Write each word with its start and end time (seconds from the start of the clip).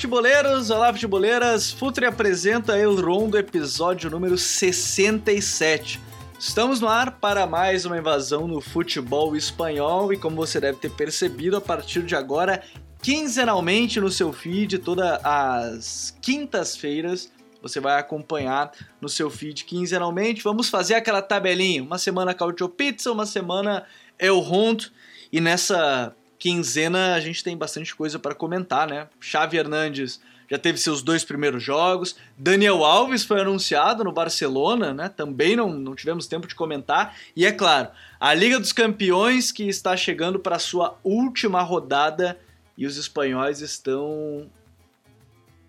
Futeboleiros! 0.00 0.70
Olá, 0.70 0.90
futeboleiras! 0.94 1.70
Futre 1.70 2.06
apresenta 2.06 2.74
El 2.74 2.96
Rondo, 2.96 3.36
episódio 3.36 4.08
número 4.08 4.38
67. 4.38 6.00
Estamos 6.38 6.80
no 6.80 6.88
ar 6.88 7.18
para 7.20 7.46
mais 7.46 7.84
uma 7.84 7.98
invasão 7.98 8.48
no 8.48 8.62
futebol 8.62 9.36
espanhol 9.36 10.10
e, 10.10 10.16
como 10.16 10.36
você 10.36 10.58
deve 10.58 10.78
ter 10.78 10.90
percebido, 10.92 11.58
a 11.58 11.60
partir 11.60 12.02
de 12.02 12.16
agora, 12.16 12.62
quinzenalmente 13.02 14.00
no 14.00 14.10
seu 14.10 14.32
feed, 14.32 14.78
todas 14.78 15.20
as 15.22 16.16
quintas-feiras, 16.22 17.30
você 17.60 17.78
vai 17.78 17.98
acompanhar 17.98 18.72
no 19.02 19.08
seu 19.08 19.28
feed 19.28 19.66
quinzenalmente. 19.66 20.42
Vamos 20.42 20.70
fazer 20.70 20.94
aquela 20.94 21.20
tabelinha: 21.20 21.82
uma 21.82 21.98
semana 21.98 22.32
Cautio 22.32 22.70
Pizza, 22.70 23.12
uma 23.12 23.26
semana 23.26 23.84
El 24.18 24.38
Rondo, 24.38 24.86
e 25.30 25.42
nessa 25.42 26.16
quinzena 26.40 27.14
a 27.14 27.20
gente 27.20 27.44
tem 27.44 27.56
bastante 27.56 27.94
coisa 27.94 28.18
para 28.18 28.34
comentar, 28.34 28.88
né? 28.88 29.06
Xavi 29.20 29.58
Hernandes 29.58 30.20
já 30.50 30.58
teve 30.58 30.78
seus 30.78 31.00
dois 31.00 31.22
primeiros 31.22 31.62
jogos, 31.62 32.16
Daniel 32.36 32.84
Alves 32.84 33.22
foi 33.22 33.40
anunciado 33.40 34.02
no 34.02 34.10
Barcelona, 34.10 34.92
né? 34.92 35.08
Também 35.08 35.54
não, 35.54 35.70
não 35.70 35.94
tivemos 35.94 36.26
tempo 36.26 36.48
de 36.48 36.56
comentar. 36.56 37.14
E 37.36 37.46
é 37.46 37.52
claro, 37.52 37.90
a 38.18 38.34
Liga 38.34 38.58
dos 38.58 38.72
Campeões 38.72 39.52
que 39.52 39.68
está 39.68 39.96
chegando 39.96 40.40
para 40.40 40.58
sua 40.58 40.98
última 41.04 41.62
rodada 41.62 42.36
e 42.76 42.84
os 42.84 42.96
espanhóis 42.96 43.60
estão 43.60 44.50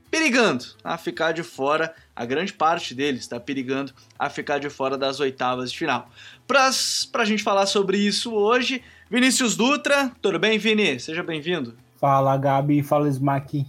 perigando 0.09 0.66
a 0.83 0.97
ficar 0.97 1.31
de 1.31 1.44
fora, 1.44 1.94
a 2.16 2.25
grande 2.25 2.52
parte 2.52 2.95
deles 2.95 3.22
está 3.22 3.39
perigando 3.39 3.94
a 4.17 4.30
ficar 4.30 4.58
de 4.58 4.69
fora 4.69 4.97
das 4.97 5.19
oitavas 5.19 5.72
de 5.72 5.77
final. 5.77 6.09
Para 6.47 6.69
a 6.69 7.25
gente 7.25 7.44
falar 7.44 7.66
sobre 7.66 7.97
isso 7.97 8.33
hoje, 8.33 8.83
Vinícius 9.12 9.58
Dutra, 9.58 10.09
tudo 10.22 10.40
bem, 10.40 10.58
Vini? 10.58 10.98
Seja 10.98 11.22
bem-vindo. 11.22 11.76
Fala, 11.98 12.38
Gabi, 12.38 12.81
fala, 12.81 13.09
Smack. 13.09 13.67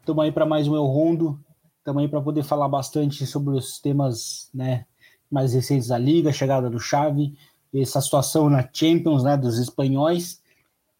Estamos 0.00 0.24
aí 0.24 0.32
para 0.32 0.44
mais 0.44 0.66
um 0.66 0.74
El 0.74 0.86
Rondo, 0.86 1.38
estamos 1.78 2.02
aí 2.02 2.08
para 2.08 2.20
poder 2.20 2.42
falar 2.42 2.68
bastante 2.68 3.24
sobre 3.24 3.54
os 3.54 3.78
temas 3.78 4.50
né, 4.52 4.84
mais 5.30 5.54
recentes 5.54 5.86
da 5.86 5.96
Liga, 5.96 6.30
a 6.30 6.32
chegada 6.32 6.68
do 6.68 6.80
Xavi, 6.80 7.38
essa 7.72 8.00
situação 8.00 8.50
na 8.50 8.68
Champions, 8.72 9.22
né, 9.22 9.36
dos 9.36 9.60
espanhóis. 9.60 10.42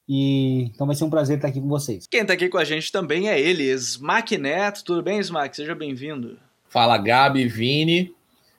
E 0.09 0.71
então 0.73 0.87
vai 0.87 0.95
ser 0.95 1.03
um 1.03 1.11
prazer 1.11 1.39
estar 1.39 1.49
aqui 1.49 1.61
com 1.61 1.67
vocês. 1.67 2.07
Quem 2.09 2.21
está 2.21 2.35
aqui 2.35 2.49
com 2.49 2.59
a 2.59 2.65
gente 2.65 2.93
também 2.93 3.29
é 3.29 3.41
ele, 3.41 3.65
Smack 3.73 4.39
Neto. 4.39 4.85
Tudo 4.85 5.03
bem, 5.03 5.19
Smack? 5.19 5.57
Seja 5.57 5.75
bem-vindo. 5.75 6.39
Fala, 6.69 6.97
Gabi, 6.97 7.49
Vini. 7.49 8.15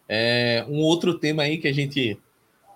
É, 0.10 0.66
um 0.68 0.80
outro 0.80 1.18
tema 1.18 1.44
aí 1.44 1.58
que 1.58 1.70
a 1.70 1.74
gente 1.74 2.20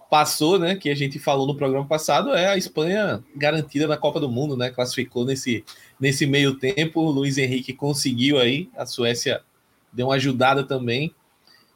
passou, 0.09 0.59
né, 0.59 0.75
que 0.75 0.89
a 0.89 0.95
gente 0.95 1.19
falou 1.19 1.47
no 1.47 1.55
programa 1.55 1.85
passado, 1.85 2.33
é 2.33 2.47
a 2.47 2.57
Espanha 2.57 3.23
garantida 3.35 3.87
na 3.87 3.97
Copa 3.97 4.19
do 4.19 4.29
Mundo, 4.29 4.55
né? 4.55 4.69
Classificou 4.69 5.25
nesse, 5.25 5.63
nesse 5.99 6.25
meio 6.25 6.55
tempo. 6.55 7.01
O 7.01 7.11
Luiz 7.11 7.37
Henrique 7.37 7.73
conseguiu 7.73 8.37
aí, 8.39 8.69
a 8.77 8.85
Suécia 8.85 9.41
deu 9.91 10.07
uma 10.07 10.15
ajudada 10.15 10.63
também. 10.63 11.13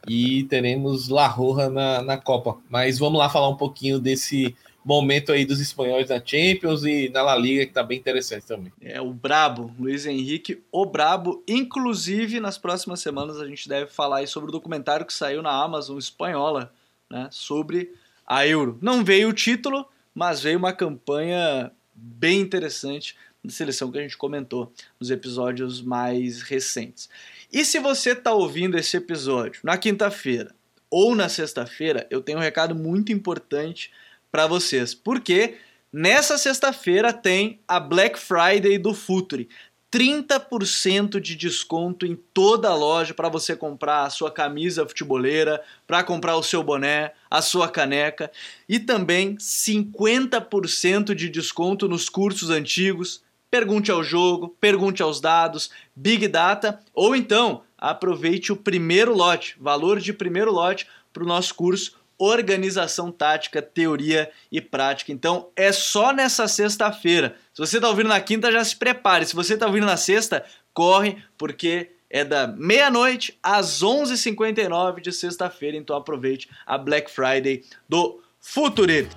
E 0.07 0.43
teremos 0.43 1.09
La 1.09 1.27
Roja 1.27 1.69
na, 1.69 2.01
na 2.01 2.17
Copa. 2.17 2.57
Mas 2.69 2.97
vamos 2.97 3.19
lá 3.19 3.29
falar 3.29 3.49
um 3.49 3.57
pouquinho 3.57 3.99
desse 3.99 4.55
momento 4.83 5.31
aí 5.31 5.43
dos 5.43 5.59
espanhóis 5.59 6.09
na 6.09 6.21
Champions 6.23 6.85
e 6.85 7.09
na 7.09 7.21
La 7.21 7.35
Liga, 7.35 7.65
que 7.65 7.73
tá 7.73 7.83
bem 7.83 7.99
interessante 7.99 8.45
também. 8.45 8.71
É, 8.81 9.01
o 9.01 9.13
Brabo, 9.13 9.73
Luiz 9.77 10.05
Henrique, 10.05 10.63
o 10.71 10.85
Brabo. 10.85 11.43
Inclusive, 11.47 12.39
nas 12.39 12.57
próximas 12.57 13.01
semanas 13.01 13.39
a 13.39 13.45
gente 13.45 13.67
deve 13.67 13.91
falar 13.91 14.25
sobre 14.27 14.49
o 14.49 14.51
documentário 14.53 15.05
que 15.05 15.13
saiu 15.13 15.41
na 15.41 15.51
Amazon 15.51 15.97
espanhola, 15.97 16.71
né? 17.09 17.27
Sobre 17.29 17.93
a 18.29 18.45
Euro. 18.45 18.77
Não 18.79 19.03
veio 19.03 19.29
o 19.29 19.33
título, 19.33 19.87
mas 20.13 20.41
veio 20.41 20.59
uma 20.59 20.71
campanha 20.71 21.71
bem 21.95 22.39
interessante 22.39 23.17
da 23.43 23.51
seleção 23.51 23.91
que 23.91 23.97
a 23.97 24.01
gente 24.01 24.17
comentou 24.17 24.71
nos 24.99 25.09
episódios 25.09 25.81
mais 25.81 26.43
recentes. 26.43 27.09
E 27.51 27.65
se 27.65 27.79
você 27.79 28.11
está 28.11 28.31
ouvindo 28.31 28.77
esse 28.77 28.95
episódio 28.95 29.61
na 29.63 29.77
quinta-feira 29.77 30.53
ou 30.91 31.15
na 31.15 31.27
sexta-feira, 31.27 32.05
eu 32.11 32.21
tenho 32.21 32.37
um 32.37 32.41
recado 32.41 32.75
muito 32.75 33.11
importante 33.11 33.91
para 34.31 34.45
vocês, 34.45 34.93
porque 34.93 35.55
nessa 35.91 36.37
sexta-feira 36.37 37.11
tem 37.11 37.59
a 37.67 37.79
Black 37.79 38.19
Friday 38.19 38.77
do 38.77 38.93
Futuri. 38.93 39.49
30% 39.91 41.19
de 41.19 41.35
desconto 41.35 42.05
em 42.05 42.15
toda 42.15 42.69
a 42.69 42.75
loja 42.75 43.13
para 43.13 43.29
você 43.29 43.55
comprar 43.55 44.03
a 44.03 44.09
sua 44.09 44.29
camisa 44.29 44.87
futeboleira, 44.87 45.63
para 45.87 46.03
comprar 46.03 46.35
o 46.35 46.43
seu 46.43 46.61
boné, 46.61 47.13
a 47.29 47.41
sua 47.41 47.67
caneca 47.67 48.31
e 48.67 48.79
também 48.79 49.35
50% 49.35 51.15
de 51.15 51.29
desconto 51.29 51.87
nos 51.87 52.07
cursos 52.07 52.49
antigos. 52.49 53.23
Pergunte 53.49 53.89
ao 53.89 54.03
jogo, 54.03 54.55
pergunte 54.61 55.01
aos 55.01 55.19
dados, 55.19 55.71
Big 55.95 56.27
Data 56.27 56.79
ou 56.93 57.15
então 57.15 57.63
aproveite 57.75 58.51
o 58.51 58.57
primeiro 58.57 59.15
lote, 59.15 59.55
valor 59.59 59.99
de 59.99 60.13
primeiro 60.13 60.51
lote 60.51 60.87
para 61.11 61.23
o 61.23 61.27
nosso 61.27 61.55
curso 61.55 61.99
organização 62.19 63.13
tática, 63.13 63.61
teoria 63.61 64.29
e 64.51 64.59
prática. 64.59 65.13
Então 65.13 65.47
é 65.55 65.71
só 65.71 66.11
nessa 66.11 66.49
sexta-feira. 66.49 67.37
Se 67.59 67.65
você 67.65 67.75
está 67.75 67.89
ouvindo 67.89 68.07
na 68.07 68.21
quinta, 68.21 68.49
já 68.53 68.63
se 68.63 68.73
prepare. 68.73 69.25
Se 69.25 69.35
você 69.35 69.55
está 69.55 69.67
ouvindo 69.67 69.85
na 69.85 69.97
sexta, 69.97 70.45
corre, 70.73 71.17
porque 71.37 71.91
é 72.09 72.23
da 72.23 72.47
meia-noite 72.47 73.37
às 73.43 73.83
11h59 73.83 75.01
de 75.01 75.11
sexta-feira. 75.11 75.75
Então 75.75 75.93
aproveite 75.93 76.49
a 76.65 76.77
Black 76.77 77.11
Friday 77.11 77.65
do 77.89 78.23
Futuri. 78.39 79.09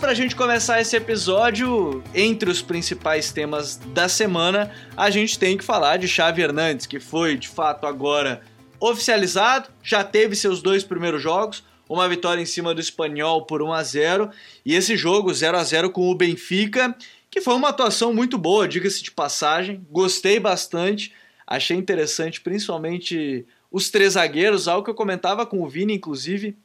Mas 0.00 0.10
a 0.12 0.14
gente 0.14 0.36
começar 0.36 0.80
esse 0.80 0.94
episódio, 0.94 2.04
entre 2.14 2.48
os 2.48 2.62
principais 2.62 3.32
temas 3.32 3.76
da 3.76 4.08
semana, 4.08 4.70
a 4.96 5.10
gente 5.10 5.36
tem 5.36 5.58
que 5.58 5.64
falar 5.64 5.96
de 5.96 6.06
Xavi 6.06 6.40
Hernandes, 6.40 6.86
que 6.86 7.00
foi 7.00 7.36
de 7.36 7.48
fato 7.48 7.84
agora 7.84 8.40
oficializado, 8.78 9.68
já 9.82 10.04
teve 10.04 10.36
seus 10.36 10.62
dois 10.62 10.84
primeiros 10.84 11.20
jogos, 11.20 11.64
uma 11.88 12.08
vitória 12.08 12.40
em 12.40 12.46
cima 12.46 12.72
do 12.72 12.80
Espanhol 12.80 13.44
por 13.44 13.60
1 13.60 13.72
a 13.72 13.82
0 13.82 14.30
e 14.64 14.76
esse 14.76 14.96
jogo 14.96 15.34
0 15.34 15.58
a 15.58 15.64
0 15.64 15.90
com 15.90 16.08
o 16.08 16.14
Benfica, 16.14 16.96
que 17.28 17.40
foi 17.40 17.54
uma 17.54 17.70
atuação 17.70 18.14
muito 18.14 18.38
boa, 18.38 18.68
diga-se 18.68 19.02
de 19.02 19.10
passagem, 19.10 19.84
gostei 19.90 20.38
bastante, 20.38 21.12
achei 21.44 21.76
interessante 21.76 22.40
principalmente 22.40 23.44
os 23.70 23.90
três 23.90 24.12
zagueiros, 24.12 24.68
algo 24.68 24.84
que 24.84 24.90
eu 24.90 24.94
comentava 24.94 25.44
com 25.44 25.60
o 25.60 25.68
Vini 25.68 25.94
inclusive, 25.94 26.56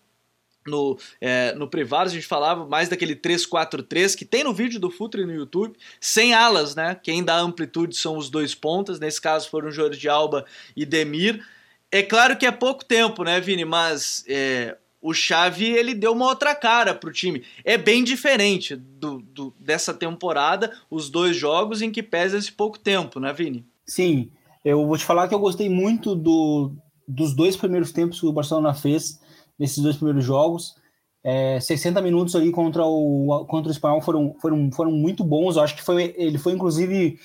no, 0.65 0.97
é, 1.19 1.53
no 1.53 1.67
privado, 1.67 2.09
a 2.09 2.13
gente 2.13 2.27
falava 2.27 2.65
mais 2.65 2.89
daquele 2.89 3.15
3-4-3 3.15 4.15
que 4.15 4.25
tem 4.25 4.43
no 4.43 4.53
vídeo 4.53 4.79
do 4.79 4.89
Futre 4.89 5.25
no 5.25 5.33
YouTube, 5.33 5.75
sem 5.99 6.33
alas, 6.33 6.75
né? 6.75 6.95
Quem 7.01 7.23
dá 7.23 7.37
amplitude 7.37 7.95
são 7.95 8.17
os 8.17 8.29
dois 8.29 8.55
pontas, 8.55 8.99
nesse 8.99 9.21
caso 9.21 9.49
foram 9.49 9.71
Jorge 9.71 10.07
Alba 10.07 10.45
e 10.75 10.85
Demir. 10.85 11.45
É 11.91 12.01
claro 12.01 12.37
que 12.37 12.45
é 12.45 12.51
pouco 12.51 12.83
tempo, 12.83 13.23
né, 13.23 13.39
Vini? 13.39 13.65
Mas 13.65 14.23
é, 14.27 14.75
o 15.01 15.13
Xavi 15.13 15.71
ele 15.71 15.93
deu 15.93 16.13
uma 16.13 16.27
outra 16.27 16.55
cara 16.55 16.95
pro 16.95 17.11
time. 17.11 17.43
É 17.65 17.77
bem 17.77 18.03
diferente 18.03 18.75
do, 18.75 19.21
do, 19.21 19.53
dessa 19.59 19.93
temporada, 19.93 20.71
os 20.89 21.09
dois 21.09 21.35
jogos 21.35 21.81
em 21.81 21.91
que 21.91 22.01
pesa 22.01 22.37
esse 22.37 22.51
pouco 22.51 22.79
tempo, 22.79 23.19
né, 23.19 23.33
Vini? 23.33 23.65
Sim, 23.85 24.31
eu 24.63 24.87
vou 24.87 24.97
te 24.97 25.03
falar 25.03 25.27
que 25.27 25.35
eu 25.35 25.39
gostei 25.39 25.69
muito 25.69 26.15
do, 26.15 26.71
dos 27.07 27.33
dois 27.33 27.57
primeiros 27.57 27.91
tempos 27.91 28.19
que 28.19 28.25
o 28.25 28.31
Barcelona 28.31 28.73
fez 28.73 29.19
nesses 29.63 29.81
dois 29.81 29.95
primeiros 29.95 30.25
jogos. 30.25 30.75
É, 31.23 31.57
60 31.57 32.01
minutos 32.01 32.35
ali 32.35 32.51
contra 32.51 32.85
o, 32.85 33.45
contra 33.47 33.69
o 33.69 33.71
Espanhol 33.71 34.01
foram, 34.01 34.35
foram, 34.41 34.69
foram 34.73 34.91
muito 34.91 35.23
bons. 35.23 35.55
Eu 35.55 35.63
acho 35.63 35.73
que 35.73 35.81
foi, 35.81 36.13
ele 36.17 36.37
foi, 36.37 36.51
inclusive, 36.51 37.17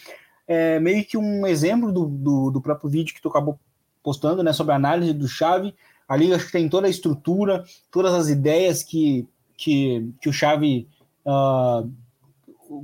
é, 0.46 0.78
meio 0.78 1.04
que 1.04 1.18
um 1.18 1.44
exemplo 1.44 1.90
do, 1.90 2.06
do, 2.06 2.50
do, 2.52 2.60
próprio 2.60 2.88
vídeo 2.88 3.12
que 3.12 3.20
tu 3.20 3.28
acabou 3.28 3.58
postando, 4.04 4.44
né, 4.44 4.52
sobre 4.52 4.72
a 4.72 4.76
análise 4.76 5.12
do 5.12 5.26
Xavi. 5.26 5.74
Ali 6.08 6.32
acho 6.32 6.46
que 6.46 6.52
tem 6.52 6.68
toda 6.68 6.86
a 6.86 6.90
estrutura, 6.90 7.64
todas 7.90 8.14
as 8.14 8.28
ideias 8.28 8.84
que, 8.84 9.26
que, 9.56 10.08
que 10.22 10.28
o 10.28 10.32
Xavi 10.32 10.88
uh, 11.26 11.90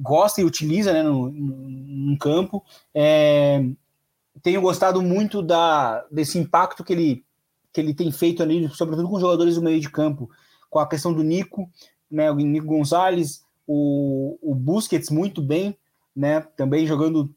gosta 0.00 0.40
e 0.40 0.44
utiliza 0.44 0.92
né, 0.92 1.04
no, 1.04 1.30
no, 1.30 1.56
no 2.10 2.18
campo. 2.18 2.64
É, 2.92 3.64
tenho 4.42 4.60
gostado 4.60 5.00
muito 5.00 5.40
da, 5.40 6.04
desse 6.10 6.38
impacto 6.38 6.82
que 6.82 6.92
ele 6.92 7.24
que 7.74 7.80
ele 7.80 7.92
tem 7.92 8.10
feito 8.12 8.40
ali, 8.42 8.68
sobretudo 8.68 9.08
com 9.08 9.18
jogadores 9.18 9.56
do 9.56 9.62
meio 9.62 9.80
de 9.80 9.90
campo, 9.90 10.30
com 10.70 10.78
a 10.78 10.88
questão 10.88 11.12
do 11.12 11.24
Nico, 11.24 11.68
né, 12.08 12.30
o 12.30 12.36
Nico 12.36 12.68
Gonzalez, 12.68 13.42
o, 13.66 14.38
o 14.40 14.54
Busquets 14.54 15.10
muito 15.10 15.42
bem, 15.42 15.76
né, 16.14 16.40
também 16.56 16.86
jogando 16.86 17.34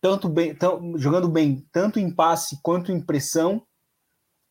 tanto 0.00 0.28
bem, 0.28 0.54
tão, 0.54 0.96
jogando 0.96 1.28
bem 1.28 1.66
tanto 1.72 1.98
em 1.98 2.08
passe 2.08 2.60
quanto 2.62 2.92
em 2.92 3.00
pressão, 3.00 3.62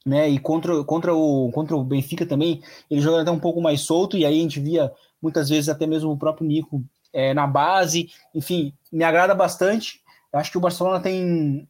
né, 0.05 0.27
e 0.29 0.37
contra, 0.37 0.83
contra, 0.83 1.15
o, 1.15 1.49
contra 1.51 1.75
o 1.75 1.83
Benfica 1.85 2.25
também, 2.25 2.61
ele 2.91 2.99
jogando 2.99 3.21
até 3.21 3.31
um 3.31 3.39
pouco 3.39 3.61
mais 3.61 3.81
solto, 3.81 4.17
e 4.17 4.25
aí 4.25 4.39
a 4.39 4.41
gente 4.41 4.59
via 4.59 4.91
muitas 5.21 5.47
vezes 5.47 5.69
até 5.69 5.87
mesmo 5.87 6.11
o 6.11 6.17
próprio 6.17 6.45
Nico 6.45 6.83
é, 7.13 7.33
na 7.33 7.47
base, 7.47 8.09
enfim, 8.35 8.73
me 8.91 9.05
agrada 9.05 9.33
bastante. 9.33 10.01
Acho 10.33 10.51
que 10.51 10.57
o 10.57 10.61
Barcelona 10.61 10.99
tem, 10.99 11.67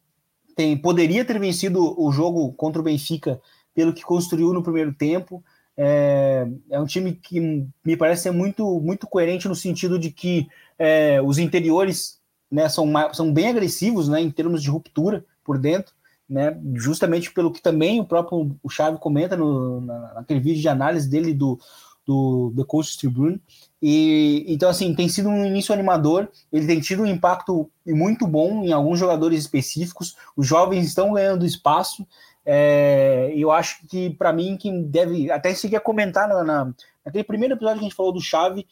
tem 0.55 0.77
poderia 0.77 1.23
ter 1.23 1.39
vencido 1.39 1.95
o 1.99 2.11
jogo 2.11 2.51
contra 2.53 2.81
o 2.81 2.83
Benfica 2.83 3.39
pelo 3.79 3.93
que 3.93 4.03
construiu 4.03 4.51
no 4.51 4.61
primeiro 4.61 4.93
tempo. 4.93 5.41
É, 5.77 6.45
é 6.69 6.77
um 6.81 6.85
time 6.85 7.13
que 7.13 7.39
me 7.85 7.95
parece 7.95 8.23
ser 8.23 8.31
muito, 8.31 8.81
muito 8.81 9.07
coerente 9.07 9.47
no 9.47 9.55
sentido 9.55 9.97
de 9.97 10.11
que 10.11 10.49
é, 10.77 11.21
os 11.21 11.37
interiores 11.37 12.19
né, 12.51 12.67
são, 12.67 12.85
são 13.13 13.31
bem 13.31 13.47
agressivos 13.47 14.09
né, 14.09 14.19
em 14.19 14.29
termos 14.29 14.61
de 14.61 14.69
ruptura 14.69 15.23
por 15.45 15.57
dentro, 15.57 15.93
né, 16.29 16.59
justamente 16.73 17.31
pelo 17.31 17.53
que 17.53 17.61
também 17.61 18.01
o 18.01 18.05
próprio 18.05 18.53
o 18.61 18.69
Xavi 18.69 18.97
comenta 18.99 19.37
no, 19.37 19.79
na, 19.79 20.15
naquele 20.15 20.41
vídeo 20.41 20.59
de 20.59 20.67
análise 20.67 21.09
dele 21.09 21.33
do, 21.33 21.57
do 22.05 22.51
The 22.57 22.65
Coach 22.65 22.97
Tribune. 22.97 23.41
E, 23.81 24.43
então, 24.49 24.69
assim, 24.69 24.93
tem 24.93 25.07
sido 25.07 25.29
um 25.29 25.45
início 25.45 25.73
animador, 25.73 26.27
ele 26.51 26.67
tem 26.67 26.81
tido 26.81 27.03
um 27.03 27.05
impacto 27.05 27.71
muito 27.85 28.27
bom 28.27 28.65
em 28.65 28.73
alguns 28.73 28.99
jogadores 28.99 29.39
específicos, 29.39 30.17
os 30.35 30.45
jovens 30.45 30.85
estão 30.85 31.13
ganhando 31.13 31.45
espaço, 31.45 32.05
é, 32.51 33.31
eu 33.35 33.51
acho 33.51 33.85
que, 33.85 34.09
para 34.09 34.33
mim, 34.33 34.57
quem 34.57 34.81
deve. 34.81 35.29
Até 35.29 35.53
cheguei 35.53 35.77
a 35.77 35.81
comentar 35.81 36.27
na, 36.27 36.43
na, 36.43 36.73
naquele 37.05 37.23
primeiro 37.23 37.53
episódio 37.53 37.77
que 37.77 37.85
a 37.85 37.87
gente 37.87 37.95
falou 37.95 38.11
do 38.11 38.19
Chave 38.19 38.65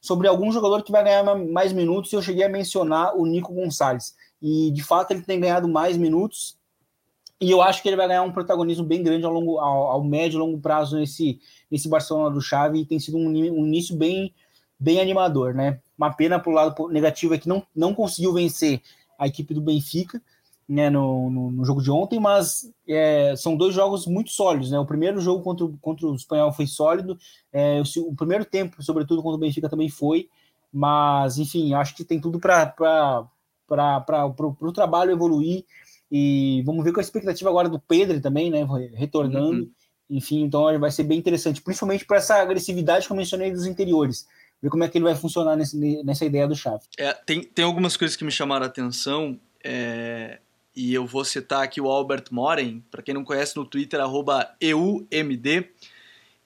sobre 0.00 0.28
algum 0.28 0.52
jogador 0.52 0.84
que 0.84 0.92
vai 0.92 1.02
ganhar 1.02 1.24
mais 1.34 1.72
minutos. 1.72 2.12
Eu 2.12 2.22
cheguei 2.22 2.44
a 2.44 2.48
mencionar 2.48 3.16
o 3.16 3.26
Nico 3.26 3.52
Gonçalves. 3.52 4.14
E, 4.40 4.70
de 4.70 4.80
fato, 4.80 5.10
ele 5.10 5.22
tem 5.22 5.40
ganhado 5.40 5.66
mais 5.66 5.96
minutos. 5.96 6.56
E 7.40 7.50
eu 7.50 7.60
acho 7.60 7.82
que 7.82 7.88
ele 7.88 7.96
vai 7.96 8.06
ganhar 8.06 8.22
um 8.22 8.30
protagonismo 8.30 8.84
bem 8.84 9.02
grande 9.02 9.26
ao, 9.26 9.32
longo, 9.32 9.58
ao, 9.58 9.88
ao 9.88 10.04
médio 10.04 10.36
e 10.36 10.40
longo 10.40 10.60
prazo 10.60 10.96
nesse, 10.96 11.40
nesse 11.68 11.88
Barcelona 11.88 12.32
do 12.32 12.40
Chave. 12.40 12.78
E 12.78 12.86
tem 12.86 13.00
sido 13.00 13.16
um, 13.16 13.26
um 13.28 13.66
início 13.66 13.96
bem, 13.96 14.32
bem 14.78 15.00
animador, 15.00 15.52
né? 15.52 15.80
Uma 15.98 16.14
pena 16.14 16.38
para 16.38 16.50
o 16.50 16.54
lado 16.54 16.88
negativo 16.90 17.34
é 17.34 17.38
que 17.38 17.48
não, 17.48 17.66
não 17.74 17.92
conseguiu 17.92 18.32
vencer 18.32 18.80
a 19.18 19.26
equipe 19.26 19.52
do 19.52 19.60
Benfica 19.60 20.22
né, 20.68 20.90
no, 20.90 21.30
no, 21.30 21.50
no, 21.50 21.64
jogo 21.64 21.80
de 21.80 21.90
ontem, 21.90 22.18
mas 22.18 22.72
é, 22.88 23.34
são 23.36 23.56
dois 23.56 23.74
jogos 23.74 24.06
muito 24.06 24.30
sólidos. 24.30 24.70
Né? 24.70 24.78
O 24.78 24.86
primeiro 24.86 25.20
jogo 25.20 25.42
contra, 25.42 25.66
contra 25.80 26.06
o 26.06 26.14
Espanhol 26.14 26.52
foi 26.52 26.66
sólido, 26.66 27.16
é, 27.52 27.80
o, 27.80 28.10
o, 28.10 28.16
primeiro 28.16 28.44
tempo, 28.44 28.82
sobretudo 28.82 29.22
contra 29.22 29.36
o 29.36 29.40
Benfica, 29.40 29.68
também 29.68 29.88
foi, 29.88 30.28
mas 30.72 31.38
enfim, 31.38 31.72
acho 31.74 31.94
que 31.94 32.04
tem 32.04 32.20
tudo 32.20 32.40
para 32.40 33.28
o 33.68 34.72
trabalho 34.72 35.12
evoluir. 35.12 35.64
E 36.10 36.62
vamos 36.64 36.84
ver 36.84 36.92
com 36.92 37.00
a 37.00 37.02
expectativa 37.02 37.50
agora 37.50 37.68
do 37.68 37.80
Pedro 37.80 38.20
também, 38.20 38.50
né? 38.50 38.66
Retornando. 38.94 39.62
Uhum. 39.62 39.70
Enfim, 40.08 40.42
então 40.42 40.78
vai 40.78 40.90
ser 40.90 41.02
bem 41.02 41.18
interessante, 41.18 41.60
principalmente 41.60 42.04
para 42.04 42.18
essa 42.18 42.36
agressividade 42.36 43.06
que 43.06 43.12
eu 43.12 43.16
mencionei 43.16 43.50
dos 43.50 43.66
interiores. 43.66 44.26
Ver 44.62 44.70
como 44.70 44.84
é 44.84 44.88
que 44.88 44.96
ele 44.96 45.04
vai 45.04 45.16
funcionar 45.16 45.56
nesse, 45.56 45.76
nessa 46.04 46.24
ideia 46.24 46.46
do 46.46 46.54
Chave. 46.54 46.84
É, 46.96 47.12
tem, 47.12 47.42
tem 47.42 47.64
algumas 47.64 47.96
coisas 47.96 48.16
que 48.16 48.24
me 48.24 48.30
chamaram 48.30 48.64
a 48.64 48.68
atenção. 48.68 49.38
É, 49.64 50.38
e 50.76 50.92
eu 50.92 51.06
vou 51.06 51.24
citar 51.24 51.62
aqui 51.62 51.80
o 51.80 51.88
Albert 51.88 52.24
Moren, 52.30 52.82
para 52.90 53.02
quem 53.02 53.14
não 53.14 53.24
conhece 53.24 53.56
no 53.56 53.64
Twitter, 53.64 53.98
EUMD, 54.60 55.70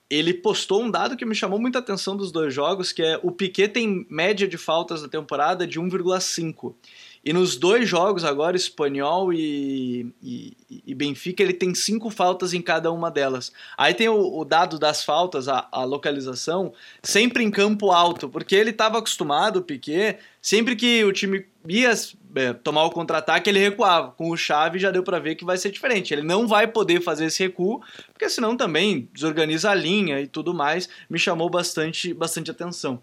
ele 0.09 0.33
postou 0.33 0.83
um 0.83 0.91
dado 0.91 1.15
que 1.15 1.25
me 1.25 1.35
chamou 1.35 1.59
muita 1.59 1.79
atenção 1.79 2.17
dos 2.17 2.31
dois 2.31 2.53
jogos, 2.53 2.91
que 2.91 3.01
é 3.01 3.19
o 3.23 3.31
Piquet 3.31 3.69
tem 3.69 4.05
média 4.09 4.47
de 4.47 4.57
faltas 4.57 5.01
na 5.01 5.07
temporada 5.07 5.67
de 5.67 5.79
1,5. 5.79 6.75
E 7.23 7.31
nos 7.31 7.55
dois 7.55 7.87
jogos 7.87 8.25
agora, 8.25 8.57
Espanhol 8.57 9.31
e, 9.31 10.11
e, 10.23 10.57
e, 10.87 10.95
Benfica, 10.95 11.43
ele 11.43 11.53
tem 11.53 11.73
cinco 11.75 12.09
faltas 12.09 12.51
em 12.51 12.61
cada 12.61 12.91
uma 12.91 13.11
delas. 13.11 13.51
Aí 13.77 13.93
tem 13.93 14.09
o, 14.09 14.39
o 14.39 14.43
dado 14.43 14.79
das 14.79 15.03
faltas, 15.03 15.47
a, 15.47 15.67
a, 15.71 15.83
localização, 15.83 16.73
sempre 17.03 17.43
em 17.43 17.51
campo 17.51 17.91
alto, 17.91 18.27
porque 18.27 18.55
ele 18.55 18.71
estava 18.71 18.97
acostumado, 18.97 19.57
o 19.57 19.61
Piquet, 19.61 20.17
sempre 20.41 20.75
que 20.75 21.03
o 21.03 21.13
time 21.13 21.45
ia 21.67 21.93
é, 22.35 22.53
tomar 22.53 22.85
o 22.85 22.89
contra-ataque, 22.89 23.49
ele 23.49 23.59
recuava. 23.59 24.11
Com 24.11 24.31
o 24.31 24.37
Chave 24.37 24.79
já 24.79 24.89
deu 24.89 25.03
para 25.03 25.19
ver 25.19 25.35
que 25.35 25.45
vai 25.45 25.57
ser 25.57 25.69
diferente. 25.69 26.13
Ele 26.13 26.23
não 26.23 26.47
vai 26.47 26.67
poder 26.67 27.01
fazer 27.01 27.25
esse 27.25 27.43
recuo, 27.43 27.81
porque 28.11 28.29
senão 28.29 28.57
também 28.57 29.07
desorganiza 29.13 29.69
a 29.69 29.75
linha 29.75 30.19
e 30.19 30.27
tudo 30.27 30.53
mais. 30.53 30.89
Me 31.09 31.19
chamou 31.19 31.49
bastante, 31.49 32.13
bastante 32.13 32.49
atenção. 32.49 32.99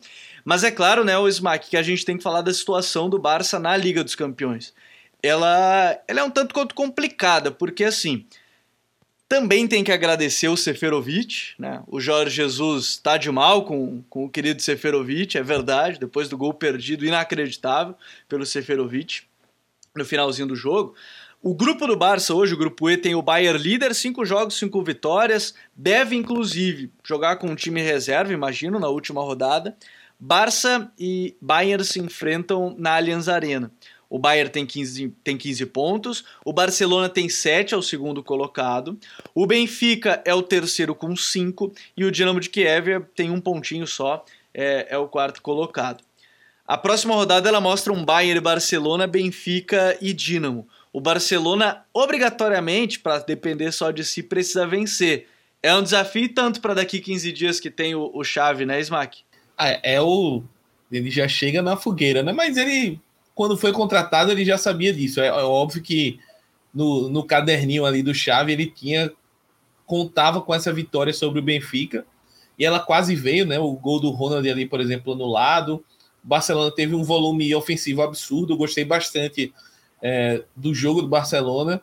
Mas 0.49 0.65
é 0.65 0.71
claro, 0.71 1.05
né, 1.05 1.19
o 1.19 1.29
Smack, 1.29 1.69
que 1.69 1.77
a 1.77 1.83
gente 1.83 2.07
tem 2.07 2.17
que 2.17 2.23
falar 2.23 2.41
da 2.41 2.55
situação 2.55 3.11
do 3.11 3.19
Barça 3.19 3.59
na 3.59 3.77
Liga 3.77 4.03
dos 4.03 4.15
Campeões. 4.15 4.73
Ela, 5.23 6.03
ela 6.09 6.21
é 6.21 6.23
um 6.23 6.31
tanto 6.31 6.55
quanto 6.55 6.75
complicada, 6.75 7.51
porque 7.51 7.85
assim, 7.85 8.25
também 9.29 9.69
tem 9.69 9.85
que 9.85 9.93
agradecer 9.93 10.49
o 10.49 10.57
Seferovic, 10.57 11.53
né? 11.59 11.83
O 11.87 12.01
Jorge 12.01 12.35
Jesus 12.37 12.87
está 12.93 13.19
de 13.19 13.31
mal 13.31 13.67
com, 13.67 14.03
com 14.09 14.25
o 14.25 14.31
querido 14.31 14.63
Seferovic, 14.63 15.37
é 15.37 15.43
verdade, 15.43 16.01
depois 16.01 16.31
do 16.31 16.39
gol 16.39 16.55
perdido 16.55 17.05
inacreditável 17.05 17.95
pelo 18.27 18.47
Seferovic 18.47 19.25
no 19.95 20.03
finalzinho 20.03 20.49
do 20.49 20.57
jogo. 20.57 20.95
O 21.43 21.55
grupo 21.55 21.87
do 21.87 21.95
Barça 21.95 22.33
hoje, 22.33 22.55
o 22.55 22.59
grupo 22.59 22.89
E, 22.89 22.97
tem 22.97 23.15
o 23.15 23.21
Bayern 23.21 23.63
líder, 23.63 23.95
cinco 23.95 24.25
jogos, 24.25 24.59
cinco 24.59 24.83
vitórias. 24.83 25.55
Deve, 25.77 26.17
inclusive, 26.17 26.91
jogar 27.05 27.37
com 27.37 27.49
um 27.49 27.55
time 27.55 27.83
reserva, 27.83 28.33
imagino, 28.33 28.81
na 28.81 28.89
última 28.89 29.21
rodada. 29.21 29.77
Barça 30.21 30.91
e 30.99 31.37
Bayern 31.41 31.85
se 31.85 32.01
enfrentam 32.01 32.75
na 32.77 32.97
Allianz 32.97 33.29
Arena. 33.29 33.71
O 34.11 34.19
Bayern 34.19 34.51
tem 34.51 34.65
15, 34.65 35.15
tem 35.23 35.37
15 35.37 35.67
pontos, 35.67 36.25
o 36.45 36.53
Barcelona 36.53 37.09
tem 37.09 37.29
7, 37.29 37.75
é 37.75 37.77
o 37.77 37.83
segundo 37.83 38.23
colocado, 38.23 38.99
o 39.35 39.47
Benfica 39.47 40.23
é 40.25 40.35
o 40.35 40.43
terceiro 40.43 40.95
com 40.95 41.15
5 41.15 41.73
e 41.97 42.05
o 42.05 42.11
Dinamo 42.11 42.41
de 42.41 42.49
Kiev 42.49 43.05
tem 43.15 43.31
um 43.31 43.41
pontinho 43.41 43.87
só, 43.87 44.25
é, 44.55 44.87
é 44.91 44.99
o 44.99 45.09
quarto 45.09 45.43
colocado. 45.43 46.03
A 46.67 46.77
próxima 46.77 47.15
rodada 47.15 47.49
ela 47.49 47.61
mostra 47.61 47.93
um 47.93 48.05
Bayern, 48.05 48.41
Barcelona, 48.41 49.07
Benfica 49.07 49.97
e 50.01 50.13
Dinamo. 50.13 50.67
O 50.93 51.01
Barcelona, 51.01 51.85
obrigatoriamente, 51.93 52.99
para 52.99 53.19
depender 53.21 53.73
só 53.73 53.91
de 53.91 54.05
si, 54.05 54.23
precisa 54.23 54.67
vencer. 54.67 55.29
É 55.63 55.75
um 55.75 55.83
desafio 55.83 56.33
tanto 56.33 56.61
para 56.61 56.75
daqui 56.75 56.99
15 56.99 57.31
dias 57.33 57.61
que 57.61 57.71
tem 57.71 57.95
o, 57.95 58.11
o 58.13 58.25
Chave, 58.25 58.67
né, 58.67 58.81
Smack? 58.81 59.28
Ah, 59.59 59.81
é 59.83 60.01
o. 60.01 60.43
Ele 60.91 61.11
já 61.11 61.29
chega 61.29 61.61
na 61.61 61.77
fogueira, 61.77 62.23
né? 62.23 62.33
Mas 62.33 62.57
ele 62.57 63.01
quando 63.39 63.57
foi 63.57 63.73
contratado, 63.73 64.33
ele 64.33 64.45
já 64.45 64.59
sabia 64.59 64.93
disso. 64.93 65.21
É, 65.21 65.29
é 65.29 65.33
óbvio 65.33 65.81
que 65.81 66.19
no, 66.75 67.09
no 67.09 67.23
caderninho 67.23 67.87
ali 67.87 68.03
do 68.03 68.13
Chave, 68.13 68.53
ele 68.53 68.67
tinha 68.67 69.13
contava 69.87 70.43
com 70.43 70.53
essa 70.53 70.73
vitória 70.73 71.13
sobre 71.13 71.39
o 71.39 71.43
Benfica 71.43 72.05
e 72.59 72.65
ela 72.65 72.81
quase 72.81 73.15
veio, 73.15 73.47
né? 73.47 73.57
O 73.57 73.73
gol 73.75 74.01
do 74.01 74.11
Ronald 74.11 74.51
ali, 74.51 74.67
por 74.67 74.81
exemplo, 74.81 75.15
no 75.15 75.27
lado. 75.27 75.85
O 76.25 76.27
Barcelona 76.27 76.73
teve 76.75 76.97
um 76.97 77.05
volume 77.05 77.55
ofensivo 77.55 78.03
absurdo. 78.03 78.55
Eu 78.55 78.57
gostei 78.57 78.85
bastante 78.85 79.55
é, 80.03 80.43
do 80.57 80.75
jogo 80.75 81.01
do 81.01 81.07
Barcelona. 81.07 81.81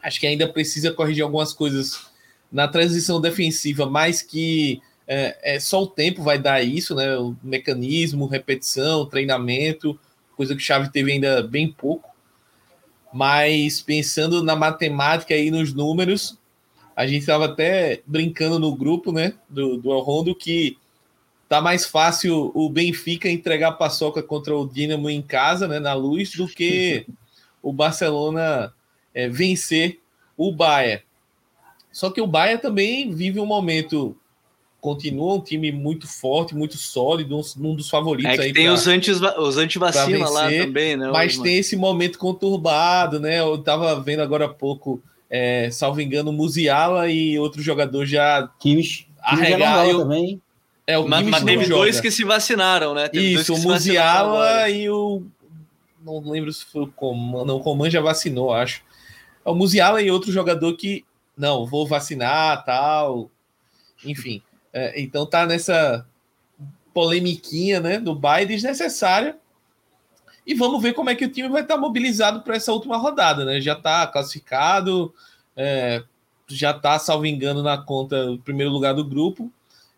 Acho 0.00 0.20
que 0.20 0.26
ainda 0.28 0.48
precisa 0.48 0.92
corrigir 0.92 1.24
algumas 1.24 1.52
coisas 1.52 2.12
na 2.50 2.68
transição 2.68 3.20
defensiva, 3.20 3.90
mas 3.90 4.22
que 4.22 4.80
é, 5.12 5.56
é 5.56 5.60
só 5.60 5.82
o 5.82 5.88
tempo 5.88 6.22
vai 6.22 6.38
dar 6.38 6.62
isso, 6.62 6.94
né? 6.94 7.18
O 7.18 7.34
mecanismo, 7.42 8.26
repetição, 8.26 9.04
treinamento 9.04 9.98
coisa 10.40 10.56
que 10.56 10.62
o 10.62 10.64
Xavi 10.64 10.90
teve 10.90 11.12
ainda 11.12 11.42
bem 11.42 11.70
pouco. 11.70 12.08
Mas 13.12 13.82
pensando 13.82 14.42
na 14.42 14.56
matemática 14.56 15.36
e 15.36 15.50
nos 15.50 15.74
números, 15.74 16.38
a 16.96 17.06
gente 17.06 17.20
estava 17.20 17.44
até 17.44 18.00
brincando 18.06 18.58
no 18.58 18.74
grupo, 18.74 19.12
né, 19.12 19.34
do, 19.50 19.76
do 19.76 19.92
El 19.92 20.00
Rondo, 20.00 20.34
que 20.34 20.78
tá 21.46 21.60
mais 21.60 21.84
fácil 21.84 22.50
o 22.54 22.70
Benfica 22.70 23.28
entregar 23.28 23.68
a 23.68 23.72
paçoca 23.72 24.22
contra 24.22 24.56
o 24.56 24.66
Dinamo 24.66 25.10
em 25.10 25.20
casa, 25.20 25.68
né, 25.68 25.78
na 25.78 25.92
luz, 25.92 26.30
do 26.30 26.48
que 26.48 27.06
o 27.60 27.70
Barcelona 27.70 28.72
é, 29.12 29.28
vencer 29.28 30.00
o 30.38 30.50
Bayern. 30.50 31.02
Só 31.92 32.08
que 32.08 32.22
o 32.22 32.26
Bayern 32.26 32.62
também 32.62 33.12
vive 33.12 33.40
um 33.40 33.46
momento 33.46 34.16
continua 34.80 35.34
um 35.34 35.40
time 35.40 35.70
muito 35.70 36.08
forte, 36.08 36.54
muito 36.54 36.76
sólido, 36.76 37.36
um, 37.36 37.42
um 37.68 37.74
dos 37.74 37.90
favoritos. 37.90 38.32
É 38.32 38.36
que 38.36 38.42
aí 38.42 38.52
tem 38.52 38.64
pra, 38.64 38.74
os, 38.74 38.86
anti, 38.86 39.10
os 39.10 39.56
antivacina 39.56 40.28
lá 40.28 40.50
também, 40.50 40.96
né? 40.96 41.10
Mas 41.12 41.38
tem 41.38 41.58
esse 41.58 41.76
momento 41.76 42.18
conturbado, 42.18 43.20
né? 43.20 43.40
Eu 43.40 43.58
tava 43.58 44.00
vendo 44.00 44.20
agora 44.20 44.46
há 44.46 44.48
pouco, 44.48 45.02
é, 45.28 45.70
salvo 45.70 46.00
engano, 46.00 46.32
Musiala 46.32 47.10
e 47.10 47.38
outro 47.38 47.62
jogador 47.62 48.06
já 48.06 48.48
Kimmich, 48.58 49.06
arregar. 49.22 49.86
Eu, 49.86 50.00
também. 50.00 50.40
É, 50.86 50.98
o 50.98 51.06
mas, 51.06 51.26
mas 51.26 51.44
teve 51.44 51.66
dois 51.66 52.00
que 52.00 52.10
se 52.10 52.24
vacinaram, 52.24 52.94
né? 52.94 53.08
Teve 53.08 53.34
Isso, 53.34 53.54
o 53.54 53.58
Musiala 53.58 54.68
e 54.68 54.88
o... 54.88 55.22
Não 56.04 56.18
lembro 56.20 56.52
se 56.52 56.64
foi 56.64 56.82
o 56.84 56.86
Coman, 56.86 57.44
não, 57.44 57.56
o 57.56 57.60
Coman 57.60 57.90
já 57.90 58.00
vacinou, 58.00 58.52
acho. 58.52 58.82
É 59.44 59.50
o 59.50 59.54
Musiala 59.54 60.02
e 60.02 60.10
outro 60.10 60.32
jogador 60.32 60.74
que, 60.76 61.04
não, 61.36 61.66
vou 61.66 61.86
vacinar, 61.86 62.64
tal... 62.64 63.30
Enfim, 64.02 64.40
é, 64.72 65.00
então 65.00 65.26
tá 65.26 65.46
nessa 65.46 66.06
polemiquinha 66.92 67.80
né, 67.80 67.98
do 67.98 68.14
Bayern 68.14 68.54
desnecessária. 68.54 69.36
E 70.46 70.54
vamos 70.54 70.82
ver 70.82 70.94
como 70.94 71.10
é 71.10 71.14
que 71.14 71.24
o 71.24 71.30
time 71.30 71.48
vai 71.48 71.62
estar 71.62 71.76
mobilizado 71.76 72.40
para 72.42 72.56
essa 72.56 72.72
última 72.72 72.96
rodada. 72.96 73.44
Né? 73.44 73.60
Já 73.60 73.74
está 73.74 74.06
classificado, 74.06 75.14
é, 75.56 76.02
já 76.48 76.70
está, 76.72 76.98
salvo 76.98 77.26
engano, 77.26 77.62
na 77.62 77.78
conta 77.78 78.38
primeiro 78.44 78.72
lugar 78.72 78.94
do 78.94 79.04
grupo. 79.04 79.50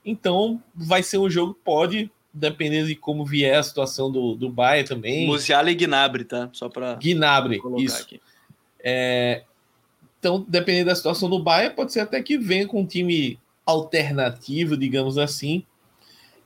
Então 0.05 0.63
vai 0.75 1.03
ser 1.03 1.19
um 1.19 1.31
jogo 1.31 1.57
pode 1.65 2.11
dependendo 2.35 2.89
de 2.89 2.97
como 2.97 3.27
vier 3.27 3.59
a 3.59 3.63
situação 3.63 4.11
do, 4.11 4.35
do 4.35 4.49
Bayern 4.49 4.89
também. 4.89 5.27
Musiala 5.27 5.71
e 5.71 5.75
Gnabry, 5.75 6.25
tá? 6.25 6.49
Só 6.53 6.69
para 6.69 6.95
Gnabry, 6.95 7.61
isso. 7.79 8.03
Aqui. 8.03 8.21
É, 8.83 9.43
então, 10.19 10.45
dependendo 10.49 10.87
da 10.87 10.95
situação 10.95 11.29
do 11.29 11.39
Bayern, 11.39 11.75
pode 11.75 11.93
ser 11.93 12.01
até 12.01 12.23
que 12.23 12.39
venha 12.39 12.67
com 12.67 12.81
um 12.81 12.87
time 12.87 13.39
alternativo, 13.65 14.77
digamos 14.77 15.19
assim, 15.19 15.65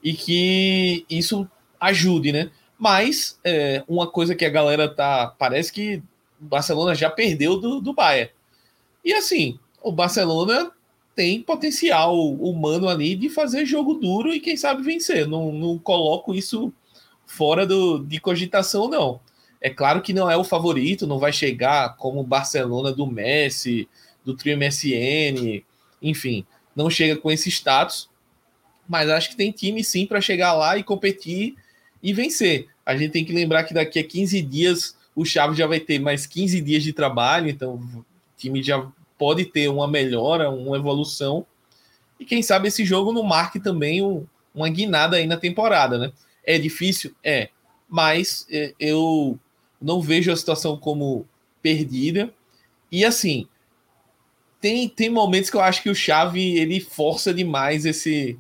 e 0.03 0.13
que 0.13 1.05
isso 1.09 1.49
ajude, 1.81 2.33
né? 2.33 2.51
Mas 2.79 3.39
é, 3.43 3.83
uma 3.89 4.07
coisa 4.07 4.35
que 4.35 4.45
a 4.45 4.51
galera 4.51 4.89
tá. 4.89 5.35
Parece 5.39 5.73
que 5.73 6.03
o 6.41 6.45
Barcelona 6.45 6.95
já 6.95 7.11
perdeu 7.11 7.59
do, 7.59 7.81
do 7.81 7.93
Bayern. 7.93 8.31
E 9.05 9.13
assim, 9.13 9.59
o 9.83 9.91
Barcelona 9.91 10.71
tem 11.15 11.41
potencial 11.41 12.15
humano 12.35 12.89
ali 12.89 13.15
de 13.15 13.31
fazer 13.31 13.65
jogo 13.65 13.95
duro 13.95 14.35
e 14.35 14.41
quem 14.41 14.57
sabe 14.57 14.83
vencer. 14.83 15.27
Não, 15.27 15.51
não 15.51 15.79
coloco 15.79 16.35
isso 16.35 16.73
fora 17.25 17.67
do, 17.67 17.99
de 17.99 18.21
cogitação, 18.21 18.89
não. 18.89 19.19
É 19.61 19.71
claro 19.71 20.03
que 20.03 20.13
não 20.13 20.31
é 20.31 20.37
o 20.37 20.45
favorito, 20.45 21.07
não 21.07 21.19
vai 21.19 21.33
chegar 21.33 21.97
como 21.97 22.21
o 22.21 22.25
Barcelona 22.25 22.93
do 22.93 23.07
Messi, 23.07 23.89
do 24.25 24.35
trio 24.35 24.59
MSN, 24.59 25.65
enfim, 26.03 26.45
não 26.77 26.91
chega 26.91 27.17
com 27.17 27.31
esse 27.31 27.49
status, 27.49 28.09
mas 28.87 29.09
acho 29.09 29.31
que 29.31 29.37
tem 29.37 29.51
time 29.51 29.83
sim 29.83 30.07
para 30.07 30.21
chegar 30.21 30.53
lá 30.53 30.77
e 30.77 30.85
competir 30.85 31.57
e 32.03 32.13
vencer. 32.13 32.69
A 32.85 32.97
gente 32.97 33.11
tem 33.11 33.25
que 33.25 33.33
lembrar 33.33 33.65
que 33.65 33.75
daqui 33.75 33.99
a 33.99 34.05
15 34.05 34.43
dias 34.43 34.97
o 35.15 35.25
Chaves 35.25 35.57
já 35.57 35.67
vai 35.67 35.81
ter 35.81 35.99
mais 35.99 36.27
15 36.27 36.61
dias 36.61 36.83
de 36.83 36.93
trabalho, 36.93 37.49
então 37.49 37.75
o 37.75 38.05
time 38.37 38.63
já 38.63 38.87
pode 39.19 39.47
ter 39.47 39.69
uma 39.69 39.89
melhora, 39.89 40.51
uma 40.51 40.77
evolução. 40.77 41.47
E 42.21 42.25
quem 42.25 42.43
sabe 42.43 42.69
esse 42.69 42.85
jogo 42.85 43.13
não 43.13 43.23
marque 43.23 43.59
também 43.59 44.03
um, 44.03 44.27
uma 44.55 44.69
guinada 44.69 45.17
aí 45.17 45.27
na 45.27 45.39
temporada, 45.39 45.99
né? 45.99 46.13
É 46.45 46.59
difícil? 46.59 47.15
É. 47.25 47.49
Mas 47.89 48.47
é, 48.51 48.75
eu 48.79 49.39
não 49.81 50.01
vejo 50.01 50.31
a 50.31 50.37
situação 50.37 50.77
como 50.77 51.27
perdida. 51.63 52.33
E 52.93 53.05
assim, 53.05 53.49
tem, 54.61 54.89
tem 54.89 55.11
momentos 55.11 55.51
que 55.51 55.57
eu 55.57 55.61
acho 55.61 55.83
que 55.83 55.91
o 55.91 55.95
Chave 55.95 56.57
ele 56.59 56.81
força 56.81 57.33
demais 57.33 57.85
esse. 57.85 58.39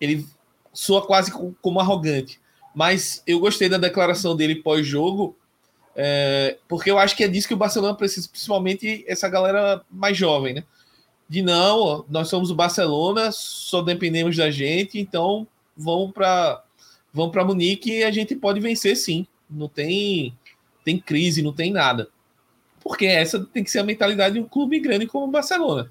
Ele 0.00 0.26
soa 0.72 1.06
quase 1.06 1.32
como 1.62 1.80
arrogante. 1.80 2.40
Mas 2.74 3.22
eu 3.26 3.38
gostei 3.38 3.68
da 3.68 3.78
declaração 3.78 4.34
dele 4.34 4.56
pós-jogo, 4.56 5.36
é, 5.94 6.58
porque 6.68 6.90
eu 6.90 6.98
acho 6.98 7.16
que 7.16 7.22
é 7.22 7.28
disso 7.28 7.46
que 7.46 7.54
o 7.54 7.58
Barcelona 7.58 7.94
precisa, 7.94 8.28
principalmente 8.28 9.04
essa 9.06 9.28
galera 9.28 9.82
mais 9.88 10.16
jovem, 10.16 10.54
né? 10.54 10.64
De 11.28 11.40
não, 11.40 12.04
nós 12.08 12.28
somos 12.28 12.50
o 12.50 12.54
Barcelona, 12.54 13.30
só 13.30 13.80
dependemos 13.80 14.36
da 14.36 14.50
gente, 14.50 14.98
então 14.98 15.46
vão 15.76 16.10
para 16.10 16.62
vão 17.12 17.30
para 17.30 17.44
Munique 17.44 17.98
e 17.98 18.04
a 18.04 18.10
gente 18.10 18.34
pode 18.34 18.58
vencer 18.58 18.96
sim. 18.96 19.24
Não 19.48 19.68
tem 19.68 20.36
tem 20.84 20.98
crise, 20.98 21.42
não 21.42 21.52
tem 21.52 21.72
nada. 21.72 22.08
Porque 22.84 23.06
essa 23.06 23.40
tem 23.46 23.64
que 23.64 23.70
ser 23.70 23.78
a 23.78 23.84
mentalidade 23.84 24.34
de 24.34 24.40
um 24.40 24.44
clube 24.44 24.78
grande 24.78 25.06
como 25.06 25.24
o 25.24 25.30
Barcelona. 25.30 25.90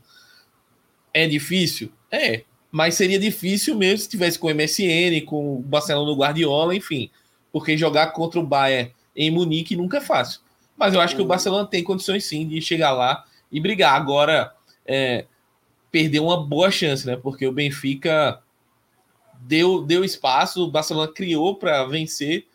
É 1.11 1.27
difícil? 1.27 1.91
É. 2.11 2.43
Mas 2.71 2.93
seria 2.93 3.19
difícil 3.19 3.75
mesmo 3.75 3.97
se 3.97 4.09
tivesse 4.09 4.37
com 4.37 4.47
o 4.47 4.53
MSN, 4.53 5.25
com 5.25 5.57
o 5.57 5.59
Barcelona 5.59 6.09
no 6.09 6.15
Guardiola, 6.15 6.75
enfim. 6.75 7.09
Porque 7.51 7.75
jogar 7.75 8.07
contra 8.11 8.39
o 8.39 8.45
Bayern 8.45 8.93
em 9.15 9.31
Munique 9.31 9.75
nunca 9.75 9.97
é 9.97 10.01
fácil. 10.01 10.41
Mas 10.77 10.93
eu 10.93 11.01
acho 11.01 11.15
que 11.15 11.21
o 11.21 11.25
Barcelona 11.25 11.67
tem 11.67 11.83
condições 11.83 12.25
sim 12.25 12.47
de 12.47 12.61
chegar 12.61 12.91
lá 12.91 13.25
e 13.51 13.59
brigar. 13.59 13.95
Agora, 13.95 14.53
é, 14.85 15.25
perdeu 15.91 16.25
uma 16.25 16.43
boa 16.43 16.69
chance, 16.71 17.05
né? 17.05 17.15
Porque 17.15 17.45
o 17.45 17.51
Benfica 17.51 18.41
deu, 19.41 19.83
deu 19.83 20.03
espaço, 20.03 20.63
o 20.63 20.71
Barcelona 20.71 21.11
criou 21.11 21.55
para 21.55 21.85
vencer, 21.85 22.45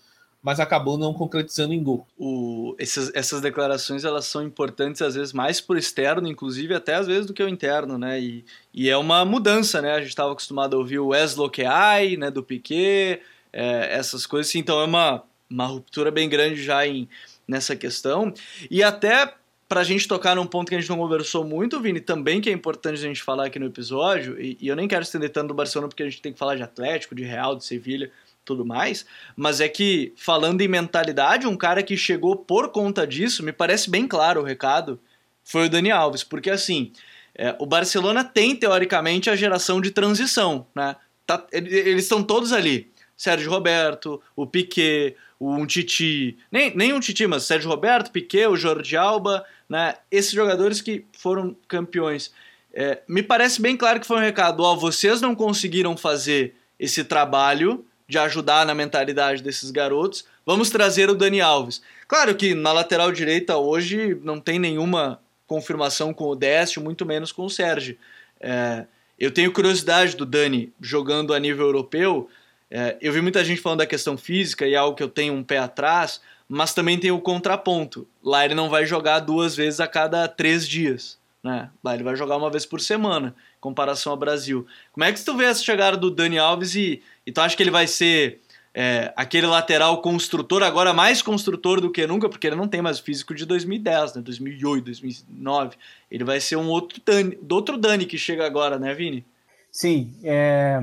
mas 0.49 0.61
acabou 0.61 0.97
não 0.97 1.13
concretizando 1.13 1.75
em 1.75 1.83
gol. 1.83 2.07
O, 2.19 2.75
essas, 2.79 3.15
essas 3.15 3.43
declarações 3.43 4.03
elas 4.03 4.25
são 4.25 4.43
importantes 4.43 5.03
às 5.03 5.15
vezes 5.15 5.31
mais 5.31 5.61
por 5.61 5.77
externo, 5.77 6.27
inclusive 6.27 6.75
até 6.75 6.95
às 6.95 7.07
vezes 7.07 7.27
do 7.27 7.35
que 7.35 7.43
o 7.43 7.49
interno, 7.51 7.99
né? 7.99 8.19
E, 8.19 8.47
e 8.73 8.89
é 8.89 8.97
uma 8.97 9.27
mudança, 9.27 9.83
né? 9.83 9.93
A 9.93 10.01
gente 10.01 10.09
estava 10.09 10.33
acostumado 10.33 10.75
a 10.75 10.79
ouvir 10.79 11.01
o 11.01 11.09
Weslo 11.09 11.51
Keai, 11.51 12.17
né? 12.17 12.31
Do 12.31 12.43
Piquet, 12.43 13.21
é, 13.53 13.95
essas 13.95 14.25
coisas, 14.25 14.55
então 14.55 14.81
é 14.81 14.85
uma 14.85 15.23
uma 15.51 15.67
ruptura 15.67 16.11
bem 16.11 16.31
grande 16.31 16.63
já 16.63 16.87
em, 16.87 17.07
nessa 17.47 17.77
questão. 17.77 18.33
E 18.71 18.83
até 18.83 19.35
para 19.69 19.81
a 19.83 19.85
gente 19.85 20.09
tocar 20.09 20.35
num 20.35 20.47
ponto 20.47 20.71
que 20.71 20.75
a 20.75 20.81
gente 20.81 20.89
não 20.89 20.97
conversou 20.97 21.45
muito, 21.45 21.79
Vini, 21.79 22.01
também 22.01 22.41
que 22.41 22.49
é 22.49 22.53
importante 22.55 22.95
a 22.95 23.07
gente 23.07 23.23
falar 23.23 23.49
aqui 23.49 23.59
no 23.59 23.67
episódio, 23.67 24.41
e, 24.41 24.57
e 24.59 24.69
eu 24.69 24.75
nem 24.75 24.89
quero 24.89 25.03
estender 25.03 25.29
tanto 25.29 25.49
do 25.49 25.55
Barcelona 25.55 25.89
porque 25.89 26.05
a 26.05 26.09
gente 26.09 26.23
tem 26.23 26.33
que 26.33 26.39
falar 26.39 26.57
de 26.57 26.63
Atlético, 26.63 27.15
de 27.15 27.23
Real, 27.23 27.55
de 27.55 27.67
Sevilha, 27.67 28.11
tudo 28.49 28.65
mais, 28.65 29.05
mas 29.37 29.61
é 29.61 29.69
que 29.69 30.15
falando 30.17 30.63
em 30.63 30.69
mentalidade, 30.69 31.47
um 31.47 31.55
cara 31.55 31.83
que 31.83 31.99
chegou 31.99 32.35
por 32.35 32.71
conta 32.71 33.07
disso, 33.07 33.43
me 33.43 33.53
parece 33.53 33.91
bem 33.91 34.09
claro 34.09 34.41
o 34.41 34.45
recado, 34.45 34.99
foi 35.45 35.67
o 35.67 35.69
Dani 35.69 35.91
Alves, 35.91 36.25
porque 36.25 36.49
assim, 36.49 36.91
é, 37.35 37.55
o 37.59 37.67
Barcelona 37.67 38.25
tem 38.25 38.57
teoricamente 38.57 39.29
a 39.29 39.37
geração 39.37 39.83
de 39.83 39.91
transição, 39.91 40.67
né? 40.75 40.97
Tá, 41.27 41.47
eles 41.53 42.05
estão 42.05 42.23
todos 42.23 42.55
ali. 42.55 42.91
Sérgio 43.15 43.51
Roberto, 43.51 44.23
o 44.35 44.47
Piquet, 44.47 45.15
um 45.39 45.67
Titi, 45.67 46.39
nem, 46.51 46.75
nem 46.75 46.95
um 46.95 47.01
Titi, 47.01 47.27
mas 47.27 47.43
Sérgio 47.43 47.69
Roberto, 47.69 48.11
Piquet, 48.11 48.47
o 48.47 48.57
Jordi 48.57 48.97
Alba, 48.97 49.45
né? 49.69 49.95
Esses 50.11 50.33
jogadores 50.33 50.81
que 50.81 51.05
foram 51.13 51.55
campeões. 51.69 52.33
É, 52.73 53.03
me 53.07 53.23
parece 53.23 53.61
bem 53.61 53.77
claro 53.77 54.01
que 54.01 54.07
foi 54.07 54.17
um 54.17 54.21
recado: 54.21 54.63
ó, 54.63 54.75
vocês 54.75 55.21
não 55.21 55.35
conseguiram 55.35 55.99
fazer 55.99 56.55
esse 56.79 57.05
trabalho 57.05 57.85
de 58.09 58.19
ajudar 58.19 58.65
na 58.65 58.75
mentalidade 58.75 59.43
desses 59.43 59.71
garotos, 59.71 60.25
vamos 60.47 60.71
trazer 60.71 61.11
o 61.11 61.15
Dani 61.15 61.41
Alves. 61.41 61.83
Claro 62.07 62.35
que 62.35 62.55
na 62.55 62.73
lateral 62.73 63.13
direita 63.13 63.57
hoje 63.59 64.19
não 64.23 64.41
tem 64.41 64.59
nenhuma 64.59 65.21
confirmação 65.47 66.15
com 66.15 66.25
o 66.25 66.35
Décio, 66.35 66.83
muito 66.83 67.05
menos 67.05 67.31
com 67.31 67.45
o 67.45 67.51
Sérgio. 67.51 67.99
É, 68.41 68.87
eu 69.19 69.31
tenho 69.31 69.53
curiosidade 69.53 70.17
do 70.17 70.25
Dani 70.25 70.73
jogando 70.81 71.35
a 71.35 71.39
nível 71.39 71.67
europeu, 71.67 72.29
é, 72.71 72.97
eu 73.01 73.13
vi 73.13 73.21
muita 73.21 73.45
gente 73.45 73.61
falando 73.61 73.79
da 73.79 73.87
questão 73.87 74.17
física 74.17 74.67
e 74.67 74.75
é 74.75 74.77
algo 74.77 74.97
que 74.97 75.03
eu 75.03 75.09
tenho 75.09 75.33
um 75.33 75.43
pé 75.43 75.59
atrás, 75.59 76.21
mas 76.49 76.75
também 76.75 76.99
tem 76.99 77.11
o 77.11 77.21
contraponto. 77.21 78.07
Lá 78.23 78.45
ele 78.45 78.55
não 78.55 78.69
vai 78.69 78.85
jogar 78.85 79.21
duas 79.21 79.57
vezes 79.57 79.81
a 79.81 79.87
cada 79.87 80.29
três 80.29 80.69
dias. 80.69 81.18
Né? 81.43 81.71
Lá 81.83 81.95
ele 81.95 82.03
vai 82.03 82.17
jogar 82.17 82.37
uma 82.37 82.51
vez 82.51 82.67
por 82.67 82.81
semana, 82.81 83.35
em 83.57 83.61
comparação 83.61 84.13
ao 84.13 84.19
Brasil. 84.19 84.67
Como 84.93 85.05
é 85.05 85.13
que 85.13 85.25
tu 85.25 85.37
vê 85.37 85.45
essa 85.45 85.63
chegada 85.63 85.97
do 85.97 86.11
Dani 86.11 86.39
Alves 86.39 86.75
e, 86.75 87.03
e 87.27 87.33
tu 87.33 87.41
acha 87.41 87.57
que 87.57 87.63
ele 87.63 87.71
vai 87.71 87.87
ser 87.87 88.41
é, 88.75 89.13
aquele 89.17 89.47
lateral 89.47 90.01
construtor, 90.01 90.63
agora 90.63 90.93
mais 90.93 91.23
construtor 91.23 91.81
do 91.81 91.91
que 91.91 92.07
nunca, 92.07 92.29
porque 92.29 92.47
ele 92.47 92.57
não 92.57 92.69
tem 92.69 92.83
mais 92.83 92.99
o 92.99 93.03
físico 93.03 93.35
de 93.35 93.45
2010, 93.47 94.15
né? 94.15 94.23
2008, 94.23 94.85
2009. 94.85 95.77
Ele 96.11 96.25
vai 96.25 96.41
ser 96.41 96.57
um 96.57 96.69
outro 96.69 97.01
Dani, 97.05 97.39
outro 97.51 97.77
Dani 97.79 98.07
que 98.07 98.19
chega 98.19 98.47
agora, 98.47 98.79
né, 98.79 98.95
Vini? 98.95 99.25
Sim, 99.71 100.15
é, 100.23 100.81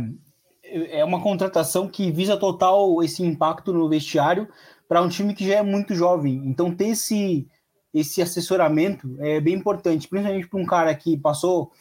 é 0.63 1.05
uma 1.05 1.21
contratação 1.21 1.87
que 1.87 2.11
visa 2.11 2.37
total 2.37 3.01
esse 3.03 3.23
impacto 3.23 3.73
no 3.73 3.87
vestiário 3.87 4.47
para 4.87 5.01
um 5.01 5.09
time 5.09 5.33
que 5.33 5.47
já 5.47 5.55
é 5.55 5.63
muito 5.63 5.95
jovem. 5.95 6.41
Então, 6.45 6.73
ter 6.73 6.89
esse, 6.89 7.47
esse 7.95 8.21
assessoramento 8.21 9.15
é 9.19 9.39
bem 9.39 9.55
importante, 9.55 10.07
principalmente 10.09 10.49
para 10.49 10.59
um 10.59 10.65
cara 10.65 10.93
que 10.93 11.15
passou 11.17 11.71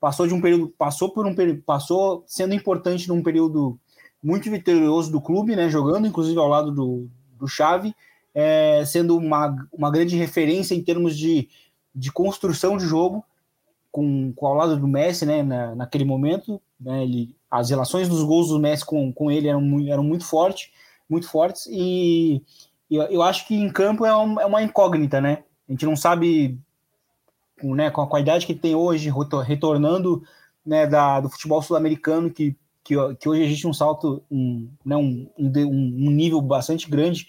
passou 0.00 0.26
de 0.26 0.32
um 0.32 0.40
período 0.40 0.72
passou 0.78 1.10
por 1.10 1.26
um 1.26 1.34
passou 1.66 2.24
sendo 2.26 2.54
importante 2.54 3.06
num 3.06 3.22
período 3.22 3.78
muito 4.22 4.50
vitorioso 4.50 5.12
do 5.12 5.20
clube, 5.20 5.54
né, 5.54 5.68
jogando 5.68 6.06
inclusive 6.06 6.38
ao 6.38 6.48
lado 6.48 6.72
do, 6.72 7.06
do 7.38 7.46
Xavi, 7.46 7.94
é, 8.34 8.82
sendo 8.86 9.16
uma, 9.16 9.54
uma 9.70 9.90
grande 9.90 10.16
referência 10.16 10.74
em 10.74 10.82
termos 10.82 11.16
de, 11.16 11.48
de 11.94 12.10
construção 12.10 12.78
de 12.78 12.86
jogo 12.86 13.22
com, 13.92 14.32
com 14.32 14.46
ao 14.46 14.54
lado 14.54 14.76
do 14.76 14.88
Messi, 14.88 15.26
né, 15.26 15.42
na, 15.42 15.74
naquele 15.74 16.04
momento, 16.04 16.60
né, 16.80 17.02
ele 17.02 17.36
as 17.50 17.70
relações 17.70 18.08
dos 18.08 18.22
gols 18.22 18.48
do 18.48 18.58
Messi 18.58 18.84
com, 18.84 19.12
com 19.12 19.30
ele 19.30 19.48
eram, 19.48 19.62
eram 19.88 20.02
muito 20.02 20.24
fortes, 20.24 20.70
muito 21.08 21.28
fortes, 21.28 21.66
e, 21.70 22.42
eu 22.90 23.22
acho 23.22 23.46
que 23.46 23.54
em 23.54 23.70
campo 23.70 24.06
é, 24.06 24.10
é, 24.10 24.46
uma 24.46 24.62
incógnita, 24.62 25.20
né? 25.20 25.44
A 25.68 25.72
gente 25.72 25.84
não 25.84 25.96
sabe, 25.96 26.58
né, 27.62 27.90
com 27.90 28.00
a 28.00 28.06
qualidade 28.06 28.46
que 28.46 28.52
ele 28.52 28.60
tem 28.60 28.74
hoje, 28.74 29.12
retornando 29.44 30.22
né, 30.64 30.86
da, 30.86 31.20
do 31.20 31.28
futebol 31.28 31.62
sul-americano, 31.62 32.30
que, 32.30 32.56
que, 32.82 32.94
que, 33.16 33.28
hoje 33.28 33.42
existe 33.42 33.66
um 33.66 33.72
salto, 33.74 34.22
um, 34.30 34.68
né, 34.84 34.96
um, 34.96 35.30
um, 35.38 36.10
nível 36.10 36.40
bastante 36.40 36.90
grande 36.90 37.26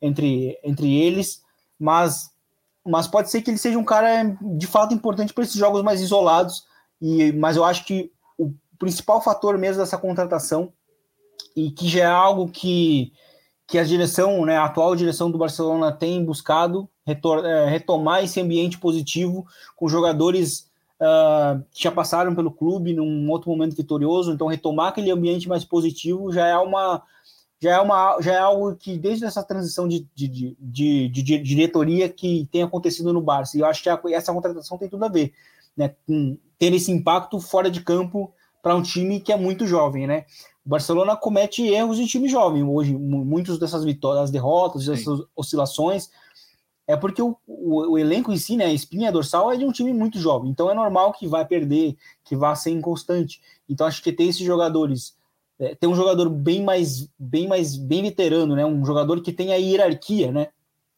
entre, 0.00 0.58
entre 0.62 0.94
eles, 1.00 1.42
mas, 1.78 2.30
mas 2.84 3.06
pode 3.06 3.30
ser 3.30 3.42
que 3.42 3.50
ele 3.50 3.58
seja 3.58 3.78
um 3.78 3.84
cara 3.84 4.36
de 4.40 4.66
fato 4.66 4.94
importante 4.94 5.32
para 5.32 5.44
esses 5.44 5.56
jogos 5.56 5.82
mais 5.82 6.00
isolados, 6.00 6.66
e, 7.00 7.32
mas 7.32 7.56
eu 7.56 7.64
acho 7.64 7.84
que 7.84 8.12
principal 8.80 9.20
fator 9.20 9.58
mesmo 9.58 9.82
dessa 9.82 9.98
contratação 9.98 10.72
e 11.54 11.70
que 11.70 11.86
já 11.86 12.04
é 12.04 12.06
algo 12.06 12.48
que, 12.48 13.12
que 13.70 13.78
a 13.78 13.84
direção, 13.84 14.44
né, 14.44 14.56
a 14.56 14.64
atual 14.64 14.96
direção 14.96 15.30
do 15.30 15.38
Barcelona 15.38 15.92
tem 15.92 16.24
buscado 16.24 16.88
é, 17.06 17.68
retomar 17.68 18.24
esse 18.24 18.40
ambiente 18.40 18.76
positivo 18.76 19.46
com 19.76 19.88
jogadores 19.88 20.68
uh, 21.00 21.62
que 21.72 21.84
já 21.84 21.92
passaram 21.92 22.34
pelo 22.34 22.50
clube 22.50 22.92
num 22.92 23.30
outro 23.30 23.48
momento 23.48 23.76
vitorioso, 23.76 24.32
então 24.32 24.48
retomar 24.48 24.88
aquele 24.88 25.10
ambiente 25.12 25.48
mais 25.48 25.64
positivo 25.64 26.32
já 26.32 26.48
é 26.48 26.56
uma 26.56 27.02
já 27.62 27.76
é, 27.76 27.80
uma, 27.80 28.18
já 28.22 28.32
é 28.32 28.38
algo 28.38 28.74
que, 28.74 28.98
desde 28.98 29.26
essa 29.26 29.42
transição 29.42 29.86
de, 29.86 30.08
de, 30.14 30.26
de, 30.26 30.56
de, 30.58 31.08
de 31.08 31.38
diretoria 31.38 32.08
que 32.08 32.48
tem 32.50 32.62
acontecido 32.62 33.12
no 33.12 33.20
Barça, 33.20 33.56
e 33.56 33.60
eu 33.60 33.66
acho 33.66 33.82
que 33.82 33.90
a, 33.90 34.00
essa 34.12 34.32
contratação 34.32 34.78
tem 34.78 34.88
tudo 34.88 35.04
a 35.04 35.08
ver, 35.08 35.34
né, 35.76 35.94
com 36.06 36.38
ter 36.58 36.72
esse 36.72 36.90
impacto 36.90 37.38
fora 37.38 37.70
de 37.70 37.82
campo 37.82 38.32
para 38.62 38.74
um 38.74 38.82
time 38.82 39.20
que 39.20 39.30
é 39.30 39.36
muito 39.36 39.66
jovem, 39.66 40.06
né? 40.06 40.24
O 40.64 40.68
Barcelona 40.68 41.16
comete 41.16 41.62
erros 41.66 41.98
em 41.98 42.06
time 42.06 42.28
jovem 42.28 42.62
hoje, 42.62 42.96
muitas 42.96 43.58
dessas 43.58 43.84
vitórias, 43.84 44.30
derrotas, 44.30 44.86
dessas 44.86 45.20
oscilações, 45.34 46.10
é 46.86 46.96
porque 46.96 47.22
o, 47.22 47.36
o, 47.46 47.92
o, 47.92 47.98
elenco 47.98 48.32
em 48.32 48.36
si, 48.36 48.56
né, 48.56 48.66
a 48.66 48.72
espinha 48.72 49.12
dorsal 49.12 49.52
é 49.52 49.56
de 49.56 49.64
um 49.64 49.72
time 49.72 49.92
muito 49.92 50.18
jovem, 50.18 50.50
então 50.50 50.70
é 50.70 50.74
normal 50.74 51.12
que 51.12 51.26
vai 51.26 51.46
perder, 51.46 51.96
que 52.24 52.36
vá 52.36 52.54
ser 52.54 52.70
inconstante. 52.70 53.40
Então 53.68 53.86
acho 53.86 54.02
que 54.02 54.12
ter 54.12 54.24
esses 54.24 54.44
jogadores 54.44 55.14
é, 55.60 55.74
ter 55.74 55.86
um 55.86 55.94
jogador 55.94 56.30
bem 56.30 56.64
mais, 56.64 57.06
bem 57.18 57.46
mais, 57.46 57.76
bem 57.76 58.02
veterano, 58.02 58.56
né? 58.56 58.64
Um 58.64 58.82
jogador 58.84 59.20
que 59.20 59.30
tem 59.30 59.52
a 59.52 59.56
hierarquia, 59.56 60.32
né? 60.32 60.48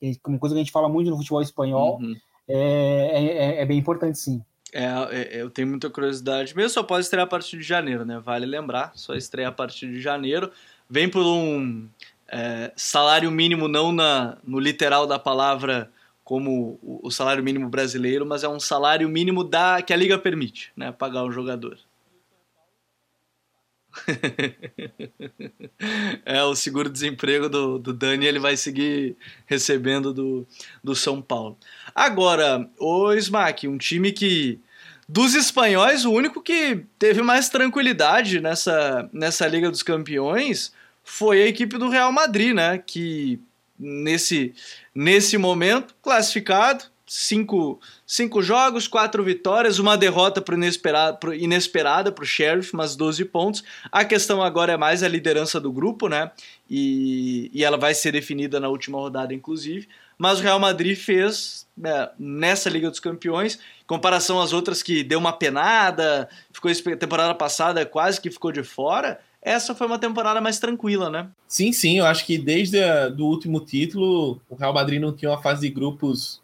É 0.00 0.12
uma 0.26 0.38
coisa 0.38 0.54
que 0.54 0.61
a 0.61 0.62
gente 0.62 0.73
fala 0.73 0.88
muito 0.88 1.11
no 1.11 1.16
futebol 1.16 1.42
espanhol, 1.42 1.99
uhum. 2.00 2.14
é, 2.47 3.57
é, 3.59 3.62
é, 3.62 3.66
bem 3.66 3.78
importante, 3.78 4.19
sim. 4.19 4.40
É, 4.73 4.85
é, 5.11 5.43
eu 5.43 5.50
tenho 5.50 5.69
muita 5.69 5.91
curiosidade. 5.91 6.57
Mesmo 6.57 6.71
só 6.71 6.83
pode 6.83 7.05
estrear 7.05 7.25
a 7.25 7.29
partir 7.29 7.59
de 7.59 7.62
janeiro, 7.62 8.05
né? 8.05 8.19
Vale 8.19 8.47
lembrar, 8.47 8.93
só 8.95 9.14
estreia 9.14 9.49
a 9.49 9.52
partir 9.52 9.88
de 9.88 10.00
janeiro. 10.00 10.50
Vem 10.88 11.09
por 11.09 11.25
um 11.25 11.88
é, 12.29 12.73
salário 12.75 13.31
mínimo, 13.31 13.69
não 13.69 13.93
na, 13.93 14.38
no 14.43 14.59
literal 14.59 15.07
da 15.07 15.19
palavra 15.19 15.91
como 16.25 16.79
o, 16.83 17.00
o 17.02 17.11
salário 17.11 17.45
mínimo 17.45 17.69
brasileiro, 17.69 18.25
mas 18.25 18.43
é 18.43 18.49
um 18.49 18.61
salário 18.61 19.09
mínimo 19.09 19.45
da 19.45 19.83
que 19.83 19.93
a 19.93 19.97
liga 19.97 20.19
permite, 20.19 20.73
né? 20.75 20.91
Pagar 20.91 21.25
o 21.25 21.33
jogador. 21.33 21.79
é, 26.25 26.42
o 26.42 26.54
seguro-desemprego 26.54 27.49
do, 27.49 27.78
do 27.78 27.92
Dani 27.92 28.26
ele 28.26 28.38
vai 28.38 28.56
seguir 28.56 29.16
recebendo 29.46 30.12
do, 30.12 30.46
do 30.82 30.94
São 30.94 31.20
Paulo. 31.20 31.56
Agora, 31.94 32.68
o 32.78 33.12
Smack, 33.14 33.68
um 33.68 33.78
time 33.78 34.12
que. 34.12 34.61
Dos 35.08 35.34
espanhóis, 35.34 36.06
o 36.06 36.12
único 36.12 36.40
que 36.40 36.87
teve 36.99 37.22
mais 37.22 37.49
tranquilidade 37.49 38.40
nessa, 38.40 39.11
nessa 39.12 39.46
Liga 39.46 39.70
dos 39.70 39.82
Campeões 39.82 40.72
foi 41.04 41.42
a 41.42 41.46
equipe 41.46 41.76
do 41.76 41.90
Real 41.90 42.11
Madrid, 42.12 42.54
né? 42.54 42.78
Que 42.78 43.38
nesse, 43.78 44.54
nesse 44.94 45.37
momento, 45.37 45.94
classificado, 46.00 46.84
cinco, 47.12 47.78
cinco 48.07 48.40
jogos, 48.40 48.88
quatro 48.88 49.23
vitórias, 49.23 49.78
uma 49.78 49.99
derrota 49.99 50.40
pro 50.40 50.54
inesperado, 50.54 51.19
pro, 51.19 51.35
inesperada 51.35 52.10
para 52.10 52.25
o 52.25 52.26
Sheriff, 52.26 52.75
mas 52.75 52.97
12 52.97 53.26
pontos. 53.26 53.63
A 53.91 54.02
questão 54.02 54.43
agora 54.43 54.73
é 54.73 54.76
mais 54.78 55.02
a 55.02 55.08
liderança 55.08 55.60
do 55.60 55.71
grupo, 55.71 56.08
né? 56.08 56.30
E, 56.71 57.50
e 57.52 57.63
ela 57.63 57.76
vai 57.76 57.93
ser 57.93 58.13
definida 58.13 58.58
na 58.58 58.69
última 58.69 58.99
rodada, 58.99 59.34
inclusive. 59.34 59.89
Mas 60.17 60.39
o 60.41 60.43
Real 60.43 60.58
Madrid 60.58 60.97
fez 60.97 61.67
né, 61.76 62.08
nessa 62.19 62.71
Liga 62.71 62.89
dos 62.89 63.00
Campeões, 63.00 63.56
em 63.56 63.86
comparação 63.86 64.41
às 64.41 64.54
outras 64.54 64.82
que 64.82 65.04
deu 65.04 65.19
uma 65.19 65.34
penada, 65.34 66.28
ficou 66.50 66.73
temporada 66.97 67.34
passada 67.34 67.84
quase 67.84 68.21
que 68.21 68.30
ficou 68.30 68.50
de 68.50 68.63
fora. 68.63 69.21
Essa 69.43 69.75
foi 69.75 69.86
uma 69.86 69.99
temporada 69.99 70.41
mais 70.41 70.58
tranquila, 70.58 71.10
né? 71.10 71.28
Sim, 71.47 71.73
sim, 71.73 71.99
eu 71.99 72.06
acho 72.06 72.25
que 72.25 72.39
desde 72.39 72.78
o 73.19 73.25
último 73.25 73.60
título, 73.60 74.41
o 74.49 74.54
Real 74.54 74.73
Madrid 74.73 75.00
não 75.00 75.13
tinha 75.13 75.30
uma 75.30 75.43
fase 75.43 75.69
de 75.69 75.75
grupos 75.75 76.42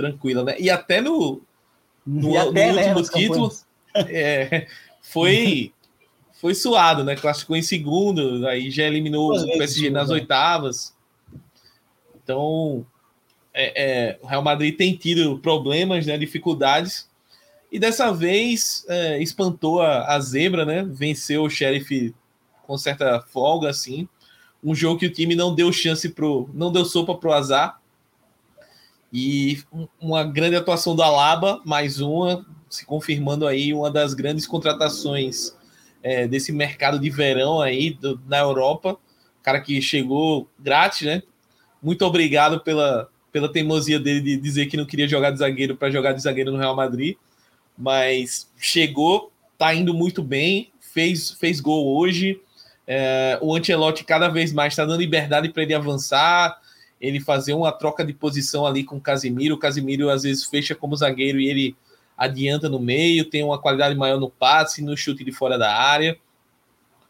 tranquila, 0.00 0.44
né? 0.44 0.56
E 0.58 0.70
até 0.70 1.00
no, 1.00 1.42
no, 2.06 2.38
até, 2.38 2.68
no 2.70 2.76
né, 2.76 2.94
último 2.94 3.18
título 3.18 3.52
é, 3.94 4.66
foi, 5.02 5.72
foi 6.40 6.54
suado, 6.54 7.04
né? 7.04 7.16
Classificou 7.16 7.56
em 7.56 7.62
segundo, 7.62 8.46
aí 8.46 8.70
já 8.70 8.84
eliminou 8.84 9.32
o 9.32 9.58
PSG 9.58 9.90
nas 9.90 10.08
né? 10.08 10.14
oitavas. 10.14 10.94
Então, 12.22 12.86
é, 13.52 13.82
é, 13.82 14.18
o 14.22 14.26
Real 14.26 14.42
Madrid 14.42 14.76
tem 14.76 14.94
tido 14.94 15.38
problemas, 15.38 16.06
né, 16.06 16.16
dificuldades, 16.16 17.08
e 17.70 17.78
dessa 17.78 18.12
vez 18.12 18.84
é, 18.88 19.22
espantou 19.22 19.80
a, 19.80 20.14
a, 20.14 20.20
zebra, 20.20 20.64
né? 20.64 20.84
Venceu 20.88 21.44
o 21.44 21.50
Sheriff 21.50 22.14
com 22.66 22.76
certa 22.76 23.20
folga, 23.20 23.68
assim. 23.68 24.08
Um 24.62 24.74
jogo 24.74 24.98
que 24.98 25.06
o 25.06 25.12
time 25.12 25.36
não 25.36 25.54
deu 25.54 25.72
chance 25.72 26.08
pro. 26.08 26.50
não 26.52 26.72
deu 26.72 26.84
sopa 26.84 27.14
pro 27.14 27.32
azar. 27.32 27.79
E 29.12 29.60
uma 30.00 30.22
grande 30.24 30.56
atuação 30.56 30.94
do 30.94 31.02
Alaba, 31.02 31.60
mais 31.64 32.00
uma, 32.00 32.46
se 32.68 32.86
confirmando 32.86 33.46
aí 33.46 33.74
uma 33.74 33.90
das 33.90 34.14
grandes 34.14 34.46
contratações 34.46 35.54
é, 36.02 36.28
desse 36.28 36.52
mercado 36.52 36.98
de 36.98 37.10
verão 37.10 37.60
aí 37.60 37.90
do, 37.90 38.20
na 38.28 38.38
Europa. 38.38 38.96
Cara 39.42 39.60
que 39.60 39.82
chegou 39.82 40.48
grátis, 40.58 41.06
né? 41.06 41.22
Muito 41.82 42.04
obrigado 42.04 42.60
pela, 42.60 43.08
pela 43.32 43.50
teimosia 43.50 43.98
dele 43.98 44.20
de 44.20 44.36
dizer 44.36 44.66
que 44.66 44.76
não 44.76 44.86
queria 44.86 45.08
jogar 45.08 45.30
de 45.30 45.38
zagueiro 45.38 45.76
para 45.76 45.90
jogar 45.90 46.12
de 46.12 46.22
zagueiro 46.22 46.52
no 46.52 46.58
Real 46.58 46.76
Madrid. 46.76 47.16
Mas 47.76 48.48
chegou, 48.58 49.32
tá 49.58 49.74
indo 49.74 49.94
muito 49.94 50.22
bem, 50.22 50.70
fez, 50.78 51.32
fez 51.32 51.58
gol 51.60 51.96
hoje. 51.96 52.40
É, 52.86 53.38
o 53.40 53.54
Ancelotti 53.56 54.04
cada 54.04 54.28
vez 54.28 54.52
mais 54.52 54.72
está 54.72 54.84
dando 54.84 55.00
liberdade 55.00 55.48
para 55.48 55.62
ele 55.62 55.74
avançar, 55.74 56.60
ele 57.00 57.18
fazer 57.18 57.54
uma 57.54 57.72
troca 57.72 58.04
de 58.04 58.12
posição 58.12 58.66
ali 58.66 58.84
com 58.84 58.96
o 58.96 59.00
Casimiro. 59.00 59.54
O 59.54 59.58
Casimiro 59.58 60.10
às 60.10 60.22
vezes 60.22 60.44
fecha 60.44 60.74
como 60.74 60.96
zagueiro 60.96 61.40
e 61.40 61.48
ele 61.48 61.76
adianta 62.16 62.68
no 62.68 62.78
meio, 62.78 63.24
tem 63.24 63.42
uma 63.42 63.58
qualidade 63.58 63.94
maior 63.94 64.20
no 64.20 64.28
passe, 64.28 64.82
no 64.82 64.96
chute 64.96 65.24
de 65.24 65.32
fora 65.32 65.58
da 65.58 65.74
área. 65.74 66.18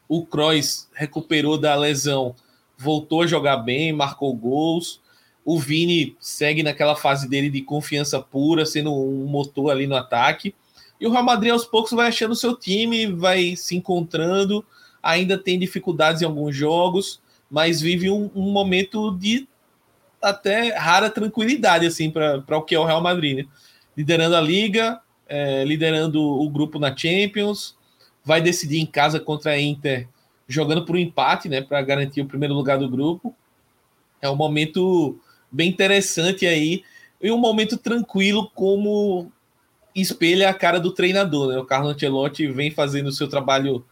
O 0.09 0.24
Kroos 0.24 0.88
recuperou 0.92 1.59
da 1.59 1.74
lesão, 1.74 2.35
voltou 2.79 3.22
a 3.22 3.26
jogar 3.26 3.57
bem, 3.57 3.92
marcou 3.92 4.33
gols. 4.35 5.00
O 5.44 5.59
Vini 5.59 6.16
segue 6.20 6.62
naquela 6.62 6.94
fase 6.94 7.29
dele 7.29 7.50
de 7.50 7.62
confiança 7.62 8.20
pura, 8.20 8.64
sendo 8.64 8.94
um 8.94 9.26
motor 9.26 9.70
ali 9.70 9.87
no 9.87 9.96
ataque. 9.96 10.55
E 11.00 11.07
o 11.07 11.11
Real 11.11 11.24
Madrid 11.24 11.50
aos 11.50 11.64
poucos 11.64 11.92
vai 11.92 12.07
achando 12.07 12.33
o 12.33 12.37
seu 12.37 12.55
time, 12.55 13.07
vai 13.07 13.57
se 13.57 13.74
encontrando, 13.74 14.64
ainda 15.03 15.38
tem 15.38 15.59
dificuldades 15.59 16.22
em 16.22 16.26
alguns 16.26 16.55
jogos, 16.55 17.20
mas 17.50 17.81
vive 17.81 18.11
um, 18.11 18.31
um 18.35 18.53
momento 18.53 19.11
de 19.16 19.48
até 20.21 20.75
rara 20.75 21.11
tranquilidade 21.11 21.87
assim 21.87 22.11
para 22.11 22.59
o 22.59 22.63
que 22.63 22.75
é 22.75 22.79
o 22.79 22.85
Real 22.85 23.01
Madrid, 23.01 23.39
né? 23.39 23.45
liderando 23.97 24.37
a 24.37 24.41
liga, 24.41 25.01
é, 25.29 25.65
liderando 25.65 26.23
o 26.23 26.49
grupo 26.51 26.79
na 26.79 26.95
Champions, 26.97 27.77
vai 28.25 28.41
decidir 28.41 28.79
em 28.79 28.87
casa 28.87 29.19
contra 29.19 29.53
a 29.53 29.61
Inter, 29.61 30.09
jogando 30.47 30.85
por 30.85 30.97
um 30.97 30.99
empate, 30.99 31.49
né, 31.49 31.61
para 31.61 31.81
garantir 31.83 32.21
o 32.21 32.27
primeiro 32.27 32.55
lugar 32.55 32.79
do 32.79 32.89
grupo. 32.89 33.35
É 34.21 34.29
um 34.29 34.37
momento 34.37 35.19
bem 35.51 35.69
interessante 35.69 36.47
aí 36.47 36.83
e 37.21 37.31
um 37.31 37.39
momento 37.39 37.77
tranquilo 37.77 38.51
como 38.55 39.31
espelha 39.95 40.49
a 40.49 40.55
cara 40.55 40.79
do 40.79 40.93
treinador, 40.93 41.49
né? 41.49 41.59
O 41.59 41.65
Carlo 41.65 41.89
Ancelotti 41.89 42.47
vem 42.47 42.71
fazendo 42.71 43.09
o 43.09 43.13
seu 43.13 43.29
trabalho 43.29 43.85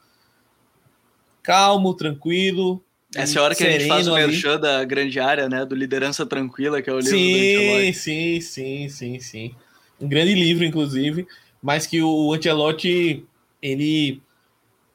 calmo, 1.42 1.94
tranquilo, 1.94 2.82
essa 3.14 3.38
é 3.38 3.40
a 3.40 3.44
hora 3.44 3.54
que 3.54 3.64
a 3.64 3.70
gente 3.70 3.88
faz 3.88 4.06
o 4.06 4.14
merchan 4.14 4.60
da 4.60 4.84
grande 4.84 5.18
área, 5.18 5.48
né? 5.48 5.64
Do 5.64 5.74
Liderança 5.74 6.26
Tranquila, 6.26 6.82
que 6.82 6.90
é 6.90 6.92
o 6.92 6.98
livro 6.98 7.16
sim, 7.16 7.90
do 7.90 7.96
Sim, 7.96 8.40
sim, 8.40 8.88
sim, 8.88 9.20
sim. 9.20 9.54
Um 10.00 10.08
grande 10.08 10.34
livro, 10.34 10.64
inclusive, 10.64 11.26
mas 11.62 11.86
que 11.86 12.02
o 12.02 12.32
Ancelotti, 12.32 13.24
ele 13.62 14.20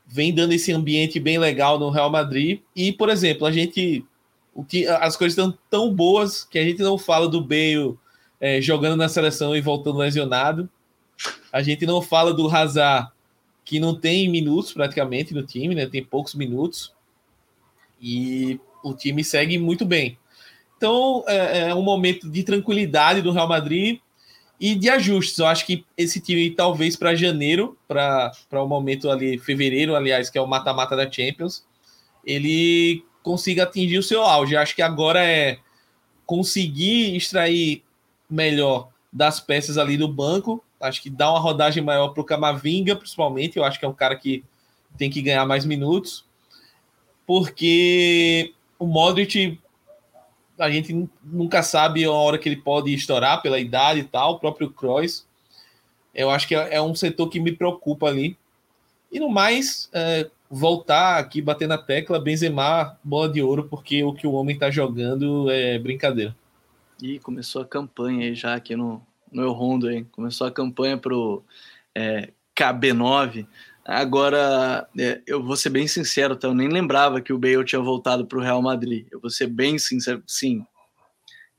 vem 0.08 0.34
dando 0.34 0.54
esse 0.54 0.72
ambiente 0.72 1.20
bem 1.20 1.40
legal 1.40 1.80
no 1.80 1.90
Real 1.90 2.10
Madrid. 2.12 2.60
E, 2.76 2.92
por 2.92 3.10
exemplo, 3.10 3.48
a 3.48 3.52
gente... 3.52 4.06
O 4.54 4.64
que, 4.64 4.86
as 4.88 5.18
coisas 5.18 5.36
estão 5.36 5.58
tão 5.68 5.92
boas 5.92 6.44
que 6.44 6.60
a 6.60 6.64
gente 6.64 6.84
não 6.84 6.96
fala 6.96 7.28
do 7.28 7.42
Bale 7.42 7.98
é, 8.40 8.62
jogando 8.62 8.96
na 8.96 9.10
seleção 9.10 9.56
e 9.56 9.62
voltando 9.62 9.98
lesionado. 9.98 10.70
A 11.52 11.64
gente 11.64 11.88
não 11.88 12.04
fala 12.04 12.32
do 12.32 12.48
Hazard, 12.48 13.10
que 13.66 13.80
não 13.80 13.96
tem 13.96 14.30
minutos 14.30 14.72
praticamente 14.72 15.34
no 15.34 15.42
time, 15.42 15.74
né? 15.74 15.88
Tem 15.88 16.04
poucos 16.04 16.36
minutos 16.36 16.94
e 18.04 18.60
o 18.84 18.94
time 18.94 19.24
segue 19.24 19.58
muito 19.58 19.86
bem. 19.86 20.18
Então 20.76 21.24
é, 21.26 21.70
é 21.70 21.76
um 21.76 21.82
momento 21.82 22.30
de 22.30 22.44
tranquilidade 22.44 23.22
do 23.22 23.32
Real 23.32 23.48
Madrid 23.48 24.00
e 24.60 24.76
de 24.76 24.90
ajustes. 24.90 25.38
Eu 25.40 25.48
acho 25.48 25.66
que 25.66 25.86
esse 25.98 26.20
time, 26.20 26.52
talvez 26.52 26.98
para 26.98 27.16
janeiro, 27.16 27.78
para 27.88 28.34
o 28.52 28.68
momento 28.68 29.10
ali, 29.10 29.38
fevereiro, 29.38 29.96
aliás, 29.96 30.30
que 30.30 30.38
é 30.38 30.42
o 30.42 30.48
mata-mata 30.48 30.98
da 30.98 31.10
Champions, 31.10 31.66
ele 32.26 33.06
consiga 33.24 33.64
atingir 33.64 33.98
o 33.98 34.04
seu 34.04 34.22
auge. 34.22 34.54
Eu 34.54 34.60
acho 34.60 34.76
que 34.76 34.82
agora 34.82 35.26
é 35.26 35.60
conseguir 36.26 37.16
extrair 37.16 37.82
melhor 38.30 38.90
das 39.12 39.40
peças 39.40 39.78
ali 39.78 39.96
do 39.96 40.10
banco. 40.10 40.62
Acho 40.82 41.02
que 41.02 41.10
dá 41.10 41.32
uma 41.32 41.40
rodagem 41.40 41.82
maior 41.82 42.10
para 42.10 42.22
o 42.22 42.26
Camavinga, 42.26 42.98
principalmente. 42.98 43.56
Eu 43.56 43.64
acho 43.64 43.80
que 43.80 43.86
é 43.86 43.88
um 43.88 43.94
cara 43.94 44.18
que 44.18 44.44
tem 44.98 45.10
que 45.10 45.22
ganhar 45.22 45.46
mais 45.46 45.64
minutos 45.64 46.26
porque 47.26 48.54
o 48.78 48.86
Modric 48.86 49.60
a 50.58 50.70
gente 50.70 51.10
nunca 51.24 51.64
sabe 51.64 52.06
a 52.06 52.12
hora 52.12 52.38
que 52.38 52.48
ele 52.48 52.58
pode 52.58 52.94
estourar 52.94 53.42
pela 53.42 53.60
idade 53.60 54.02
e 54.02 54.04
tal, 54.04 54.34
o 54.34 54.40
próprio 54.40 54.70
Kroos. 54.70 55.26
Eu 56.14 56.30
acho 56.30 56.48
que 56.48 56.56
é, 56.56 56.76
é 56.76 56.82
um 56.82 56.94
setor 56.94 57.28
que 57.30 57.40
me 57.40 57.52
preocupa 57.52 58.08
ali. 58.08 58.38
E 59.12 59.20
no 59.20 59.30
mais, 59.30 59.90
é, 59.94 60.30
voltar 60.50 61.18
aqui, 61.18 61.42
bater 61.42 61.68
na 61.68 61.78
tecla, 61.78 62.20
Benzema, 62.20 62.98
bola 63.04 63.30
de 63.30 63.42
ouro, 63.42 63.68
porque 63.70 64.04
o 64.04 64.14
que 64.14 64.28
o 64.28 64.34
homem 64.34 64.58
tá 64.58 64.70
jogando 64.70 65.50
é 65.50 65.80
brincadeira. 65.80 66.36
E 67.02 67.20
começou 67.20 67.62
a 67.62 67.66
campanha 67.66 68.28
aí 68.28 68.36
já 68.36 68.54
aqui 68.54 68.76
no, 68.76 69.02
no 69.32 69.42
El 69.42 69.52
Rondo, 69.52 69.90
hein? 69.90 70.08
Começou 70.12 70.46
a 70.46 70.52
campanha 70.52 70.98
pro 70.98 71.44
é, 71.96 72.30
KB9. 72.56 73.48
Agora, 73.86 74.88
é, 74.98 75.22
eu 75.28 75.44
vou 75.44 75.58
ser 75.58 75.70
bem 75.70 75.88
sincero, 75.88 76.36
tá? 76.38 76.48
eu 76.48 76.54
nem 76.54 76.70
lembrava 76.70 77.20
que 77.20 77.34
o 77.34 77.38
Bale 77.38 77.66
tinha 77.66 77.82
voltado 77.82 78.26
para 78.26 78.38
o 78.38 78.42
Real 78.42 78.62
Madrid. 78.62 79.06
Eu 79.12 79.20
vou 79.20 79.30
ser 79.30 79.48
bem 79.48 79.78
sincero, 79.78 80.24
sim. 80.26 80.66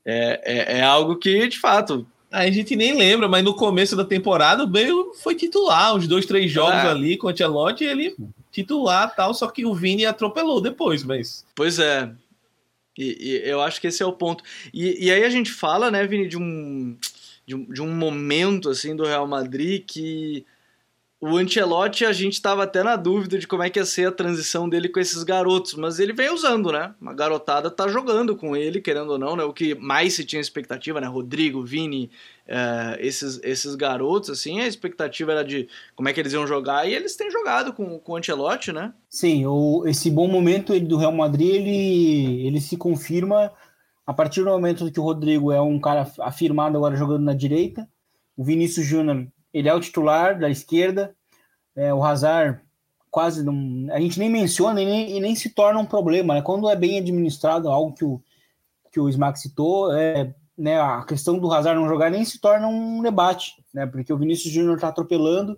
É, 0.03 0.41
é, 0.43 0.77
é, 0.79 0.81
algo 0.83 1.17
que, 1.17 1.47
de 1.47 1.59
fato. 1.59 2.07
A 2.31 2.49
gente 2.49 2.75
nem 2.75 2.97
lembra, 2.97 3.27
mas 3.27 3.43
no 3.43 3.55
começo 3.55 3.95
da 3.95 4.03
temporada 4.03 4.63
o 4.63 4.67
Bale 4.67 4.91
foi 5.21 5.35
titular, 5.35 5.95
uns 5.95 6.07
dois, 6.07 6.25
três 6.25 6.51
jogos 6.51 6.73
ah. 6.73 6.91
ali 6.91 7.15
com 7.15 7.27
o 7.27 7.29
Ancelotti, 7.29 7.83
ele 7.83 8.15
titular 8.51 9.15
tal, 9.15 9.33
só 9.33 9.47
que 9.47 9.65
o 9.65 9.73
Vini 9.73 10.05
atropelou 10.05 10.59
depois, 10.59 11.03
mas. 11.03 11.45
Pois 11.55 11.77
é. 11.77 12.11
E, 12.97 13.17
e 13.19 13.49
eu 13.49 13.61
acho 13.61 13.79
que 13.79 13.87
esse 13.87 14.01
é 14.01 14.05
o 14.05 14.13
ponto. 14.13 14.43
E, 14.73 15.05
e 15.05 15.11
aí 15.11 15.23
a 15.23 15.29
gente 15.29 15.51
fala, 15.51 15.91
né, 15.91 16.05
Vini, 16.07 16.27
de 16.27 16.37
um, 16.37 16.97
de 17.45 17.55
um, 17.55 17.65
de 17.65 17.81
um 17.81 17.91
momento 17.93 18.69
assim 18.69 18.95
do 18.95 19.05
Real 19.05 19.27
Madrid 19.27 19.83
que 19.85 20.45
o 21.25 21.37
Ancelotti, 21.37 22.05
a 22.05 22.13
gente 22.13 22.33
estava 22.33 22.63
até 22.63 22.83
na 22.83 22.95
dúvida 22.95 23.37
de 23.37 23.47
como 23.47 23.63
é 23.63 23.69
que 23.69 23.79
ia 23.79 23.85
ser 23.85 24.07
a 24.07 24.11
transição 24.11 24.69
dele 24.69 24.87
com 24.87 24.99
esses 24.99 25.23
garotos, 25.23 25.73
mas 25.73 25.99
ele 25.99 26.13
vem 26.13 26.31
usando, 26.31 26.71
né? 26.71 26.93
Uma 27.01 27.13
garotada 27.13 27.71
tá 27.71 27.87
jogando 27.87 28.35
com 28.35 28.55
ele, 28.55 28.79
querendo 28.79 29.11
ou 29.11 29.17
não, 29.17 29.35
né? 29.35 29.43
O 29.43 29.51
que 29.51 29.75
mais 29.75 30.13
se 30.13 30.23
tinha 30.23 30.41
expectativa, 30.41 31.01
né? 31.01 31.07
Rodrigo, 31.07 31.63
Vini, 31.63 32.11
uh, 32.47 32.99
esses, 32.99 33.39
esses 33.43 33.75
garotos, 33.75 34.29
assim, 34.29 34.61
a 34.61 34.67
expectativa 34.67 35.31
era 35.31 35.43
de 35.43 35.67
como 35.95 36.07
é 36.07 36.13
que 36.13 36.19
eles 36.19 36.33
iam 36.33 36.45
jogar, 36.45 36.87
e 36.87 36.93
eles 36.93 37.15
têm 37.15 37.31
jogado 37.31 37.73
com, 37.73 37.97
com 37.99 38.11
o 38.13 38.15
Ancelotti, 38.15 38.71
né? 38.71 38.93
Sim, 39.09 39.45
o, 39.45 39.83
esse 39.87 40.11
bom 40.11 40.27
momento 40.27 40.79
do 40.79 40.97
Real 40.97 41.11
Madrid, 41.11 41.55
ele, 41.55 42.47
ele 42.47 42.61
se 42.61 42.77
confirma 42.77 43.51
a 44.05 44.13
partir 44.13 44.43
do 44.43 44.49
momento 44.49 44.91
que 44.91 44.99
o 44.99 45.03
Rodrigo 45.03 45.51
é 45.51 45.59
um 45.59 45.79
cara 45.79 46.07
afirmado 46.19 46.77
agora 46.77 46.95
jogando 46.95 47.23
na 47.23 47.33
direita, 47.33 47.87
o 48.37 48.43
Vinícius 48.43 48.85
Júnior 48.85 49.27
ele 49.55 49.69
é 49.69 49.73
o 49.73 49.79
titular 49.79 50.37
da 50.37 50.49
esquerda. 50.49 51.15
É, 51.73 51.93
o 51.93 52.03
Hazard 52.03 52.59
quase 53.09 53.41
não. 53.41 53.87
A 53.93 54.01
gente 54.01 54.19
nem 54.19 54.29
menciona 54.29 54.81
e 54.81 54.85
nem, 54.85 55.17
e 55.17 55.19
nem 55.21 55.33
se 55.33 55.49
torna 55.49 55.79
um 55.79 55.85
problema. 55.85 56.33
Né? 56.33 56.41
Quando 56.41 56.69
é 56.69 56.75
bem 56.75 56.99
administrado, 56.99 57.69
algo 57.69 57.93
que 57.93 58.03
o, 58.03 58.21
que 58.91 58.99
o 58.99 59.07
Smack 59.07 59.39
citou, 59.39 59.93
é, 59.93 60.35
né, 60.57 60.77
a 60.77 61.05
questão 61.05 61.39
do 61.39 61.49
Hazard 61.49 61.79
não 61.79 61.87
jogar 61.87 62.11
nem 62.11 62.25
se 62.25 62.37
torna 62.37 62.67
um 62.67 63.01
debate, 63.01 63.53
né? 63.73 63.85
porque 63.85 64.11
o 64.11 64.17
Vinícius 64.17 64.53
Júnior 64.53 64.75
está 64.75 64.89
atropelando. 64.89 65.57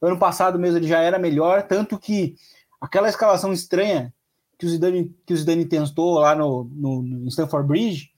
Ano 0.00 0.18
passado 0.18 0.58
mesmo 0.58 0.78
ele 0.78 0.88
já 0.88 1.00
era 1.00 1.18
melhor, 1.18 1.64
tanto 1.64 1.98
que 1.98 2.36
aquela 2.80 3.10
escalação 3.10 3.52
estranha 3.52 4.12
que 4.58 4.64
o 4.64 4.68
Zidane, 4.70 5.14
que 5.26 5.34
o 5.34 5.36
Zidane 5.36 5.66
tentou 5.66 6.18
lá 6.18 6.34
no, 6.34 6.64
no, 6.72 7.02
no 7.02 7.28
Stanford 7.28 7.68
Bridge 7.68 8.10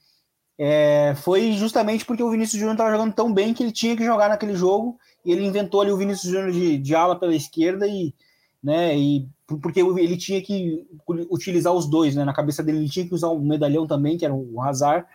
é, 0.58 1.14
foi 1.16 1.52
justamente 1.52 2.04
porque 2.04 2.22
o 2.22 2.30
Vinícius 2.30 2.58
Júnior 2.58 2.74
estava 2.74 2.90
jogando 2.90 3.14
tão 3.14 3.32
bem 3.32 3.52
que 3.52 3.62
ele 3.62 3.72
tinha 3.72 3.96
que 3.96 4.04
jogar 4.04 4.28
naquele 4.28 4.54
jogo 4.54 4.98
e 5.24 5.30
ele 5.30 5.44
inventou 5.44 5.82
ali 5.82 5.90
o 5.90 5.96
Vinícius 5.96 6.32
Júnior 6.32 6.50
de, 6.50 6.78
de 6.78 6.94
ala 6.94 7.18
pela 7.18 7.34
esquerda 7.34 7.86
e, 7.86 8.14
né, 8.62 8.96
e 8.96 9.28
porque 9.46 9.80
ele 9.80 10.16
tinha 10.16 10.42
que 10.42 10.84
utilizar 11.30 11.72
os 11.72 11.86
dois, 11.86 12.16
né, 12.16 12.24
na 12.24 12.34
cabeça 12.34 12.62
dele 12.62 12.78
ele 12.78 12.88
tinha 12.88 13.06
que 13.06 13.14
usar 13.14 13.28
o 13.28 13.38
medalhão 13.38 13.86
também, 13.86 14.16
que 14.16 14.24
era 14.24 14.34
o 14.34 14.60
Hazard, 14.60 15.06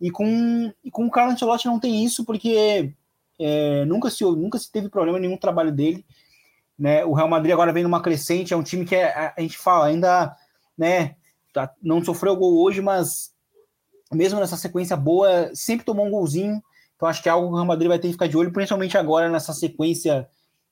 e 0.00 0.10
com, 0.10 0.72
e 0.84 0.90
com 0.90 1.06
o 1.06 1.10
Carlo 1.10 1.32
Ancelotti 1.32 1.66
não 1.66 1.80
tem 1.80 2.04
isso, 2.04 2.24
porque 2.24 2.92
é, 3.38 3.84
nunca, 3.86 4.10
se, 4.10 4.24
nunca 4.24 4.58
se 4.58 4.70
teve 4.70 4.90
problema 4.90 5.18
nenhum 5.18 5.38
trabalho 5.38 5.72
dele, 5.72 6.04
né, 6.78 7.04
o 7.04 7.14
Real 7.14 7.28
Madrid 7.28 7.52
agora 7.52 7.72
vem 7.72 7.82
numa 7.82 8.02
crescente, 8.02 8.52
é 8.52 8.56
um 8.56 8.62
time 8.62 8.84
que 8.84 8.94
é, 8.94 9.06
a, 9.06 9.34
a 9.38 9.40
gente 9.40 9.56
fala, 9.56 9.86
ainda, 9.86 10.36
né, 10.76 11.14
tá, 11.52 11.72
não 11.82 12.04
sofreu 12.04 12.36
gol 12.36 12.62
hoje, 12.62 12.82
mas 12.82 13.32
mesmo 14.12 14.40
nessa 14.40 14.56
sequência 14.56 14.96
boa, 14.96 15.50
sempre 15.54 15.84
tomou 15.84 16.06
um 16.06 16.10
golzinho, 16.10 16.62
então 16.96 17.08
acho 17.08 17.22
que 17.22 17.28
é 17.28 17.32
algo 17.32 17.48
que 17.48 17.52
o 17.52 17.56
Real 17.56 17.66
Madrid 17.66 17.88
vai 17.88 17.98
ter 17.98 18.08
que 18.08 18.14
ficar 18.14 18.26
de 18.26 18.36
olho, 18.36 18.52
principalmente 18.52 18.98
agora 18.98 19.28
nessa 19.28 19.52
sequência 19.52 20.28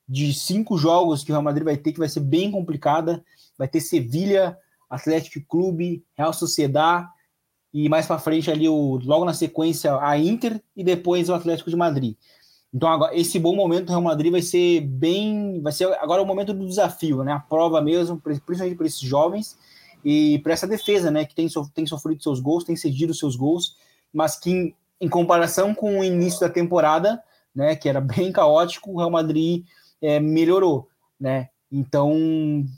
de 0.07 0.33
cinco 0.33 0.77
jogos 0.77 1.23
que 1.23 1.31
o 1.31 1.33
Real 1.33 1.43
Madrid 1.43 1.65
vai 1.65 1.77
ter, 1.77 1.91
que 1.91 1.99
vai 1.99 2.09
ser 2.09 2.21
bem 2.21 2.49
complicada. 2.49 3.23
Vai 3.57 3.67
ter 3.67 3.81
Sevilha, 3.81 4.57
Atlético 4.89 5.45
Clube, 5.47 6.03
Real 6.15 6.31
Sociedad 6.31 7.07
e 7.73 7.89
mais 7.89 8.05
para 8.05 8.19
frente 8.19 8.49
ali 8.49 8.69
o 8.69 8.99
logo 9.03 9.25
na 9.25 9.33
sequência 9.33 9.97
a 9.99 10.17
Inter 10.17 10.61
e 10.75 10.83
depois 10.83 11.29
o 11.29 11.33
Atlético 11.33 11.69
de 11.69 11.75
Madrid. 11.75 12.15
Então 12.73 12.89
agora 12.89 13.15
esse 13.17 13.39
bom 13.39 13.55
momento 13.55 13.85
do 13.85 13.89
Real 13.89 14.01
Madrid 14.01 14.31
vai 14.31 14.41
ser 14.41 14.81
bem, 14.81 15.61
vai 15.61 15.73
ser 15.73 15.91
agora 15.99 16.21
o 16.21 16.25
momento 16.25 16.53
do 16.53 16.67
desafio, 16.67 17.23
né? 17.23 17.33
A 17.33 17.39
prova 17.39 17.81
mesmo, 17.81 18.19
principalmente 18.19 18.75
para 18.75 18.87
esses 18.87 18.99
jovens 18.99 19.57
e 20.09 20.39
para 20.39 20.53
essa 20.53 20.65
defesa, 20.65 21.11
né, 21.11 21.25
que 21.25 21.35
tem, 21.35 21.49
tem 21.73 21.85
sofrido 21.85 22.23
seus 22.23 22.39
gols, 22.39 22.63
tem 22.63 22.77
cedido 22.77 23.13
seus 23.13 23.35
gols, 23.35 23.75
mas 24.13 24.39
que 24.39 24.73
em 25.01 25.09
comparação 25.09 25.75
com 25.75 25.99
o 25.99 26.03
início 26.03 26.39
da 26.39 26.47
temporada, 26.47 27.21
né, 27.53 27.75
que 27.75 27.89
era 27.89 27.99
bem 27.99 28.31
caótico, 28.31 28.89
o 28.89 28.97
Real 28.99 29.11
Madrid 29.11 29.65
é, 30.01 30.17
melhorou, 30.17 30.87
né? 31.19 31.49
Então 31.69 32.15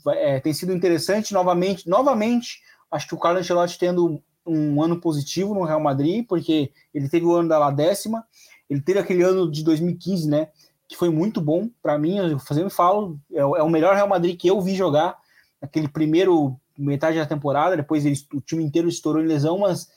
é, 0.08 0.40
tem 0.40 0.52
sido 0.52 0.72
interessante 0.72 1.32
novamente, 1.32 1.88
novamente. 1.88 2.62
Acho 2.90 3.06
que 3.06 3.14
o 3.14 3.18
Carlos 3.18 3.42
Ancelotti 3.42 3.78
tendo 3.78 4.20
um 4.44 4.82
ano 4.82 5.00
positivo 5.00 5.54
no 5.54 5.62
Real 5.62 5.78
Madrid, 5.78 6.26
porque 6.26 6.72
ele 6.92 7.08
teve 7.08 7.26
o 7.26 7.32
ano 7.36 7.48
da 7.48 7.60
lá 7.60 7.70
décima, 7.70 8.26
ele 8.68 8.80
teve 8.80 8.98
aquele 8.98 9.22
ano 9.22 9.48
de 9.48 9.62
2015, 9.62 10.28
né? 10.28 10.48
Que 10.88 10.96
foi 10.96 11.10
muito 11.10 11.40
bom 11.40 11.70
para 11.80 11.96
mim. 11.96 12.16
Eu 12.16 12.40
fazendo 12.40 12.70
falo, 12.70 13.20
é, 13.32 13.38
é, 13.38 13.44
o 13.44 13.70
melhor 13.70 13.94
Real 13.94 14.08
Madrid 14.08 14.36
que 14.36 14.48
eu 14.48 14.60
vi 14.60 14.74
jogar. 14.74 15.16
Aquele 15.62 15.86
primeiro 15.86 16.58
metade 16.82 17.18
da 17.18 17.26
temporada, 17.26 17.76
depois 17.76 18.06
ele, 18.06 18.16
o 18.34 18.40
time 18.40 18.64
inteiro 18.64 18.88
estourou 18.88 19.22
em 19.22 19.26
lesão, 19.26 19.58
mas 19.58 19.88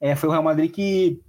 é, 0.00 0.14
foi 0.14 0.28
o 0.28 0.32
Real 0.32 0.42
Madrid 0.42 0.70
que 0.70 1.20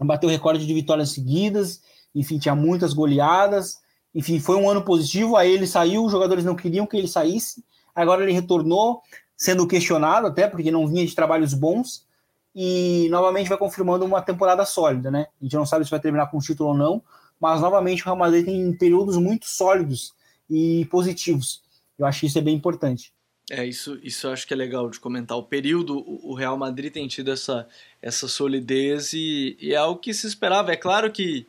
bateu 0.00 0.28
o 0.28 0.32
recorde 0.32 0.66
de 0.66 0.74
vitórias 0.74 1.10
seguidas, 1.10 1.82
enfim, 2.14 2.38
tinha 2.38 2.54
muitas 2.54 2.92
goleadas, 2.92 3.78
enfim, 4.14 4.40
foi 4.40 4.56
um 4.56 4.68
ano 4.68 4.82
positivo, 4.82 5.36
aí 5.36 5.52
ele 5.52 5.66
saiu, 5.66 6.04
os 6.04 6.12
jogadores 6.12 6.44
não 6.44 6.56
queriam 6.56 6.86
que 6.86 6.96
ele 6.96 7.06
saísse, 7.06 7.64
agora 7.94 8.22
ele 8.22 8.32
retornou, 8.32 9.02
sendo 9.36 9.66
questionado 9.66 10.26
até, 10.26 10.48
porque 10.48 10.70
não 10.70 10.88
vinha 10.88 11.06
de 11.06 11.14
trabalhos 11.14 11.54
bons, 11.54 12.06
e 12.54 13.08
novamente 13.10 13.48
vai 13.48 13.58
confirmando 13.58 14.04
uma 14.04 14.20
temporada 14.20 14.64
sólida, 14.64 15.10
né? 15.10 15.26
A 15.40 15.44
gente 15.44 15.54
não 15.54 15.64
sabe 15.64 15.84
se 15.84 15.90
vai 15.90 16.00
terminar 16.00 16.26
com 16.26 16.38
o 16.38 16.40
título 16.40 16.70
ou 16.70 16.74
não, 16.76 17.02
mas 17.38 17.60
novamente 17.60 18.02
o 18.02 18.04
Real 18.06 18.16
Madrid 18.16 18.44
tem 18.44 18.72
períodos 18.72 19.16
muito 19.16 19.46
sólidos 19.46 20.12
e 20.48 20.84
positivos. 20.86 21.62
Eu 21.96 22.06
acho 22.06 22.20
que 22.20 22.26
isso 22.26 22.38
é 22.38 22.42
bem 22.42 22.56
importante. 22.56 23.14
É, 23.50 23.66
isso, 23.66 23.98
isso 24.00 24.28
acho 24.28 24.46
que 24.46 24.54
é 24.54 24.56
legal 24.56 24.88
de 24.88 25.00
comentar. 25.00 25.36
O 25.36 25.42
período, 25.42 26.04
o 26.24 26.34
Real 26.34 26.56
Madrid 26.56 26.92
tem 26.92 27.08
tido 27.08 27.32
essa, 27.32 27.66
essa 28.00 28.28
solidez 28.28 29.12
e, 29.12 29.56
e 29.60 29.74
é 29.74 29.76
algo 29.76 30.00
que 30.00 30.14
se 30.14 30.28
esperava. 30.28 30.72
É 30.72 30.76
claro 30.76 31.10
que 31.10 31.44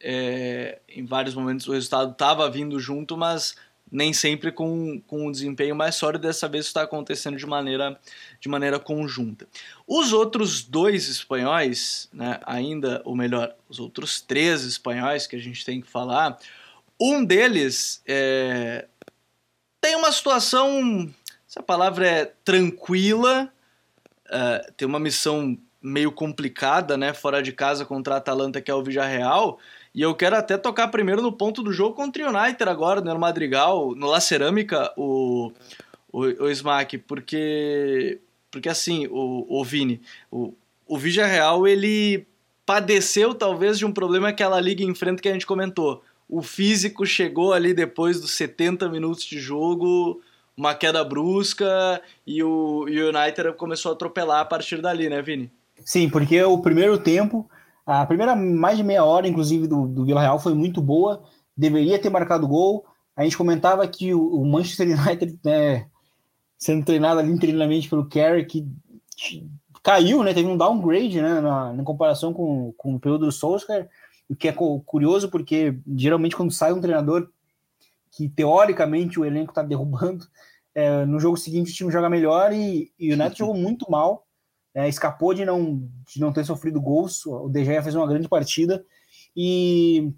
é, 0.00 0.80
em 0.88 1.06
vários 1.06 1.36
momentos 1.36 1.68
o 1.68 1.72
resultado 1.72 2.10
estava 2.10 2.50
vindo 2.50 2.80
junto, 2.80 3.16
mas 3.16 3.54
nem 3.92 4.12
sempre 4.12 4.50
com, 4.50 5.00
com 5.06 5.28
um 5.28 5.30
desempenho 5.30 5.76
mais 5.76 5.94
sólido. 5.94 6.22
Dessa 6.22 6.48
vez 6.48 6.66
está 6.66 6.82
acontecendo 6.82 7.36
de 7.36 7.46
maneira, 7.46 7.96
de 8.40 8.48
maneira 8.48 8.80
conjunta. 8.80 9.46
Os 9.86 10.12
outros 10.12 10.64
dois 10.64 11.08
espanhóis, 11.08 12.08
né, 12.12 12.40
ainda, 12.44 13.02
ou 13.04 13.14
melhor, 13.14 13.54
os 13.68 13.78
outros 13.78 14.20
três 14.20 14.64
espanhóis 14.64 15.28
que 15.28 15.36
a 15.36 15.40
gente 15.40 15.64
tem 15.64 15.80
que 15.80 15.86
falar, 15.86 16.40
um 17.00 17.24
deles 17.24 18.02
é, 18.04 18.86
tem 19.80 19.94
uma 19.94 20.10
situação 20.10 21.08
essa 21.56 21.62
palavra 21.62 22.06
é 22.06 22.32
tranquila, 22.44 23.50
uh, 24.26 24.72
tem 24.76 24.86
uma 24.86 25.00
missão 25.00 25.56
meio 25.80 26.12
complicada, 26.12 26.98
né? 26.98 27.14
Fora 27.14 27.42
de 27.42 27.50
casa 27.50 27.86
contra 27.86 28.14
a 28.14 28.16
Atalanta, 28.18 28.60
que 28.60 28.70
é 28.70 28.74
o 28.74 28.82
Villarreal. 28.82 29.58
E 29.94 30.02
eu 30.02 30.14
quero 30.14 30.36
até 30.36 30.58
tocar 30.58 30.88
primeiro 30.88 31.22
no 31.22 31.32
ponto 31.32 31.62
do 31.62 31.72
jogo 31.72 31.94
contra 31.94 32.22
o 32.22 32.36
United 32.36 32.68
agora, 32.68 33.00
no 33.00 33.18
Madrigal, 33.18 33.94
no 33.94 34.06
La 34.06 34.20
Cerâmica, 34.20 34.92
o, 34.98 35.50
o, 36.12 36.20
o 36.24 36.50
Smack, 36.50 36.98
porque, 36.98 38.20
porque 38.50 38.68
assim, 38.68 39.06
o, 39.06 39.46
o 39.48 39.64
Vini, 39.64 40.02
o, 40.30 40.52
o 40.86 40.98
Villarreal, 40.98 41.66
ele 41.66 42.26
padeceu 42.66 43.32
talvez 43.32 43.78
de 43.78 43.86
um 43.86 43.92
problema 43.92 44.26
que 44.26 44.42
aquela 44.42 44.60
liga 44.60 44.84
enfrenta 44.84 45.22
que 45.22 45.28
a 45.28 45.32
gente 45.32 45.46
comentou. 45.46 46.04
O 46.28 46.42
físico 46.42 47.06
chegou 47.06 47.54
ali 47.54 47.72
depois 47.72 48.20
dos 48.20 48.32
70 48.32 48.90
minutos 48.90 49.24
de 49.24 49.38
jogo 49.38 50.20
uma 50.56 50.74
queda 50.74 51.04
brusca 51.04 52.00
e 52.26 52.42
o, 52.42 52.84
United 52.84 53.52
começou 53.56 53.90
a 53.90 53.94
atropelar 53.94 54.40
a 54.40 54.44
partir 54.44 54.80
dali, 54.80 55.08
né, 55.08 55.20
Vini? 55.20 55.50
Sim, 55.84 56.08
porque 56.08 56.42
o 56.42 56.58
primeiro 56.58 56.98
tempo, 56.98 57.48
a 57.84 58.06
primeira 58.06 58.34
mais 58.34 58.78
de 58.78 58.82
meia 58.82 59.04
hora, 59.04 59.28
inclusive, 59.28 59.66
do, 59.66 59.86
do 59.86 60.04
Vila 60.04 60.22
Real 60.22 60.38
foi 60.38 60.54
muito 60.54 60.80
boa, 60.80 61.22
deveria 61.56 61.98
ter 61.98 62.08
marcado 62.08 62.48
gol. 62.48 62.86
A 63.14 63.22
gente 63.22 63.36
comentava 63.36 63.86
que 63.86 64.14
o, 64.14 64.44
Manchester 64.44 64.88
United, 64.98 65.38
né, 65.44 65.86
sendo 66.58 66.84
treinado 66.84 67.20
ali 67.20 67.30
internamente 67.30 67.88
pelo 67.88 68.06
que 68.06 68.66
caiu, 69.82 70.22
né, 70.22 70.32
teve 70.32 70.48
um 70.48 70.56
downgrade 70.56 71.20
né, 71.20 71.40
na, 71.40 71.72
na 71.72 71.82
comparação 71.84 72.32
com, 72.32 72.72
com 72.76 72.94
o 72.94 73.00
período 73.00 73.26
do 73.26 73.32
Solskjaer, 73.32 73.88
o 74.28 74.34
que 74.34 74.48
é 74.48 74.52
curioso 74.52 75.30
porque 75.30 75.78
geralmente 75.96 76.34
quando 76.34 76.50
sai 76.50 76.72
um 76.72 76.80
treinador 76.80 77.28
que 78.10 78.28
teoricamente 78.28 79.20
o 79.20 79.24
elenco 79.24 79.50
está 79.50 79.62
derrubando, 79.62 80.26
é, 80.74 81.04
no 81.06 81.18
jogo 81.18 81.36
seguinte 81.36 81.72
o 81.72 81.74
time 81.74 81.90
joga 81.90 82.10
melhor 82.10 82.52
e, 82.52 82.92
e 82.98 83.12
o 83.12 83.16
Neto 83.16 83.38
jogou 83.38 83.54
muito 83.54 83.90
mal, 83.90 84.26
é, 84.74 84.88
escapou 84.88 85.32
de 85.32 85.44
não, 85.44 85.88
de 86.06 86.20
não 86.20 86.32
ter 86.32 86.44
sofrido 86.44 86.80
gols, 86.80 87.24
o 87.24 87.48
De 87.48 87.64
Gea 87.64 87.82
fez 87.82 87.94
uma 87.94 88.06
grande 88.06 88.28
partida 88.28 88.84
e, 89.34 90.12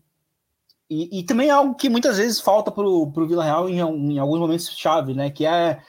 e, 0.91 1.21
e 1.21 1.23
também 1.23 1.49
é 1.49 1.53
algo 1.53 1.77
que 1.77 1.89
muitas 1.89 2.19
vezes 2.19 2.41
falta 2.41 2.73
para 2.73 2.85
o 2.85 3.13
Vila 3.27 3.45
Real 3.45 3.69
em, 3.69 3.79
em, 3.79 4.19
alguns 4.19 4.41
momentos 4.41 4.77
chave, 4.77 5.15
né, 5.15 5.31
que 5.31 5.47
é 5.47 5.81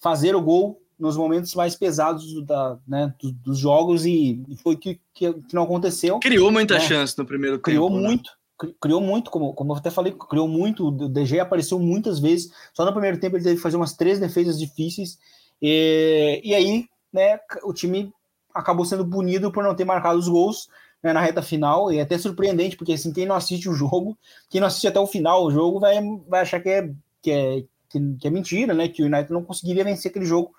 fazer 0.00 0.34
o 0.34 0.42
gol 0.42 0.82
nos 0.98 1.16
momentos 1.16 1.54
mais 1.54 1.76
pesados 1.76 2.44
da, 2.44 2.78
né, 2.86 3.14
dos, 3.20 3.32
dos 3.32 3.58
jogos 3.58 4.04
e, 4.06 4.42
foi 4.62 4.76
que, 4.76 5.00
que, 5.14 5.32
que, 5.32 5.54
não 5.54 5.62
aconteceu. 5.62 6.18
Criou 6.18 6.50
muita 6.50 6.74
né? 6.74 6.80
chance 6.80 7.16
no 7.16 7.26
primeiro 7.26 7.60
criou 7.60 7.88
tempo. 7.88 7.98
Criou 7.98 8.08
muito, 8.08 8.30
né? 8.30 8.36
Criou 8.80 9.00
muito, 9.00 9.30
como, 9.30 9.52
como 9.54 9.72
eu 9.72 9.76
até 9.76 9.90
falei, 9.90 10.12
criou 10.12 10.48
muito. 10.48 10.88
O 10.88 11.08
DG 11.08 11.40
apareceu 11.40 11.78
muitas 11.78 12.18
vezes. 12.18 12.50
Só 12.72 12.84
no 12.84 12.92
primeiro 12.92 13.18
tempo 13.18 13.36
ele 13.36 13.44
teve 13.44 13.56
que 13.56 13.62
fazer 13.62 13.76
umas 13.76 13.94
três 13.94 14.18
defesas 14.18 14.58
difíceis. 14.58 15.18
E, 15.60 16.40
e 16.44 16.54
aí, 16.54 16.86
né, 17.12 17.38
o 17.62 17.72
time 17.72 18.12
acabou 18.54 18.84
sendo 18.84 19.06
punido 19.06 19.52
por 19.52 19.62
não 19.62 19.74
ter 19.74 19.84
marcado 19.84 20.18
os 20.18 20.28
gols 20.28 20.68
né, 21.02 21.12
na 21.12 21.20
reta 21.20 21.42
final. 21.42 21.92
E 21.92 21.98
é 21.98 22.02
até 22.02 22.16
surpreendente, 22.18 22.76
porque 22.76 22.92
assim, 22.92 23.12
quem 23.12 23.26
não 23.26 23.36
assiste 23.36 23.68
o 23.68 23.74
jogo, 23.74 24.16
quem 24.48 24.60
não 24.60 24.68
assiste 24.68 24.88
até 24.88 24.98
o 24.98 25.06
final 25.06 25.44
o 25.44 25.50
jogo, 25.50 25.78
vai, 25.78 25.96
vai 26.26 26.40
achar 26.40 26.60
que 26.60 26.68
é, 26.68 26.90
que 27.22 27.30
é, 27.30 27.64
que, 27.88 28.26
é 28.26 28.30
mentira, 28.30 28.74
né? 28.74 28.88
Que 28.88 29.02
o 29.02 29.06
United 29.06 29.32
não 29.32 29.44
conseguiria 29.44 29.84
vencer 29.84 30.10
aquele 30.10 30.24
jogo 30.24 30.54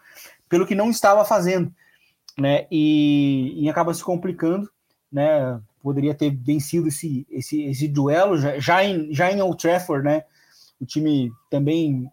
pelo 0.48 0.66
que 0.66 0.76
não 0.76 0.90
estava 0.90 1.26
fazendo, 1.26 1.74
né? 2.38 2.68
E, 2.72 3.64
e 3.64 3.70
acaba 3.70 3.94
se 3.94 4.04
complicando, 4.04 4.70
né? 5.12 5.60
Poderia 5.88 6.14
ter 6.14 6.36
vencido 6.36 6.90
esse, 6.90 7.26
esse, 7.30 7.64
esse 7.64 7.88
duelo 7.88 8.38
já, 8.38 8.60
já, 8.60 8.84
em, 8.84 9.14
já 9.14 9.32
em 9.32 9.42
Old 9.42 9.58
Trafford, 9.58 10.04
né? 10.04 10.24
O 10.82 10.86
time 10.86 11.32
também 11.50 12.12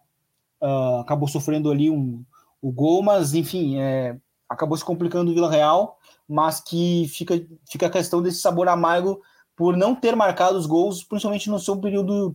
uh, 0.61 1.01
acabou 1.01 1.27
sofrendo 1.27 1.69
ali 1.69 1.89
um, 1.89 2.23
o 2.61 2.71
gol, 2.71 3.03
mas 3.03 3.33
enfim, 3.33 3.77
é, 3.77 4.15
acabou 4.47 4.77
se 4.77 4.85
complicando 4.85 5.29
o 5.29 5.33
Vila 5.33 5.51
Real, 5.51 5.99
mas 6.25 6.61
que 6.61 7.05
fica, 7.09 7.35
fica 7.69 7.87
a 7.87 7.89
questão 7.91 8.21
desse 8.21 8.39
sabor 8.39 8.69
amargo 8.69 9.21
por 9.57 9.75
não 9.75 9.93
ter 9.93 10.15
marcado 10.15 10.57
os 10.57 10.65
gols, 10.65 11.03
principalmente 11.03 11.49
no 11.49 11.59
seu 11.59 11.75
período 11.75 12.33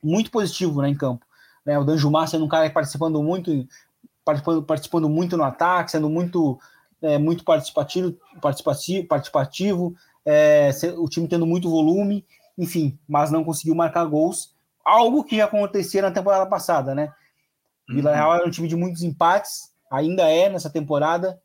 muito 0.00 0.30
positivo 0.30 0.80
né, 0.80 0.88
em 0.88 0.94
campo. 0.94 1.26
Né, 1.66 1.76
o 1.76 1.84
Danjumar 1.84 2.28
sendo 2.28 2.44
um 2.44 2.48
cara 2.48 2.70
participando 2.70 3.20
muito, 3.20 3.66
participando, 4.24 4.62
participando 4.62 5.08
muito 5.08 5.36
no 5.36 5.42
ataque, 5.42 5.90
sendo 5.90 6.08
muito, 6.08 6.60
é, 7.02 7.18
muito 7.18 7.42
participativo, 7.42 8.16
participativo, 8.40 9.08
participativo 9.08 9.96
é, 10.24 10.70
o 10.96 11.08
time 11.08 11.28
tendo 11.28 11.46
muito 11.46 11.70
volume, 11.70 12.24
enfim, 12.56 12.98
mas 13.06 13.30
não 13.30 13.44
conseguiu 13.44 13.74
marcar 13.74 14.04
gols, 14.04 14.54
algo 14.84 15.24
que 15.24 15.36
já 15.36 15.44
acontecia 15.44 16.02
na 16.02 16.10
temporada 16.10 16.46
passada, 16.46 16.94
né? 16.94 17.12
Vila 17.88 18.10
uhum. 18.10 18.16
Real 18.16 18.34
era 18.34 18.46
um 18.46 18.50
time 18.50 18.68
de 18.68 18.76
muitos 18.76 19.02
empates, 19.02 19.72
ainda 19.90 20.28
é 20.28 20.48
nessa 20.48 20.70
temporada, 20.70 21.40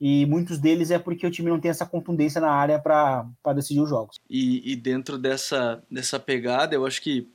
e 0.00 0.26
muitos 0.26 0.58
deles 0.58 0.90
é 0.90 0.98
porque 0.98 1.26
o 1.26 1.30
time 1.30 1.50
não 1.50 1.60
tem 1.60 1.70
essa 1.70 1.86
contundência 1.86 2.40
na 2.40 2.50
área 2.50 2.78
para 2.78 3.26
decidir 3.54 3.80
os 3.80 3.88
jogos. 3.88 4.16
E, 4.28 4.72
e, 4.72 4.76
dentro 4.76 5.16
dessa, 5.16 5.82
dessa 5.90 6.18
pegada, 6.18 6.74
eu 6.74 6.84
acho 6.84 7.00
que 7.00 7.30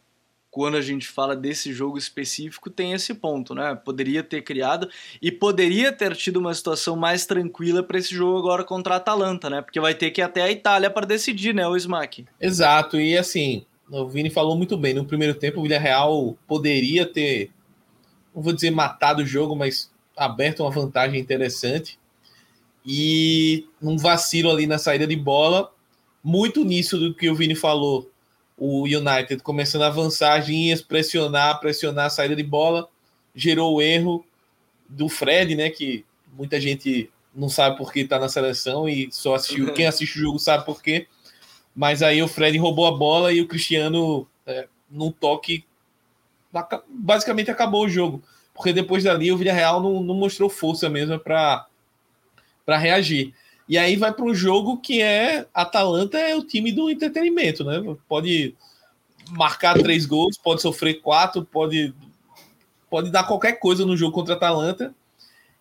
quando 0.51 0.77
a 0.77 0.81
gente 0.81 1.07
fala 1.07 1.35
desse 1.35 1.71
jogo 1.71 1.97
específico, 1.97 2.69
tem 2.69 2.93
esse 2.93 3.13
ponto, 3.13 3.53
né? 3.53 3.75
Poderia 3.75 4.23
ter 4.23 4.41
criado 4.41 4.89
e 5.21 5.31
poderia 5.31 5.91
ter 5.91 6.15
tido 6.15 6.37
uma 6.37 6.53
situação 6.53 6.95
mais 6.95 7.25
tranquila 7.25 7.83
para 7.83 7.99
esse 7.99 8.13
jogo 8.13 8.39
agora 8.39 8.63
contra 8.63 8.95
a 8.95 8.97
Atalanta, 8.97 9.49
né? 9.49 9.61
Porque 9.61 9.79
vai 9.79 9.93
ter 9.93 10.11
que 10.11 10.21
ir 10.21 10.23
até 10.23 10.41
a 10.41 10.51
Itália 10.51 10.89
para 10.89 11.05
decidir, 11.05 11.53
né, 11.53 11.67
o 11.67 11.75
Smack. 11.75 12.25
Exato, 12.41 12.99
e 12.99 13.17
assim, 13.17 13.65
o 13.89 14.07
Vini 14.07 14.29
falou 14.29 14.57
muito 14.57 14.77
bem, 14.77 14.93
no 14.93 15.05
primeiro 15.05 15.35
tempo 15.35 15.59
o 15.59 15.63
Villarreal 15.63 16.37
poderia 16.47 17.05
ter, 17.05 17.51
não 18.33 18.41
vou 18.41 18.53
dizer 18.53 18.71
matado 18.71 19.21
o 19.21 19.25
jogo, 19.25 19.55
mas 19.55 19.91
aberto 20.17 20.61
uma 20.61 20.71
vantagem 20.71 21.19
interessante. 21.19 21.99
E 22.85 23.67
num 23.79 23.97
vacilo 23.97 24.49
ali 24.49 24.65
na 24.65 24.79
saída 24.79 25.05
de 25.05 25.15
bola, 25.15 25.71
muito 26.23 26.63
nisso 26.63 26.97
do 26.97 27.13
que 27.13 27.29
o 27.29 27.35
Vini 27.35 27.55
falou, 27.55 28.08
o 28.59 28.83
United 28.83 29.41
começando 29.41 29.83
a 29.83 29.87
avançar 29.87 30.37
as 30.37 30.47
linhas, 30.47 30.81
pressionar, 30.81 31.59
pressionar 31.61 32.07
a 32.07 32.09
saída 32.09 32.35
de 32.35 32.43
bola, 32.43 32.89
gerou 33.33 33.75
o 33.75 33.81
erro 33.81 34.25
do 34.87 35.07
Fred, 35.07 35.55
né? 35.55 35.69
Que 35.69 36.05
muita 36.33 36.59
gente 36.59 37.09
não 37.33 37.47
sabe 37.47 37.77
por 37.77 37.93
que 37.93 38.01
está 38.01 38.19
na 38.19 38.27
seleção 38.27 38.87
e 38.89 39.09
só 39.11 39.35
assistiu. 39.35 39.71
Quem 39.73 39.87
assiste 39.87 40.17
o 40.17 40.21
jogo 40.21 40.39
sabe 40.39 40.65
por 40.65 40.83
quê. 40.83 41.07
Mas 41.73 42.03
aí 42.03 42.21
o 42.21 42.27
Fred 42.27 42.57
roubou 42.57 42.85
a 42.85 42.91
bola 42.91 43.31
e 43.31 43.39
o 43.39 43.47
Cristiano, 43.47 44.27
é, 44.45 44.67
num 44.91 45.11
toque, 45.11 45.63
basicamente 46.89 47.49
acabou 47.49 47.85
o 47.85 47.89
jogo. 47.89 48.21
Porque 48.53 48.73
depois 48.73 49.05
dali 49.05 49.31
o 49.31 49.37
Villarreal 49.37 49.81
não, 49.81 50.03
não 50.03 50.15
mostrou 50.15 50.49
força 50.49 50.89
mesmo 50.89 51.17
para 51.17 51.65
reagir. 52.67 53.33
E 53.69 53.77
aí 53.77 53.95
vai 53.95 54.11
para 54.11 54.25
um 54.25 54.33
jogo 54.33 54.77
que 54.77 54.99
é 54.99 55.45
Atalanta 55.53 56.17
é 56.17 56.35
o 56.35 56.43
time 56.43 56.71
do 56.71 56.89
entretenimento, 56.89 57.63
né? 57.63 57.79
Pode 58.07 58.55
marcar 59.29 59.77
três 59.77 60.07
gols, 60.07 60.39
pode 60.39 60.63
sofrer 60.63 60.95
quatro, 60.95 61.45
pode 61.45 61.93
pode 62.89 63.11
dar 63.11 63.25
qualquer 63.25 63.59
coisa 63.59 63.85
no 63.85 63.95
jogo 63.95 64.11
contra 64.11 64.33
Atalanta. 64.33 64.95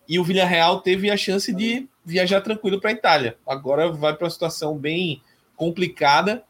E 0.07 0.17
o 0.17 0.23
Villarreal 0.23 0.81
teve 0.81 1.11
a 1.11 1.15
chance 1.15 1.53
de 1.53 1.87
viajar 2.03 2.41
tranquilo 2.41 2.81
para 2.81 2.89
a 2.89 2.93
Itália. 2.93 3.37
Agora 3.45 3.91
vai 3.91 4.15
para 4.15 4.25
uma 4.25 4.31
situação 4.31 4.75
bem 4.75 5.21
complicada. 5.55 6.43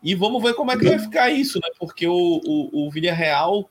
E 0.00 0.14
vamos 0.14 0.40
ver 0.40 0.54
como 0.54 0.70
é 0.70 0.78
que 0.78 0.88
vai 0.88 0.98
ficar 1.00 1.28
isso, 1.28 1.58
né? 1.58 1.68
Porque 1.76 2.06
o, 2.06 2.14
o, 2.14 2.86
o 2.86 2.90
Villarreal 2.92 3.68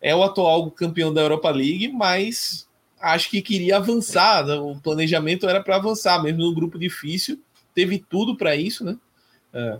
é 0.00 0.14
o 0.14 0.22
atual 0.22 0.70
campeão 0.70 1.12
da 1.12 1.22
Europa 1.22 1.50
League, 1.50 1.88
mas 1.88 2.68
acho 3.04 3.30
que 3.30 3.42
queria 3.42 3.76
avançar. 3.76 4.44
Né? 4.46 4.54
O 4.54 4.76
planejamento 4.76 5.48
era 5.48 5.62
para 5.62 5.76
avançar, 5.76 6.22
mesmo 6.22 6.42
no 6.42 6.54
grupo 6.54 6.78
difícil. 6.78 7.38
Teve 7.74 7.98
tudo 7.98 8.36
para 8.36 8.56
isso, 8.56 8.84
né? 8.84 8.96
É, 9.52 9.78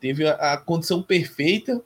teve 0.00 0.26
a, 0.26 0.34
a, 0.34 0.56
condição 0.56 1.02
perfeita. 1.02 1.80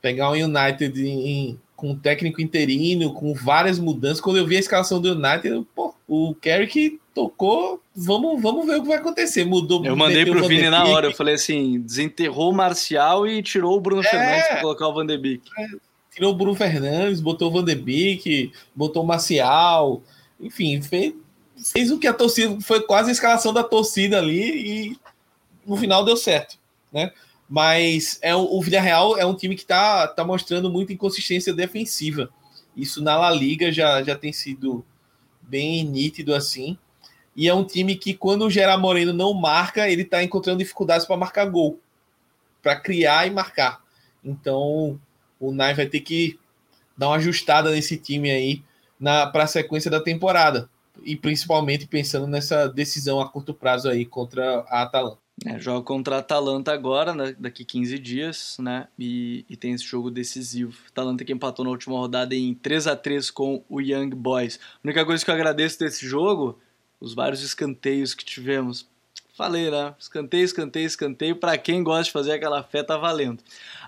Pegar 0.00 0.30
o 0.30 0.34
United 0.34 1.06
em, 1.06 1.60
com 1.74 1.90
um 1.90 1.98
técnico 1.98 2.40
interino, 2.40 3.12
com 3.12 3.34
várias 3.34 3.78
mudanças. 3.78 4.20
Quando 4.20 4.38
eu 4.38 4.46
vi 4.46 4.56
a 4.56 4.60
escalação 4.60 5.00
do 5.00 5.12
United, 5.12 5.66
pô, 5.74 5.94
o 6.06 6.34
Carrick 6.40 7.00
tocou. 7.12 7.82
Vamos, 7.94 8.40
vamos 8.40 8.64
ver 8.64 8.76
o 8.76 8.82
que 8.82 8.88
vai 8.88 8.98
acontecer. 8.98 9.44
Mudou. 9.44 9.84
Eu 9.84 9.96
mandei 9.96 10.24
pro 10.24 10.46
Vini 10.46 10.70
na 10.70 10.84
hora. 10.84 11.08
Eu 11.08 11.14
falei 11.14 11.34
assim: 11.34 11.80
desenterrou 11.80 12.52
o 12.52 12.54
Marcial 12.54 13.26
e 13.26 13.42
tirou 13.42 13.76
o 13.76 13.80
Bruno 13.80 14.02
é, 14.02 14.08
Fernandes 14.08 14.48
para 14.48 14.60
colocar 14.60 14.88
o 14.88 14.94
Van 14.94 15.06
de 15.06 15.18
Beek. 15.18 15.42
É, 15.58 15.66
tirou 16.18 16.32
o 16.32 16.36
Bruno 16.36 16.56
Fernandes, 16.56 17.20
botou 17.20 17.48
o 17.48 17.52
Van 17.52 17.64
de 17.64 17.76
Beek, 17.76 18.52
botou 18.74 19.04
o 19.04 19.06
Marcial, 19.06 20.02
enfim, 20.40 20.82
fez, 20.82 21.14
fez 21.72 21.92
o 21.92 21.98
que 21.98 22.08
a 22.08 22.12
torcida 22.12 22.60
foi 22.60 22.82
quase 22.82 23.08
a 23.08 23.12
escalação 23.12 23.52
da 23.52 23.62
torcida 23.62 24.18
ali 24.18 24.90
e 24.90 24.98
no 25.64 25.76
final 25.76 26.04
deu 26.04 26.16
certo, 26.16 26.58
né? 26.92 27.12
Mas 27.48 28.18
é 28.20 28.34
o, 28.34 28.60
Villarreal 28.60 29.16
é 29.16 29.24
um 29.24 29.34
time 29.34 29.54
que 29.54 29.62
está 29.62 30.08
tá 30.08 30.24
mostrando 30.24 30.68
muita 30.68 30.92
inconsistência 30.92 31.54
defensiva. 31.54 32.28
Isso 32.76 33.00
na 33.00 33.16
La 33.16 33.30
Liga 33.30 33.72
já, 33.72 34.02
já 34.02 34.16
tem 34.16 34.32
sido 34.32 34.84
bem 35.40 35.84
nítido 35.84 36.34
assim. 36.34 36.76
E 37.34 37.48
é 37.48 37.54
um 37.54 37.64
time 37.64 37.94
que, 37.94 38.12
quando 38.12 38.44
o 38.44 38.50
Gerard 38.50 38.82
Moreno 38.82 39.12
não 39.12 39.32
marca, 39.32 39.88
ele 39.88 40.02
está 40.02 40.22
encontrando 40.22 40.58
dificuldades 40.58 41.06
para 41.06 41.16
marcar 41.16 41.46
gol, 41.46 41.78
para 42.60 42.76
criar 42.76 43.26
e 43.26 43.30
marcar. 43.30 43.82
Então, 44.22 45.00
o 45.40 45.52
Nai 45.52 45.74
vai 45.74 45.86
ter 45.86 46.00
que 46.00 46.38
dar 46.96 47.08
uma 47.08 47.16
ajustada 47.16 47.70
nesse 47.70 47.96
time 47.96 48.30
aí 48.30 48.62
para 49.32 49.44
a 49.44 49.46
sequência 49.46 49.90
da 49.90 50.00
temporada. 50.00 50.68
E 51.04 51.14
principalmente 51.14 51.86
pensando 51.86 52.26
nessa 52.26 52.66
decisão 52.66 53.20
a 53.20 53.28
curto 53.28 53.54
prazo 53.54 53.88
aí 53.88 54.04
contra 54.04 54.64
a 54.68 54.82
Atalanta. 54.82 55.18
É, 55.46 55.56
joga 55.58 55.84
contra 55.84 56.16
a 56.16 56.18
Atalanta 56.18 56.72
agora, 56.72 57.14
né, 57.14 57.34
daqui 57.38 57.64
15 57.64 57.96
dias, 58.00 58.56
né? 58.58 58.88
E, 58.98 59.44
e, 59.48 59.56
tem 59.56 59.72
esse 59.72 59.84
jogo 59.84 60.10
decisivo. 60.10 60.76
Atalanta 60.88 61.24
que 61.24 61.32
empatou 61.32 61.64
na 61.64 61.70
última 61.70 61.96
rodada 61.96 62.34
em 62.34 62.54
3 62.54 62.88
a 62.88 62.96
3 62.96 63.30
com 63.30 63.62
o 63.68 63.80
Young 63.80 64.10
Boys. 64.10 64.58
A 64.58 64.80
única 64.82 65.06
coisa 65.06 65.24
que 65.24 65.30
eu 65.30 65.34
agradeço 65.34 65.78
desse 65.78 66.04
jogo, 66.04 66.58
os 67.00 67.14
vários 67.14 67.42
escanteios 67.42 68.14
que 68.14 68.24
tivemos. 68.24 68.88
Falei, 69.38 69.70
né? 69.70 69.94
Escanteio, 69.96 70.44
escanteio, 70.44 70.84
escanteio. 70.84 71.36
Para 71.36 71.56
quem 71.56 71.80
gosta 71.80 72.02
de 72.06 72.10
fazer 72.10 72.32
aquela 72.32 72.60
fé, 72.64 72.82
tá 72.82 72.96
valendo. 72.96 73.38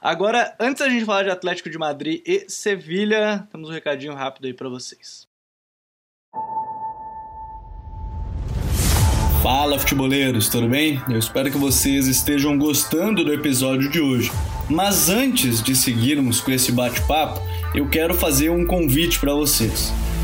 Agora, 0.01 0.55
antes 0.61 0.79
da 0.81 0.89
gente 0.89 1.05
falar 1.05 1.25
de 1.25 1.31
Atlético 1.31 1.69
de 1.69 1.77
Madrid 1.77 2.23
e 2.25 2.49
Sevilha, 2.49 3.49
temos 3.51 3.69
um 3.69 3.73
recadinho 3.73 4.15
rápido 4.15 4.47
aí 4.47 4.55
para 4.55 4.69
vocês. 4.69 5.27
Fala, 9.43 9.77
futeboleiros, 9.77 10.49
tudo 10.49 10.69
bem? 10.69 11.03
Eu 11.09 11.19
espero 11.19 11.51
que 11.51 11.59
vocês 11.59 12.07
estejam 12.07 12.57
gostando 12.57 13.25
do 13.25 13.35
episódio 13.35 13.91
de 13.91 14.01
hoje. 14.01 14.31
Mas 14.69 15.09
antes 15.09 15.61
de 15.61 15.75
seguirmos 15.75 16.41
com 16.41 16.53
esse 16.53 16.71
bate-papo, 16.71 17.41
eu 17.75 17.89
quero 17.89 18.15
fazer 18.15 18.51
um 18.51 18.65
convite 18.65 19.19
para 19.19 19.35
vocês. 19.35 19.93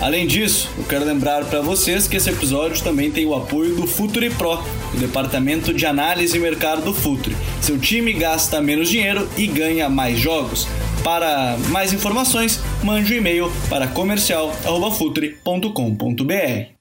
Além 0.00 0.28
disso, 0.28 0.70
eu 0.78 0.84
quero 0.84 1.04
lembrar 1.04 1.44
para 1.46 1.60
vocês 1.60 2.06
que 2.06 2.16
esse 2.16 2.30
episódio 2.30 2.80
também 2.84 3.10
tem 3.10 3.26
o 3.26 3.34
apoio 3.34 3.74
do 3.74 3.84
Futuri 3.84 4.30
Pro, 4.30 4.62
o 4.94 4.96
departamento 4.96 5.74
de 5.74 5.84
análise 5.84 6.36
e 6.36 6.40
mercado 6.40 6.82
do 6.82 6.94
Futuri. 6.94 7.34
Seu 7.60 7.76
time 7.80 8.12
gasta 8.12 8.60
menos 8.60 8.88
dinheiro 8.88 9.28
e 9.36 9.48
ganha 9.48 9.88
mais 9.88 10.16
jogos. 10.16 10.68
Para 11.02 11.56
mais 11.70 11.92
informações, 11.92 12.60
mande 12.84 13.12
um 13.12 13.16
e-mail 13.16 13.50
para 13.68 13.88
comercial@futuri.com.br. 13.88 16.72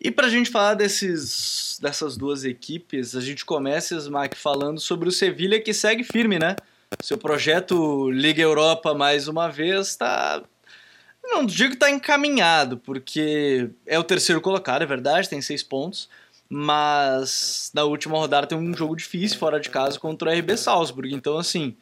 E 0.00 0.10
para 0.10 0.26
a 0.26 0.30
gente 0.30 0.48
falar 0.48 0.72
desses, 0.72 1.78
dessas 1.82 2.16
duas 2.16 2.44
equipes, 2.44 3.14
a 3.14 3.20
gente 3.20 3.44
começa, 3.44 3.94
Smack, 3.96 4.38
falando 4.38 4.80
sobre 4.80 5.10
o 5.10 5.12
Sevilha 5.12 5.60
que 5.60 5.74
segue 5.74 6.02
firme, 6.02 6.38
né? 6.38 6.56
Seu 7.02 7.18
projeto 7.18 8.10
Liga 8.10 8.40
Europa, 8.40 8.94
mais 8.94 9.28
uma 9.28 9.48
vez, 9.48 9.88
está 9.88 10.42
não 11.30 11.44
digo 11.44 11.70
que 11.70 11.76
está 11.76 11.90
encaminhado, 11.90 12.76
porque 12.78 13.70
é 13.86 13.98
o 13.98 14.04
terceiro 14.04 14.40
colocado, 14.40 14.82
é 14.82 14.86
verdade, 14.86 15.28
tem 15.28 15.40
seis 15.40 15.62
pontos. 15.62 16.08
Mas 16.48 17.70
na 17.74 17.84
última 17.84 18.18
rodada 18.18 18.46
tem 18.46 18.56
um 18.56 18.76
jogo 18.76 18.94
difícil 18.94 19.38
fora 19.38 19.58
de 19.58 19.70
casa 19.70 19.98
contra 19.98 20.30
o 20.30 20.32
RB 20.32 20.56
Salzburg. 20.56 21.12
Então, 21.12 21.38
assim, 21.38 21.74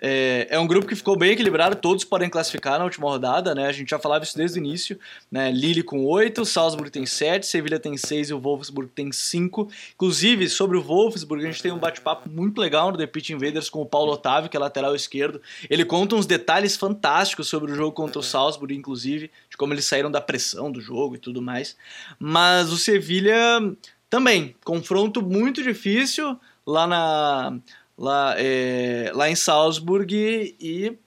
é, 0.00 0.46
é, 0.48 0.58
um 0.58 0.66
grupo 0.66 0.86
que 0.86 0.96
ficou 0.96 1.14
bem 1.14 1.32
equilibrado, 1.32 1.76
todos 1.76 2.04
podem 2.04 2.30
classificar 2.30 2.78
na 2.78 2.84
última 2.84 3.06
rodada, 3.06 3.54
né? 3.54 3.66
A 3.66 3.72
gente 3.72 3.90
já 3.90 3.98
falava 3.98 4.24
isso 4.24 4.36
desde 4.36 4.58
o 4.58 4.64
início, 4.64 4.98
né? 5.30 5.52
Lille 5.52 5.82
com 5.82 6.06
8, 6.06 6.42
Salzburg 6.46 6.90
tem 6.90 7.04
7, 7.04 7.46
Sevilha 7.46 7.78
tem 7.78 7.96
6 7.96 8.30
e 8.30 8.34
o 8.34 8.40
Wolfsburg 8.40 8.90
tem 8.94 9.12
5. 9.12 9.68
Inclusive, 9.94 10.48
sobre 10.48 10.78
o 10.78 10.82
Wolfsburg, 10.82 11.44
a 11.44 11.50
gente 11.50 11.62
tem 11.62 11.70
um 11.70 11.78
bate-papo 11.78 12.30
muito 12.30 12.58
legal 12.58 12.90
no 12.90 12.96
The 12.96 13.06
Pitch 13.06 13.30
Invaders 13.30 13.68
com 13.68 13.82
o 13.82 13.86
Paulo 13.86 14.12
Otávio, 14.12 14.48
que 14.48 14.56
é 14.56 14.60
lateral 14.60 14.94
esquerdo. 14.94 15.42
Ele 15.68 15.84
conta 15.84 16.16
uns 16.16 16.24
detalhes 16.24 16.76
fantásticos 16.76 17.48
sobre 17.48 17.70
o 17.72 17.74
jogo 17.74 17.92
contra 17.92 18.18
o 18.18 18.22
Salzburg, 18.22 18.74
inclusive, 18.74 19.30
de 19.50 19.56
como 19.56 19.74
eles 19.74 19.84
saíram 19.84 20.10
da 20.10 20.20
pressão 20.20 20.72
do 20.72 20.80
jogo 20.80 21.16
e 21.16 21.18
tudo 21.18 21.42
mais. 21.42 21.76
Mas 22.18 22.72
o 22.72 22.78
Sevilha 22.78 23.36
também, 24.08 24.56
confronto 24.64 25.20
muito 25.22 25.62
difícil 25.62 26.38
lá 26.66 26.86
na 26.86 27.58
lá, 28.00 28.34
é, 28.38 29.12
lá 29.14 29.28
em 29.28 29.36
Salzburg 29.36 30.56
e 30.58 30.98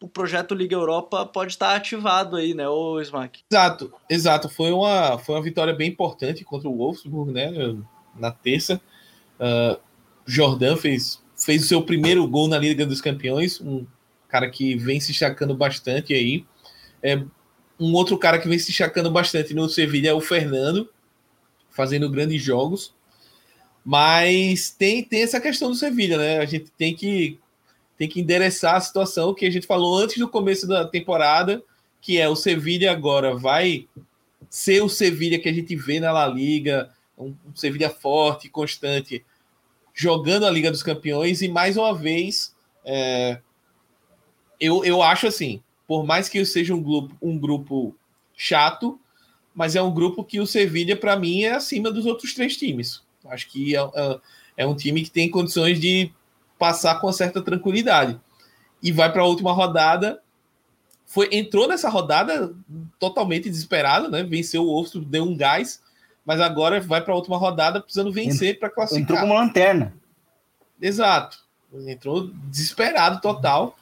o 0.00 0.08
projeto 0.08 0.56
Liga 0.56 0.74
Europa 0.74 1.24
pode 1.24 1.52
estar 1.52 1.76
ativado 1.76 2.34
aí, 2.34 2.52
né, 2.52 2.68
o 2.68 3.00
Smack? 3.00 3.44
Exato, 3.48 3.92
exato. 4.10 4.48
Foi 4.48 4.72
uma, 4.72 5.18
foi 5.18 5.36
uma 5.36 5.42
vitória 5.42 5.72
bem 5.72 5.88
importante 5.88 6.44
contra 6.44 6.68
o 6.68 6.76
Wolfsburg, 6.76 7.30
né, 7.30 7.76
na 8.16 8.32
terça. 8.32 8.80
Uh, 9.38 9.80
Jordan 10.26 10.76
fez, 10.76 11.22
fez 11.36 11.62
o 11.62 11.68
seu 11.68 11.80
primeiro 11.82 12.26
gol 12.26 12.48
na 12.48 12.58
Liga 12.58 12.84
dos 12.84 13.00
Campeões, 13.00 13.60
um 13.60 13.86
cara 14.26 14.50
que 14.50 14.74
vem 14.74 14.98
se 14.98 15.12
destacando 15.12 15.54
bastante 15.54 16.12
aí. 16.12 16.44
É, 17.00 17.22
um 17.78 17.92
outro 17.94 18.18
cara 18.18 18.40
que 18.40 18.48
vem 18.48 18.58
se 18.58 18.66
destacando 18.66 19.12
bastante 19.12 19.54
no 19.54 19.68
Sevilha 19.68 20.08
é 20.08 20.14
o 20.14 20.20
Fernando, 20.20 20.90
fazendo 21.70 22.10
grandes 22.10 22.42
jogos. 22.42 22.95
Mas 23.88 24.70
tem, 24.70 25.04
tem 25.04 25.22
essa 25.22 25.40
questão 25.40 25.70
do 25.70 25.76
Sevilha, 25.76 26.18
né? 26.18 26.38
A 26.38 26.44
gente 26.44 26.72
tem 26.76 26.92
que, 26.92 27.38
tem 27.96 28.08
que 28.08 28.20
endereçar 28.20 28.74
a 28.74 28.80
situação 28.80 29.32
que 29.32 29.46
a 29.46 29.50
gente 29.50 29.64
falou 29.64 29.96
antes 29.96 30.18
do 30.18 30.28
começo 30.28 30.66
da 30.66 30.84
temporada, 30.84 31.62
que 32.00 32.18
é 32.18 32.28
o 32.28 32.34
Sevilha 32.34 32.90
agora 32.90 33.36
vai 33.36 33.86
ser 34.50 34.82
o 34.82 34.88
Sevilha 34.88 35.38
que 35.38 35.48
a 35.48 35.52
gente 35.52 35.76
vê 35.76 36.00
na 36.00 36.10
La 36.10 36.26
Liga, 36.26 36.90
um, 37.16 37.32
um 37.46 37.54
Sevilha 37.54 37.88
forte, 37.88 38.48
constante, 38.48 39.24
jogando 39.94 40.46
a 40.46 40.50
Liga 40.50 40.72
dos 40.72 40.82
Campeões, 40.82 41.40
e 41.40 41.46
mais 41.46 41.76
uma 41.76 41.94
vez, 41.94 42.56
é, 42.84 43.38
eu, 44.58 44.84
eu 44.84 45.00
acho 45.00 45.28
assim, 45.28 45.62
por 45.86 46.04
mais 46.04 46.28
que 46.28 46.44
seja 46.44 46.74
um 46.74 46.82
grupo, 46.82 47.16
um 47.22 47.38
grupo 47.38 47.94
chato, 48.36 48.98
mas 49.54 49.76
é 49.76 49.80
um 49.80 49.94
grupo 49.94 50.24
que 50.24 50.40
o 50.40 50.46
Sevilha, 50.46 50.96
para 50.96 51.16
mim, 51.16 51.44
é 51.44 51.52
acima 51.52 51.88
dos 51.88 52.04
outros 52.04 52.34
três 52.34 52.56
times. 52.56 53.05
Acho 53.30 53.48
que 53.48 53.76
é, 53.76 53.80
é, 53.80 54.20
é 54.58 54.66
um 54.66 54.74
time 54.74 55.02
que 55.02 55.10
tem 55.10 55.30
condições 55.30 55.80
de 55.80 56.10
passar 56.58 57.00
com 57.00 57.12
certa 57.12 57.42
tranquilidade. 57.42 58.18
E 58.82 58.92
vai 58.92 59.12
para 59.12 59.22
a 59.22 59.26
última 59.26 59.52
rodada. 59.52 60.20
Foi, 61.04 61.28
entrou 61.32 61.68
nessa 61.68 61.88
rodada 61.88 62.54
totalmente 62.98 63.48
desesperado, 63.48 64.10
né? 64.10 64.22
Venceu 64.22 64.62
o 64.64 64.68
outro, 64.68 65.00
deu 65.00 65.24
um 65.24 65.36
gás, 65.36 65.80
mas 66.24 66.40
agora 66.40 66.80
vai 66.80 67.00
para 67.00 67.12
a 67.12 67.16
última 67.16 67.36
rodada 67.36 67.80
precisando 67.80 68.12
vencer 68.12 68.58
para 68.58 68.70
classificar. 68.70 69.02
Entrou 69.02 69.20
como 69.20 69.34
lanterna. 69.34 69.94
Exato. 70.80 71.38
Entrou 71.86 72.30
desesperado 72.44 73.20
total, 73.20 73.76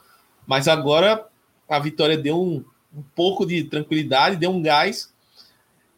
mas 0.46 0.68
agora 0.68 1.26
a 1.68 1.78
vitória 1.78 2.18
deu 2.18 2.40
um, 2.40 2.64
um 2.94 3.02
pouco 3.14 3.46
de 3.46 3.64
tranquilidade, 3.64 4.36
deu 4.36 4.50
um 4.50 4.60
gás 4.60 5.13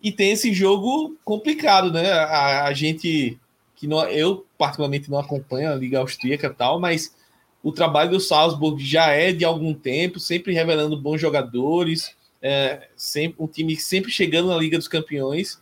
e 0.07 0.13
tem 0.13 0.31
esse 0.31 0.55
jogo 0.55 1.17
complicado, 1.25 1.91
né? 1.91 2.13
A, 2.13 2.67
a 2.67 2.73
gente 2.73 3.37
que 3.75 3.89
não, 3.89 4.09
eu 4.09 4.47
particularmente 4.57 5.11
não 5.11 5.19
acompanho 5.19 5.69
a 5.69 5.75
Liga 5.75 5.99
Austríaca 5.99 6.47
e 6.47 6.55
tal, 6.55 6.79
mas 6.79 7.13
o 7.61 7.73
trabalho 7.73 8.13
do 8.13 8.21
Salzburg 8.21 8.81
já 8.85 9.09
é 9.09 9.33
de 9.33 9.45
algum 9.45 9.75
tempo, 9.75 10.21
sempre 10.21 10.55
revelando 10.55 10.97
bons 10.97 11.21
jogadores, 11.21 12.15
é, 12.41 12.87
sempre, 12.95 13.43
um 13.43 13.49
time 13.49 13.75
sempre 13.75 14.13
chegando 14.13 14.47
na 14.47 14.57
Liga 14.57 14.79
dos 14.79 14.87
Campeões, 14.87 15.61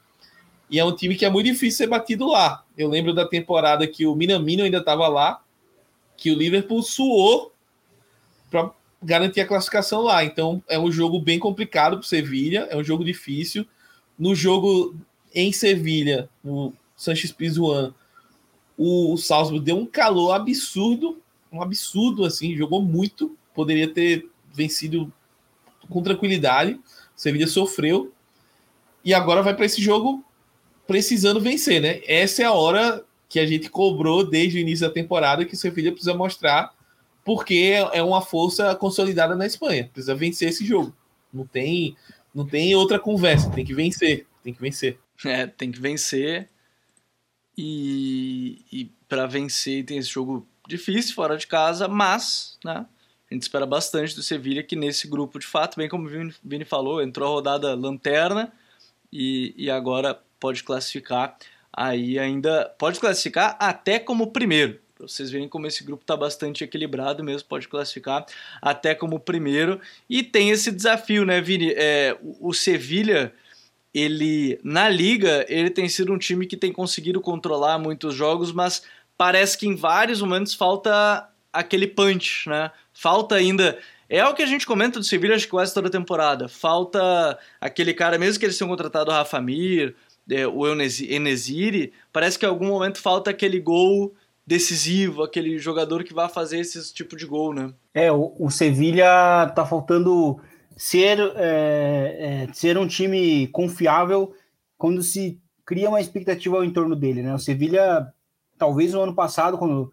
e 0.68 0.78
é 0.78 0.84
um 0.84 0.94
time 0.94 1.16
que 1.16 1.24
é 1.24 1.30
muito 1.30 1.46
difícil 1.46 1.78
ser 1.78 1.86
batido 1.86 2.28
lá. 2.28 2.66
Eu 2.76 2.90
lembro 2.90 3.14
da 3.14 3.26
temporada 3.26 3.86
que 3.86 4.06
o 4.06 4.14
Minamino 4.14 4.62
ainda 4.62 4.78
estava 4.78 5.08
lá, 5.08 5.42
que 6.18 6.30
o 6.30 6.36
Liverpool 6.36 6.82
suou 6.82 7.50
para 8.50 8.70
garantir 9.02 9.40
a 9.40 9.46
classificação 9.46 10.02
lá. 10.02 10.22
Então 10.22 10.62
é 10.68 10.78
um 10.78 10.92
jogo 10.92 11.18
bem 11.18 11.38
complicado 11.38 11.92
para 11.92 12.04
o 12.04 12.06
Sevilha, 12.06 12.68
é 12.70 12.76
um 12.76 12.84
jogo 12.84 13.02
difícil 13.02 13.66
no 14.18 14.34
jogo 14.34 14.94
em 15.34 15.52
Sevilha, 15.52 16.28
no 16.42 16.72
Sanches 16.96 17.32
Pizjuan, 17.32 17.92
o, 18.76 19.16
Salzburg 19.16 19.64
deu 19.64 19.76
um 19.76 19.86
calor 19.86 20.32
absurdo, 20.32 21.20
um 21.52 21.62
absurdo 21.62 22.24
assim, 22.24 22.56
jogou 22.56 22.82
muito, 22.82 23.36
poderia 23.54 23.92
ter 23.92 24.28
vencido 24.52 25.12
com 25.88 26.02
tranquilidade. 26.02 26.80
Sevilha 27.14 27.46
sofreu 27.46 28.12
e 29.04 29.14
agora 29.14 29.42
vai 29.42 29.54
para 29.54 29.66
esse 29.66 29.80
jogo 29.80 30.24
precisando 30.86 31.40
vencer, 31.40 31.80
né? 31.80 32.00
Essa 32.06 32.42
é 32.42 32.44
a 32.44 32.52
hora 32.52 33.04
que 33.28 33.38
a 33.38 33.46
gente 33.46 33.70
cobrou 33.70 34.28
desde 34.28 34.58
o 34.58 34.60
início 34.60 34.86
da 34.86 34.92
temporada 34.92 35.44
que 35.44 35.54
o 35.54 35.56
Sevilha 35.56 35.92
precisa 35.92 36.14
mostrar 36.14 36.72
porque 37.24 37.72
é 37.92 38.02
uma 38.02 38.20
força 38.20 38.74
consolidada 38.74 39.34
na 39.34 39.46
Espanha, 39.46 39.88
precisa 39.92 40.14
vencer 40.14 40.50
esse 40.50 40.64
jogo. 40.64 40.94
Não 41.32 41.46
tem 41.46 41.96
não 42.34 42.46
tem 42.46 42.74
outra 42.74 42.98
conversa, 42.98 43.50
tem 43.50 43.64
que 43.64 43.74
vencer, 43.74 44.26
tem 44.42 44.52
que 44.52 44.60
vencer. 44.60 44.98
É, 45.24 45.46
tem 45.46 45.70
que 45.70 45.80
vencer. 45.80 46.48
E, 47.56 48.64
e 48.72 48.92
para 49.08 49.26
vencer 49.26 49.84
tem 49.84 49.96
esse 49.96 50.08
jogo 50.08 50.46
difícil 50.66 51.14
fora 51.14 51.36
de 51.36 51.46
casa, 51.46 51.86
mas, 51.86 52.58
né? 52.64 52.84
A 53.30 53.34
gente 53.34 53.42
espera 53.42 53.64
bastante 53.64 54.14
do 54.14 54.22
Sevilha 54.22 54.62
que 54.62 54.76
nesse 54.76 55.08
grupo, 55.08 55.38
de 55.38 55.46
fato, 55.46 55.76
bem 55.76 55.88
como 55.88 56.08
o 56.08 56.32
Vini 56.44 56.64
falou, 56.64 57.00
entrou 57.02 57.28
a 57.28 57.32
rodada 57.32 57.74
lanterna 57.74 58.52
e, 59.12 59.54
e 59.56 59.70
agora 59.70 60.20
pode 60.38 60.62
classificar 60.62 61.36
aí 61.76 62.18
ainda 62.18 62.72
pode 62.78 63.00
classificar 63.00 63.56
até 63.58 63.98
como 63.98 64.30
primeiro. 64.30 64.80
Pra 65.04 65.12
vocês 65.12 65.30
verem 65.30 65.48
como 65.48 65.66
esse 65.66 65.84
grupo 65.84 66.02
está 66.02 66.16
bastante 66.16 66.64
equilibrado 66.64 67.22
mesmo, 67.22 67.48
pode 67.48 67.68
classificar 67.68 68.24
até 68.60 68.94
como 68.94 69.20
primeiro. 69.20 69.80
E 70.08 70.22
tem 70.22 70.50
esse 70.50 70.70
desafio, 70.70 71.24
né, 71.24 71.40
Vini? 71.40 71.72
É, 71.76 72.16
o, 72.22 72.48
o 72.48 72.54
Sevilha, 72.54 73.32
ele 73.92 74.58
na 74.64 74.88
liga, 74.88 75.44
ele 75.48 75.70
tem 75.70 75.88
sido 75.88 76.12
um 76.12 76.18
time 76.18 76.46
que 76.46 76.56
tem 76.56 76.72
conseguido 76.72 77.20
controlar 77.20 77.78
muitos 77.78 78.14
jogos, 78.14 78.52
mas 78.52 78.82
parece 79.16 79.58
que 79.58 79.66
em 79.66 79.74
vários 79.74 80.20
momentos 80.20 80.54
falta 80.54 81.28
aquele 81.52 81.86
punch, 81.86 82.48
né? 82.48 82.70
Falta 82.92 83.34
ainda 83.34 83.78
é 84.08 84.24
o 84.26 84.34
que 84.34 84.42
a 84.42 84.46
gente 84.46 84.66
comenta 84.66 84.98
do 84.98 85.04
Sevilha 85.04 85.34
acho 85.34 85.46
que 85.46 85.50
quase 85.50 85.72
toda 85.72 85.90
temporada. 85.90 86.48
Falta 86.48 87.38
aquele 87.60 87.94
cara, 87.94 88.18
mesmo 88.18 88.38
que 88.38 88.46
eles 88.46 88.56
tenham 88.56 88.68
contratado 88.68 89.10
o 89.10 89.14
Rafa 89.14 89.40
Mir, 89.40 89.94
é, 90.30 90.46
o 90.46 90.66
Enesiri, 90.66 91.92
parece 92.12 92.38
que 92.38 92.46
em 92.46 92.48
algum 92.48 92.68
momento 92.68 92.98
falta 93.00 93.30
aquele 93.30 93.60
gol 93.60 94.14
decisivo, 94.46 95.22
aquele 95.22 95.58
jogador 95.58 96.04
que 96.04 96.12
vai 96.12 96.28
fazer 96.28 96.58
esse 96.58 96.92
tipo 96.92 97.16
de 97.16 97.26
gol, 97.26 97.54
né? 97.54 97.72
É, 97.94 98.12
o, 98.12 98.34
o 98.38 98.50
Sevilha 98.50 99.50
tá 99.54 99.64
faltando 99.64 100.38
ser, 100.76 101.18
é, 101.36 102.46
é, 102.48 102.52
ser 102.52 102.76
um 102.76 102.86
time 102.86 103.46
confiável 103.48 104.34
quando 104.76 105.02
se 105.02 105.40
cria 105.64 105.88
uma 105.88 106.00
expectativa 106.00 106.56
ao 106.56 106.64
entorno 106.64 106.94
dele, 106.94 107.22
né? 107.22 107.34
O 107.34 107.38
Sevilha, 107.38 108.12
talvez 108.58 108.92
no 108.92 109.00
ano 109.00 109.14
passado, 109.14 109.56
quando, 109.56 109.92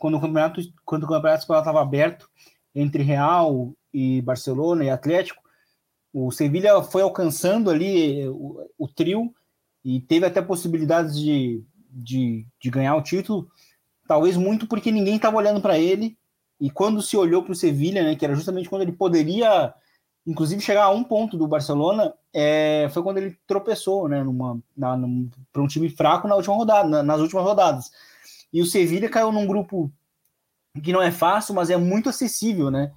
quando 0.00 0.16
o 0.16 0.20
campeonato, 0.20 0.60
quando 0.84 1.04
o 1.04 1.08
campeonato 1.08 1.42
estava 1.42 1.80
aberto 1.80 2.28
entre 2.74 3.02
Real 3.02 3.72
e 3.92 4.20
Barcelona 4.22 4.84
e 4.84 4.90
Atlético, 4.90 5.42
o 6.12 6.30
Sevilha 6.30 6.82
foi 6.82 7.02
alcançando 7.02 7.70
ali 7.70 8.26
o, 8.28 8.68
o 8.78 8.88
trio 8.88 9.32
e 9.84 10.00
teve 10.00 10.26
até 10.26 10.42
possibilidades 10.42 11.18
de, 11.18 11.64
de, 11.90 12.46
de 12.60 12.70
ganhar 12.70 12.96
o 12.96 13.02
título, 13.02 13.48
talvez 14.06 14.36
muito 14.36 14.66
porque 14.66 14.90
ninguém 14.90 15.16
estava 15.16 15.36
olhando 15.36 15.60
para 15.60 15.78
ele. 15.78 16.16
E 16.60 16.70
quando 16.70 17.02
se 17.02 17.16
olhou 17.16 17.42
para 17.42 17.52
o 17.52 17.56
Sevilha, 17.56 18.02
né, 18.02 18.14
que 18.14 18.24
era 18.24 18.34
justamente 18.34 18.68
quando 18.68 18.82
ele 18.82 18.92
poderia, 18.92 19.74
inclusive, 20.26 20.60
chegar 20.60 20.84
a 20.84 20.90
um 20.90 21.02
ponto 21.02 21.36
do 21.36 21.48
Barcelona, 21.48 22.14
é, 22.32 22.88
foi 22.92 23.02
quando 23.02 23.18
ele 23.18 23.36
tropeçou, 23.46 24.08
né, 24.08 24.24
para 25.52 25.62
um 25.62 25.66
time 25.66 25.88
fraco 25.88 26.28
na 26.28 26.36
última 26.36 26.54
rodada, 26.54 26.88
na, 26.88 27.02
nas 27.02 27.20
últimas 27.20 27.44
rodadas. 27.44 27.90
E 28.52 28.60
o 28.60 28.66
Sevilha 28.66 29.08
caiu 29.08 29.32
num 29.32 29.46
grupo 29.46 29.90
que 30.82 30.92
não 30.92 31.02
é 31.02 31.10
fácil, 31.10 31.54
mas 31.54 31.68
é 31.70 31.76
muito 31.76 32.08
acessível, 32.08 32.70
né? 32.70 32.92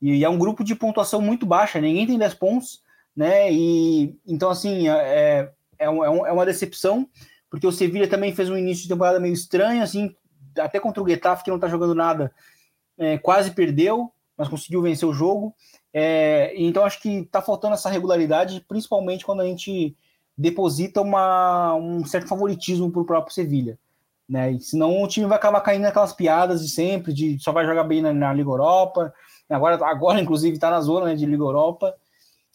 E, 0.00 0.16
e 0.16 0.24
é 0.24 0.28
um 0.28 0.38
grupo 0.38 0.62
de 0.62 0.74
pontuação 0.74 1.20
muito 1.20 1.44
baixa, 1.44 1.80
ninguém 1.80 2.06
tem 2.06 2.18
10 2.18 2.34
pontos, 2.34 2.82
né? 3.14 3.52
E 3.52 4.16
então 4.26 4.48
assim 4.48 4.88
é, 4.88 4.92
é, 4.92 5.52
é, 5.78 5.90
um, 5.90 6.26
é 6.26 6.32
uma 6.32 6.46
decepção 6.46 7.08
porque 7.50 7.66
o 7.66 7.72
Sevilha 7.72 8.08
também 8.08 8.34
fez 8.34 8.50
um 8.50 8.56
início 8.56 8.82
de 8.82 8.88
temporada 8.88 9.18
meio 9.18 9.32
estranho, 9.32 9.82
assim, 9.82 10.14
até 10.58 10.80
contra 10.80 11.02
o 11.02 11.08
Getafe, 11.08 11.44
que 11.44 11.50
não 11.50 11.56
está 11.56 11.68
jogando 11.68 11.94
nada, 11.94 12.32
é, 12.96 13.18
quase 13.18 13.52
perdeu, 13.52 14.12
mas 14.36 14.48
conseguiu 14.48 14.82
vencer 14.82 15.08
o 15.08 15.12
jogo. 15.12 15.54
É, 15.92 16.52
então 16.56 16.84
acho 16.84 17.00
que 17.00 17.20
está 17.20 17.40
faltando 17.42 17.74
essa 17.74 17.90
regularidade, 17.90 18.64
principalmente 18.68 19.24
quando 19.24 19.40
a 19.40 19.44
gente 19.44 19.96
deposita 20.36 21.00
uma, 21.00 21.74
um 21.74 22.04
certo 22.04 22.28
favoritismo 22.28 22.90
para 22.90 23.02
o 23.02 23.04
próprio 23.04 23.34
Sevilha. 23.34 23.78
Né? 24.28 24.58
senão 24.58 25.02
o 25.02 25.08
time 25.08 25.26
vai 25.26 25.38
acabar 25.38 25.62
caindo 25.62 25.84
naquelas 25.84 26.12
piadas 26.12 26.60
de 26.60 26.68
sempre, 26.68 27.14
de 27.14 27.38
só 27.38 27.50
vai 27.50 27.64
jogar 27.64 27.84
bem 27.84 28.02
na, 28.02 28.12
na 28.12 28.30
Liga 28.30 28.50
Europa. 28.50 29.12
Agora, 29.48 29.86
agora 29.86 30.20
inclusive, 30.22 30.54
está 30.54 30.70
na 30.70 30.82
zona 30.82 31.06
né, 31.06 31.14
de 31.14 31.24
Liga 31.24 31.42
Europa, 31.42 31.94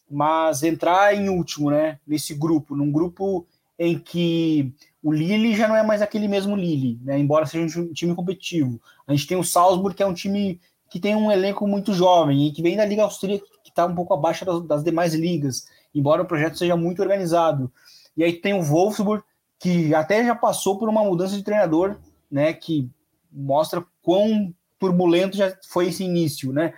mas 0.09 0.61
entrar 0.61 1.15
em 1.15 1.29
último, 1.29 1.71
né? 1.71 1.99
Nesse 2.05 2.35
grupo, 2.35 2.75
num 2.75 2.91
grupo 2.91 3.47
em 3.79 3.97
que 3.97 4.71
o 5.03 5.11
Lille 5.11 5.53
já 5.53 5.67
não 5.67 5.75
é 5.75 5.83
mais 5.83 6.01
aquele 6.01 6.29
mesmo 6.29 6.55
Lille, 6.55 6.97
né? 7.03 7.19
embora 7.19 7.45
seja 7.45 7.81
um 7.81 7.91
time 7.91 8.15
competitivo. 8.15 8.79
A 9.05 9.11
gente 9.11 9.27
tem 9.27 9.37
o 9.37 9.43
Salzburg, 9.43 9.95
que 9.95 10.01
é 10.01 10.07
um 10.07 10.13
time 10.13 10.61
que 10.89 10.99
tem 10.99 11.13
um 11.13 11.29
elenco 11.29 11.67
muito 11.67 11.91
jovem 11.93 12.47
e 12.47 12.51
que 12.51 12.61
vem 12.61 12.77
da 12.77 12.85
Liga 12.85 13.03
Austríaca, 13.03 13.45
que 13.63 13.69
está 13.69 13.85
um 13.85 13.93
pouco 13.93 14.13
abaixo 14.13 14.45
das, 14.45 14.61
das, 14.63 14.83
demais 14.83 15.13
ligas, 15.13 15.67
embora 15.93 16.21
o 16.21 16.25
projeto 16.25 16.57
seja 16.57 16.77
muito 16.77 17.01
organizado. 17.01 17.69
E 18.15 18.23
aí 18.23 18.31
tem 18.31 18.53
o 18.53 18.63
Wolfsburg, 18.63 19.23
que 19.59 19.93
até 19.93 20.23
já 20.23 20.35
passou 20.35 20.77
por 20.77 20.87
uma 20.87 21.03
mudança 21.03 21.35
de 21.35 21.43
treinador, 21.43 21.97
né? 22.31 22.53
que 22.53 22.89
mostra 23.29 23.83
quão 24.01 24.53
turbulento 24.79 25.35
já 25.35 25.53
foi 25.67 25.87
esse 25.87 26.03
início. 26.03 26.53
Né? 26.53 26.73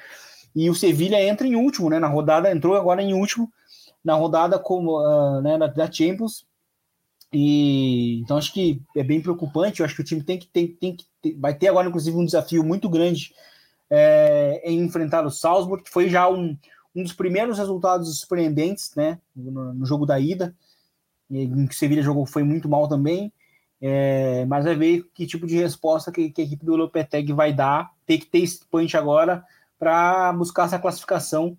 E 0.55 0.67
o 0.67 0.75
Sevilha 0.75 1.21
entra 1.21 1.45
em 1.45 1.55
último, 1.55 1.91
né? 1.91 1.99
na 1.99 2.07
rodada, 2.07 2.51
entrou 2.51 2.75
agora 2.75 3.03
em 3.03 3.13
último, 3.13 3.51
na 4.03 4.15
rodada 4.15 4.57
como, 4.57 4.99
uh, 4.99 5.41
né, 5.41 5.57
da 5.57 5.91
Champions, 5.91 6.45
e 7.37 8.21
então 8.21 8.37
acho 8.37 8.53
que 8.53 8.81
é 8.95 9.03
bem 9.03 9.21
preocupante. 9.21 9.81
Eu 9.81 9.85
acho 9.85 9.93
que 9.93 10.01
o 10.01 10.05
time 10.05 10.23
tem 10.23 10.39
que, 10.39 10.47
tem, 10.47 10.67
tem 10.67 10.95
que 10.95 11.33
vai 11.37 11.53
ter 11.53 11.67
agora, 11.67 11.89
inclusive, 11.89 12.15
um 12.15 12.23
desafio 12.23 12.63
muito 12.63 12.87
grande 12.87 13.33
é, 13.89 14.61
em 14.63 14.79
enfrentar 14.79 15.25
o 15.25 15.29
Salzburg, 15.29 15.83
que 15.83 15.89
foi 15.89 16.09
já 16.09 16.29
um, 16.29 16.57
um 16.95 17.03
dos 17.03 17.11
primeiros 17.11 17.57
resultados 17.57 18.19
surpreendentes 18.19 18.95
né, 18.95 19.19
no, 19.35 19.73
no 19.73 19.85
jogo 19.85 20.05
da 20.05 20.17
ida, 20.17 20.55
em 21.29 21.67
que 21.67 21.75
o 21.75 21.77
Sevilla 21.77 22.01
jogou 22.01 22.25
foi 22.25 22.43
muito 22.43 22.69
mal 22.69 22.87
também. 22.87 23.33
É, 23.81 24.45
mas 24.45 24.63
vai 24.63 24.75
ver 24.75 25.05
que 25.13 25.27
tipo 25.27 25.45
de 25.45 25.57
resposta 25.57 26.13
que, 26.13 26.31
que 26.31 26.41
a 26.41 26.45
equipe 26.45 26.65
do 26.65 26.77
Lopetegui 26.77 27.33
vai 27.33 27.51
dar. 27.51 27.91
Tem 28.05 28.17
que 28.17 28.27
ter 28.27 28.39
esse 28.39 28.63
punch 28.65 28.95
agora 28.95 29.43
para 29.77 30.31
buscar 30.31 30.67
essa 30.67 30.79
classificação 30.79 31.57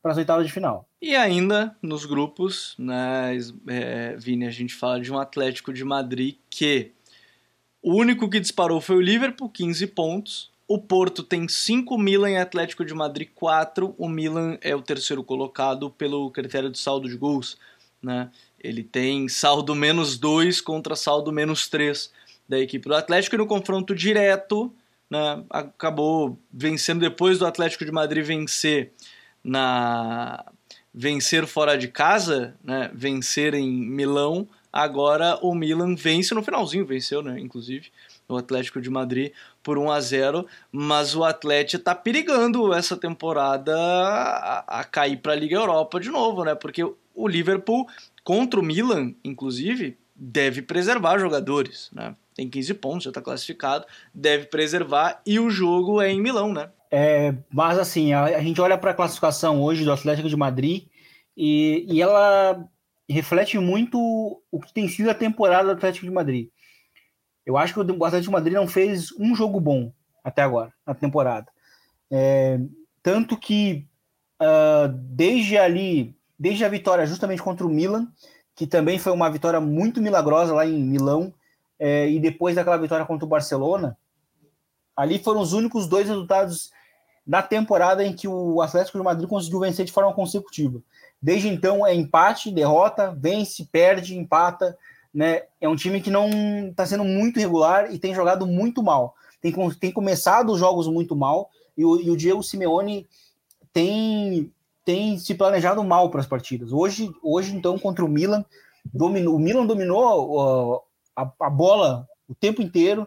para 0.00 0.12
as 0.12 0.16
oitavas 0.16 0.46
de 0.46 0.52
final. 0.52 0.87
E 1.00 1.14
ainda 1.14 1.76
nos 1.80 2.04
grupos, 2.04 2.74
né, 2.76 3.36
é, 3.68 4.16
Vini, 4.16 4.46
a 4.46 4.50
gente 4.50 4.74
fala 4.74 5.00
de 5.00 5.12
um 5.12 5.18
Atlético 5.18 5.72
de 5.72 5.84
Madrid 5.84 6.36
que 6.50 6.90
o 7.80 7.94
único 7.94 8.28
que 8.28 8.40
disparou 8.40 8.80
foi 8.80 8.96
o 8.96 9.00
Liverpool, 9.00 9.48
15 9.48 9.86
pontos. 9.88 10.50
O 10.66 10.78
Porto 10.78 11.22
tem 11.22 11.48
5, 11.48 11.96
Milan 11.96 12.30
e 12.30 12.36
Atlético 12.36 12.84
de 12.84 12.92
Madrid 12.92 13.28
4. 13.34 13.94
O 13.96 14.08
Milan 14.08 14.58
é 14.60 14.74
o 14.74 14.82
terceiro 14.82 15.22
colocado 15.22 15.88
pelo 15.90 16.30
critério 16.30 16.68
de 16.68 16.78
saldo 16.78 17.08
de 17.08 17.16
gols. 17.16 17.56
Né? 18.02 18.30
Ele 18.58 18.82
tem 18.82 19.28
saldo 19.28 19.74
menos 19.74 20.18
2 20.18 20.60
contra 20.60 20.96
saldo 20.96 21.32
menos 21.32 21.68
3 21.68 22.12
da 22.48 22.58
equipe 22.58 22.88
do 22.88 22.94
Atlético 22.94 23.36
e 23.36 23.38
no 23.38 23.46
confronto 23.46 23.94
direto 23.94 24.72
né, 25.08 25.44
acabou 25.48 26.38
vencendo 26.52 27.00
depois 27.00 27.38
do 27.38 27.46
Atlético 27.46 27.84
de 27.84 27.92
Madrid 27.92 28.24
vencer 28.24 28.92
na 29.44 30.44
vencer 30.92 31.46
fora 31.46 31.76
de 31.76 31.88
casa, 31.88 32.56
né, 32.62 32.90
vencer 32.94 33.54
em 33.54 33.70
Milão, 33.70 34.48
agora 34.72 35.38
o 35.42 35.54
Milan 35.54 35.94
vence 35.94 36.34
no 36.34 36.42
finalzinho, 36.42 36.86
venceu, 36.86 37.22
né, 37.22 37.38
inclusive, 37.38 37.90
o 38.28 38.36
Atlético 38.36 38.80
de 38.80 38.90
Madrid 38.90 39.32
por 39.62 39.78
1 39.78 39.90
a 39.90 40.00
0, 40.00 40.46
mas 40.70 41.14
o 41.14 41.24
Atlético 41.24 41.80
está 41.80 41.94
perigando 41.94 42.72
essa 42.74 42.96
temporada 42.96 43.74
a, 43.76 44.80
a 44.80 44.84
cair 44.84 45.16
para 45.16 45.32
a 45.32 45.36
Liga 45.36 45.56
Europa 45.56 45.98
de 45.98 46.10
novo, 46.10 46.44
né? 46.44 46.54
Porque 46.54 46.82
o 47.14 47.28
Liverpool 47.28 47.88
contra 48.22 48.60
o 48.60 48.62
Milan, 48.62 49.14
inclusive, 49.24 49.96
deve 50.14 50.60
preservar 50.62 51.18
jogadores, 51.18 51.88
né? 51.92 52.14
Tem 52.34 52.48
15 52.48 52.74
pontos, 52.74 53.04
já 53.04 53.10
está 53.10 53.20
classificado, 53.20 53.84
deve 54.14 54.46
preservar 54.46 55.20
e 55.26 55.40
o 55.40 55.50
jogo 55.50 56.00
é 56.00 56.10
em 56.10 56.20
Milão, 56.20 56.52
né? 56.52 56.70
É, 56.90 57.34
mas 57.52 57.78
assim, 57.78 58.12
a, 58.12 58.24
a 58.24 58.40
gente 58.40 58.60
olha 58.60 58.78
para 58.78 58.92
a 58.92 58.94
classificação 58.94 59.62
hoje 59.62 59.84
do 59.84 59.92
Atlético 59.92 60.28
de 60.28 60.36
Madrid 60.36 60.86
e, 61.36 61.86
e 61.88 62.00
ela 62.00 62.66
reflete 63.08 63.58
muito 63.58 64.42
o 64.50 64.60
que 64.60 64.72
tem 64.72 64.88
sido 64.88 65.10
a 65.10 65.14
temporada 65.14 65.66
do 65.66 65.72
Atlético 65.76 66.06
de 66.06 66.12
Madrid. 66.12 66.48
Eu 67.44 67.56
acho 67.56 67.72
que 67.72 67.80
o 67.80 68.04
Atlético 68.04 68.30
de 68.30 68.30
Madrid 68.30 68.54
não 68.54 68.66
fez 68.66 69.12
um 69.18 69.34
jogo 69.34 69.60
bom 69.60 69.92
até 70.22 70.42
agora, 70.42 70.72
na 70.86 70.94
temporada. 70.94 71.50
É, 72.10 72.58
tanto 73.02 73.36
que 73.36 73.86
uh, 74.40 74.88
desde 74.88 75.56
ali, 75.56 76.14
desde 76.38 76.64
a 76.64 76.68
vitória 76.68 77.06
justamente 77.06 77.42
contra 77.42 77.66
o 77.66 77.70
Milan, 77.70 78.08
que 78.54 78.66
também 78.66 78.98
foi 78.98 79.12
uma 79.12 79.30
vitória 79.30 79.60
muito 79.60 80.00
milagrosa 80.02 80.54
lá 80.54 80.66
em 80.66 80.82
Milão, 80.82 81.32
é, 81.78 82.10
e 82.10 82.18
depois 82.18 82.56
daquela 82.56 82.76
vitória 82.76 83.06
contra 83.06 83.24
o 83.24 83.28
Barcelona, 83.28 83.96
ali 84.96 85.18
foram 85.18 85.40
os 85.40 85.52
únicos 85.52 85.86
dois 85.86 86.08
resultados 86.08 86.72
na 87.28 87.42
temporada 87.42 88.02
em 88.02 88.14
que 88.14 88.26
o 88.26 88.62
Atlético 88.62 88.96
de 88.96 89.04
Madrid 89.04 89.28
conseguiu 89.28 89.60
vencer 89.60 89.84
de 89.84 89.92
forma 89.92 90.14
consecutiva. 90.14 90.80
Desde 91.20 91.46
então 91.46 91.86
é 91.86 91.94
empate, 91.94 92.50
derrota, 92.50 93.14
vence, 93.14 93.68
perde, 93.70 94.16
empata. 94.16 94.78
Né? 95.12 95.42
É 95.60 95.68
um 95.68 95.76
time 95.76 96.00
que 96.00 96.10
não 96.10 96.30
está 96.70 96.86
sendo 96.86 97.04
muito 97.04 97.38
regular 97.38 97.92
e 97.92 97.98
tem 97.98 98.14
jogado 98.14 98.46
muito 98.46 98.82
mal. 98.82 99.14
Tem, 99.42 99.52
tem 99.78 99.92
começado 99.92 100.50
os 100.50 100.58
jogos 100.58 100.88
muito 100.88 101.14
mal 101.14 101.50
e 101.76 101.84
o, 101.84 102.00
e 102.00 102.10
o 102.10 102.16
Diego 102.16 102.42
Simeone 102.42 103.06
tem, 103.74 104.50
tem 104.82 105.18
se 105.18 105.34
planejado 105.34 105.84
mal 105.84 106.10
para 106.10 106.20
as 106.20 106.26
partidas. 106.26 106.72
Hoje, 106.72 107.12
hoje, 107.22 107.54
então, 107.54 107.78
contra 107.78 108.02
o 108.02 108.08
Milan, 108.08 108.42
dominou, 108.86 109.36
o 109.36 109.38
Milan 109.38 109.66
dominou 109.66 110.76
uh, 110.76 110.82
a, 111.14 111.30
a 111.40 111.50
bola 111.50 112.08
o 112.26 112.34
tempo 112.34 112.62
inteiro, 112.62 113.06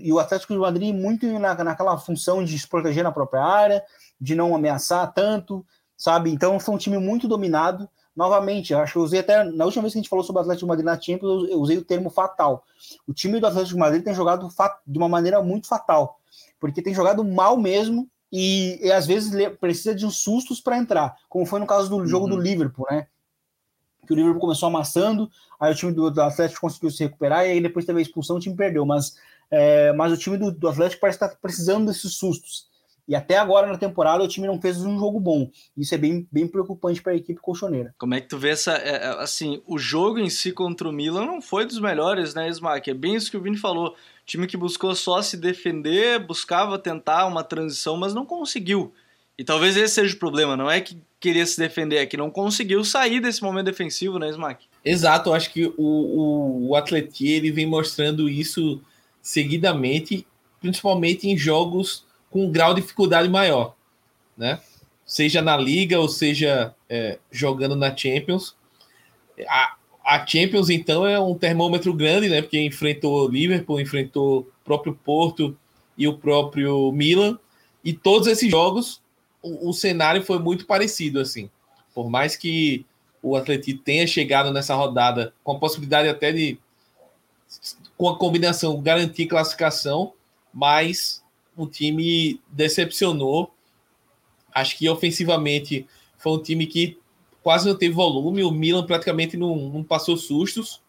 e 0.00 0.12
o 0.12 0.18
Atlético 0.18 0.52
de 0.52 0.58
Madrid 0.58 0.94
muito 0.94 1.26
na, 1.38 1.54
naquela 1.64 1.98
função 1.98 2.44
de 2.44 2.56
se 2.58 2.66
proteger 2.66 3.02
na 3.02 3.10
própria 3.10 3.42
área, 3.42 3.82
de 4.20 4.34
não 4.34 4.54
ameaçar 4.54 5.12
tanto, 5.12 5.66
sabe? 5.96 6.30
Então 6.30 6.60
foi 6.60 6.74
um 6.74 6.78
time 6.78 6.98
muito 6.98 7.26
dominado. 7.26 7.88
Novamente, 8.14 8.74
acho 8.74 8.92
que 8.92 8.98
eu 8.98 9.02
usei 9.02 9.20
até 9.20 9.44
na 9.44 9.64
última 9.64 9.82
vez 9.82 9.92
que 9.92 9.98
a 9.98 10.02
gente 10.02 10.08
falou 10.08 10.24
sobre 10.24 10.40
o 10.40 10.42
Atlético 10.42 10.66
de 10.66 10.68
Madrid 10.68 10.86
na 10.86 11.00
Champions, 11.00 11.48
eu 11.48 11.60
usei 11.60 11.78
o 11.78 11.84
termo 11.84 12.10
fatal. 12.10 12.64
O 13.06 13.12
time 13.12 13.38
do 13.38 13.46
Atlético 13.46 13.74
de 13.74 13.80
Madrid 13.80 14.04
tem 14.04 14.14
jogado 14.14 14.48
de 14.86 14.98
uma 14.98 15.08
maneira 15.08 15.42
muito 15.42 15.68
fatal, 15.68 16.18
porque 16.58 16.82
tem 16.82 16.94
jogado 16.94 17.24
mal 17.24 17.56
mesmo 17.56 18.08
e, 18.32 18.78
e 18.82 18.92
às 18.92 19.06
vezes 19.06 19.32
precisa 19.60 19.94
de 19.94 20.04
uns 20.04 20.18
sustos 20.18 20.60
para 20.60 20.78
entrar, 20.78 21.16
como 21.28 21.46
foi 21.46 21.60
no 21.60 21.66
caso 21.66 21.88
do 21.88 22.06
jogo 22.06 22.26
uhum. 22.26 22.36
do 22.36 22.40
Liverpool, 22.40 22.86
né? 22.90 23.06
que 24.08 24.14
o 24.14 24.16
Liverpool 24.16 24.40
começou 24.40 24.68
amassando, 24.68 25.30
aí 25.60 25.70
o 25.70 25.76
time 25.76 25.92
do, 25.92 26.10
do, 26.10 26.22
Atlético 26.22 26.62
conseguiu 26.62 26.90
se 26.90 27.04
recuperar, 27.04 27.44
e 27.44 27.50
aí 27.50 27.60
depois 27.60 27.84
teve 27.84 27.98
a 27.98 28.02
expulsão, 28.02 28.36
o 28.36 28.40
time 28.40 28.56
perdeu. 28.56 28.86
Mas, 28.86 29.16
é, 29.50 29.92
mas 29.92 30.12
o 30.12 30.16
time 30.16 30.36
do, 30.36 30.50
do 30.50 30.68
Atlético 30.68 31.00
parece 31.00 31.16
estar 31.16 31.36
precisando 31.36 31.86
desses 31.86 32.14
sustos. 32.14 32.68
E 33.08 33.14
até 33.14 33.38
agora 33.38 33.66
na 33.66 33.78
temporada 33.78 34.22
o 34.22 34.28
time 34.28 34.46
não 34.46 34.60
fez 34.60 34.84
um 34.84 34.98
jogo 34.98 35.18
bom. 35.18 35.50
Isso 35.74 35.94
é 35.94 35.98
bem, 35.98 36.28
bem 36.30 36.46
preocupante 36.46 37.00
para 37.00 37.12
a 37.12 37.16
equipe 37.16 37.40
colchoneira. 37.40 37.94
Como 37.96 38.14
é 38.14 38.20
que 38.20 38.28
tu 38.28 38.36
vê 38.36 38.50
essa. 38.50 38.72
É, 38.72 38.96
é, 38.96 39.06
assim, 39.22 39.62
o 39.66 39.78
jogo 39.78 40.18
em 40.18 40.28
si 40.28 40.52
contra 40.52 40.86
o 40.86 40.92
Milan 40.92 41.24
não 41.24 41.40
foi 41.40 41.64
dos 41.64 41.80
melhores, 41.80 42.34
né, 42.34 42.50
Smack? 42.50 42.90
É 42.90 42.94
bem 42.94 43.14
isso 43.14 43.30
que 43.30 43.36
o 43.38 43.40
Vini 43.40 43.56
falou. 43.56 43.96
Time 44.26 44.46
que 44.46 44.58
buscou 44.58 44.94
só 44.94 45.22
se 45.22 45.38
defender, 45.38 46.18
buscava 46.18 46.78
tentar 46.78 47.24
uma 47.24 47.42
transição, 47.42 47.96
mas 47.96 48.12
não 48.12 48.26
conseguiu. 48.26 48.92
E 49.38 49.44
talvez 49.44 49.74
esse 49.78 49.94
seja 49.94 50.14
o 50.14 50.18
problema, 50.18 50.54
não 50.54 50.70
é 50.70 50.80
que 50.80 51.00
queria 51.18 51.46
se 51.46 51.58
defender, 51.58 51.96
é 51.96 52.06
que 52.06 52.16
não 52.16 52.30
conseguiu 52.30 52.84
sair 52.84 53.20
desse 53.20 53.42
momento 53.42 53.66
defensivo, 53.66 54.18
né, 54.18 54.28
Smack? 54.28 54.66
Exato, 54.84 55.30
eu 55.30 55.34
acho 55.34 55.50
que 55.50 55.66
o, 55.66 55.72
o, 55.78 56.68
o 56.68 56.76
Atleti, 56.76 57.28
ele 57.28 57.50
vem 57.50 57.64
mostrando 57.64 58.28
isso 58.28 58.82
seguidamente 59.28 60.26
principalmente 60.58 61.28
em 61.28 61.36
jogos 61.36 62.02
com 62.30 62.50
grau 62.50 62.72
de 62.72 62.80
dificuldade 62.80 63.28
maior, 63.28 63.74
né? 64.34 64.58
Seja 65.04 65.42
na 65.42 65.54
Liga 65.54 66.00
ou 66.00 66.08
seja 66.08 66.74
é, 66.88 67.18
jogando 67.30 67.76
na 67.76 67.94
Champions. 67.94 68.56
A, 69.46 69.76
a 70.02 70.26
Champions, 70.26 70.70
então, 70.70 71.06
é 71.06 71.20
um 71.20 71.34
termômetro 71.34 71.92
grande, 71.92 72.30
né? 72.30 72.40
Porque 72.40 72.58
enfrentou 72.58 73.26
o 73.26 73.28
Liverpool, 73.28 73.78
enfrentou 73.78 74.40
o 74.40 74.46
próprio 74.64 74.94
Porto 74.94 75.54
e 75.96 76.08
o 76.08 76.16
próprio 76.16 76.90
Milan. 76.90 77.38
E 77.84 77.92
todos 77.92 78.28
esses 78.28 78.50
jogos, 78.50 79.02
o, 79.42 79.68
o 79.68 79.72
cenário 79.74 80.22
foi 80.22 80.38
muito 80.38 80.64
parecido, 80.64 81.20
assim. 81.20 81.50
Por 81.94 82.08
mais 82.08 82.34
que 82.34 82.86
o 83.22 83.36
Atlético 83.36 83.82
tenha 83.82 84.06
chegado 84.06 84.50
nessa 84.52 84.74
rodada 84.74 85.34
com 85.44 85.52
a 85.52 85.58
possibilidade 85.58 86.08
até 86.08 86.32
de, 86.32 86.58
com 87.96 88.08
a 88.08 88.16
combinação, 88.16 88.80
garantir 88.80 89.26
classificação, 89.26 90.12
mas 90.52 91.22
o 91.56 91.66
time 91.66 92.40
decepcionou. 92.48 93.52
Acho 94.54 94.76
que 94.76 94.88
ofensivamente 94.88 95.86
foi 96.16 96.32
um 96.32 96.42
time 96.42 96.66
que 96.66 96.98
quase 97.42 97.68
não 97.68 97.76
teve 97.76 97.94
volume, 97.94 98.42
o 98.42 98.50
Milan 98.50 98.84
praticamente 98.84 99.36
não, 99.36 99.56
não 99.56 99.82
passou 99.82 100.16
sustos, 100.16 100.80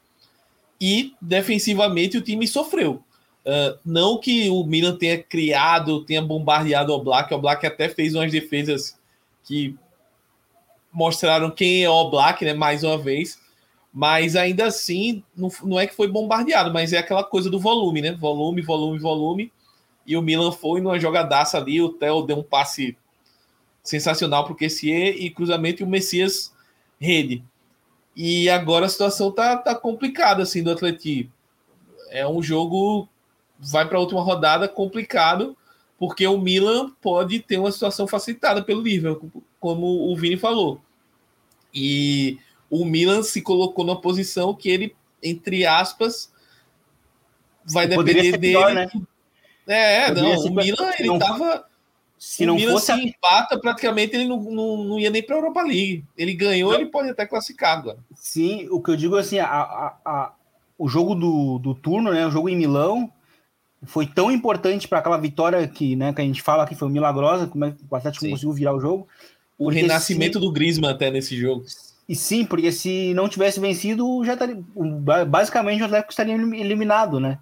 e 0.80 1.14
defensivamente 1.22 2.18
o 2.18 2.22
time 2.22 2.48
sofreu. 2.48 3.04
Uh, 3.46 3.80
não 3.86 4.18
que 4.18 4.50
o 4.50 4.64
Milan 4.64 4.96
tenha 4.96 5.22
criado, 5.22 6.04
tenha 6.04 6.22
bombardeado 6.22 6.94
o 6.94 7.04
Black, 7.04 7.34
o 7.34 7.40
Black 7.40 7.66
até 7.66 7.90
fez 7.90 8.14
umas 8.14 8.32
defesas 8.32 8.98
que 9.44 9.76
mostraram 10.92 11.50
quem 11.50 11.84
é 11.84 11.90
o 11.90 12.10
Black, 12.10 12.44
né? 12.44 12.54
Mais 12.54 12.84
uma 12.84 12.98
vez. 12.98 13.40
Mas 13.92 14.36
ainda 14.36 14.66
assim, 14.66 15.24
não, 15.36 15.50
não 15.64 15.80
é 15.80 15.88
que 15.88 15.96
foi 15.96 16.08
bombardeado, 16.08 16.72
mas 16.72 16.94
é 16.94 16.98
aquela 17.00 17.24
coisa 17.24 17.50
do 17.50 17.60
volume, 17.60 18.02
né? 18.02 18.12
Volume, 18.14 18.62
volume, 18.62 19.00
volume. 19.00 19.52
E 20.06 20.16
o 20.16 20.22
Milan 20.22 20.52
foi 20.52 20.80
numa 20.82 21.00
jogadaça 21.00 21.58
ali. 21.58 21.82
O 21.82 21.90
Theo 21.90 22.22
deu 22.24 22.38
um 22.38 22.44
passe 22.44 22.98
sensacional 23.84 24.44
para 24.44 24.54
o 24.54 24.56
Kessier 24.56 25.16
e 25.18 25.30
cruzamento 25.30 25.82
e 25.82 25.86
o 25.86 25.90
Messias 25.90 26.54
rede. 27.00 27.44
E 28.16 28.50
agora 28.50 28.86
a 28.86 28.90
situação 28.90 29.32
tá, 29.32 29.58
tá 29.58 29.74
complicada 29.74 30.44
assim 30.44 30.62
do 30.62 30.72
Atleti. 30.72 31.30
É 32.10 32.28
um 32.28 32.42
jogo 32.42 33.08
vai 33.60 33.88
para 33.88 33.98
a 33.98 34.02
última 34.02 34.22
rodada 34.22 34.68
complicado, 34.68 35.56
porque 35.98 36.26
o 36.26 36.38
Milan 36.38 36.92
pode 37.02 37.40
ter 37.40 37.58
uma 37.58 37.72
situação 37.72 38.08
facilitada 38.08 38.64
pelo 38.64 38.82
Liverpool, 38.82 39.44
como 39.60 40.10
o 40.10 40.16
Vini 40.16 40.38
falou. 40.38 40.80
E 41.74 42.40
o 42.70 42.86
Milan 42.86 43.24
se 43.24 43.42
colocou 43.42 43.86
numa 43.86 44.00
posição 44.00 44.54
que 44.54 44.70
ele, 44.70 44.96
entre 45.22 45.66
aspas, 45.66 46.32
vai 47.66 47.88
depender 47.88 48.38
dele. 48.38 48.74
Né? 48.74 48.88
É, 49.68 50.08
Poderia 50.08 50.36
não, 50.36 50.46
o 50.46 50.56
Milan 50.56 50.92
ele 50.98 51.08
não, 51.08 51.20
tava. 51.20 51.66
Se 52.18 52.46
não 52.46 52.56
Milan 52.56 52.74
fosse 52.74 52.94
se 52.94 53.00
empata, 53.00 53.58
praticamente 53.60 54.16
ele 54.16 54.28
não, 54.28 54.42
não, 54.42 54.84
não 54.84 55.00
ia 55.00 55.10
nem 55.10 55.24
para 55.24 55.36
a 55.36 55.40
Europa 55.40 55.62
League. 55.62 56.04
Ele 56.18 56.34
ganhou, 56.34 56.72
não. 56.72 56.80
ele 56.80 56.90
pode 56.90 57.10
até 57.10 57.26
classificar 57.26 57.78
agora. 57.78 58.00
Sim, 58.14 58.68
o 58.70 58.82
que 58.82 58.92
eu 58.92 58.96
digo 58.96 59.18
é 59.18 59.22
assim, 59.22 59.40
a, 59.40 59.48
a, 59.48 59.98
a, 60.04 60.34
o 60.78 60.88
jogo 60.88 61.16
do, 61.16 61.60
do 61.60 61.74
turno, 61.74 62.12
né? 62.12 62.26
O 62.26 62.32
jogo 62.32 62.50
em 62.50 62.58
Milão 62.58 63.12
foi 63.84 64.06
tão 64.06 64.32
importante 64.32 64.88
para 64.88 65.00
aquela 65.00 65.18
vitória 65.18 65.66
que, 65.68 65.96
né, 65.96 66.12
que 66.12 66.22
a 66.22 66.26
gente 66.26 66.42
fala 66.42 66.68
que 66.68 66.76
foi 66.76 66.90
milagrosa, 66.90 67.48
como 67.48 67.66
é 67.66 67.72
que 67.72 67.78
o 67.90 67.96
Atlético 67.96 68.26
sim. 68.26 68.32
conseguiu 68.32 68.52
virar 68.52 68.76
o 68.76 68.80
jogo. 68.80 69.08
O 69.58 69.70
renascimento 69.70 70.40
do 70.40 70.52
Griezmann 70.52 70.92
até 70.92 71.10
nesse 71.10 71.38
jogo. 71.38 71.64
E 72.10 72.16
sim, 72.16 72.44
porque 72.44 72.72
se 72.72 73.14
não 73.14 73.30
tivesse 73.30 73.60
vencido, 73.60 74.26
já 74.26 74.34
estaria, 74.34 74.58
basicamente 75.28 75.84
o 75.84 75.86
Atlético 75.86 76.12
estaria 76.12 76.34
eliminado, 76.34 77.20
né? 77.20 77.38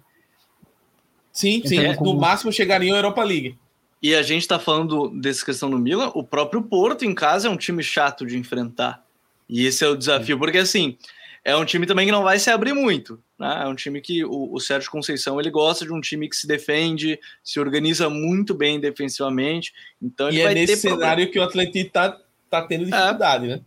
Sim, 1.32 1.62
sim. 1.64 1.78
Então, 1.78 1.94
como... 1.94 2.12
No 2.12 2.20
máximo 2.20 2.52
chegaria 2.52 2.92
à 2.92 2.98
Europa 2.98 3.24
League. 3.24 3.56
E 4.02 4.14
a 4.14 4.20
gente 4.20 4.42
está 4.42 4.58
falando 4.58 5.08
dessa 5.08 5.42
questão 5.42 5.70
do 5.70 5.78
Milan, 5.78 6.12
o 6.14 6.22
próprio 6.22 6.62
Porto 6.62 7.06
em 7.06 7.14
casa 7.14 7.48
é 7.48 7.50
um 7.50 7.56
time 7.56 7.82
chato 7.82 8.26
de 8.26 8.36
enfrentar. 8.36 9.02
E 9.48 9.64
esse 9.64 9.82
é 9.82 9.88
o 9.88 9.96
desafio, 9.96 10.38
porque 10.38 10.58
assim, 10.58 10.98
é 11.42 11.56
um 11.56 11.64
time 11.64 11.86
também 11.86 12.04
que 12.04 12.12
não 12.12 12.22
vai 12.22 12.38
se 12.38 12.50
abrir 12.50 12.74
muito. 12.74 13.18
Né? 13.38 13.62
É 13.62 13.66
um 13.66 13.74
time 13.74 14.02
que 14.02 14.22
o, 14.22 14.52
o 14.52 14.60
Sérgio 14.60 14.90
Conceição 14.90 15.40
ele 15.40 15.50
gosta 15.50 15.86
de 15.86 15.92
um 15.94 16.00
time 16.00 16.28
que 16.28 16.36
se 16.36 16.46
defende, 16.46 17.18
se 17.42 17.58
organiza 17.58 18.10
muito 18.10 18.52
bem 18.52 18.78
defensivamente. 18.78 19.72
Então 20.00 20.30
e 20.30 20.42
é 20.42 20.52
nesse 20.52 20.76
cenário 20.76 21.00
problema. 21.00 21.32
que 21.32 21.38
o 21.38 21.42
Atlético 21.42 21.78
está 21.78 22.20
tá 22.50 22.62
tendo 22.66 22.84
dificuldade, 22.84 23.46
é. 23.46 23.48
né? 23.48 23.60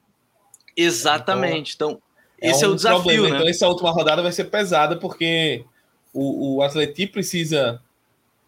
Exatamente. 0.75 1.75
Então, 1.75 2.01
então 2.37 2.49
esse 2.49 2.63
é, 2.63 2.67
um 2.67 2.71
é 2.71 2.73
o 2.73 2.75
desafio. 2.75 3.01
Problema. 3.03 3.29
Né? 3.29 3.35
Então, 3.35 3.49
essa 3.49 3.67
última 3.67 3.91
rodada 3.91 4.21
vai 4.21 4.31
ser 4.31 4.45
pesada, 4.45 4.97
porque 4.97 5.65
o, 6.13 6.55
o 6.55 6.61
Atlético 6.61 7.13
precisa 7.13 7.81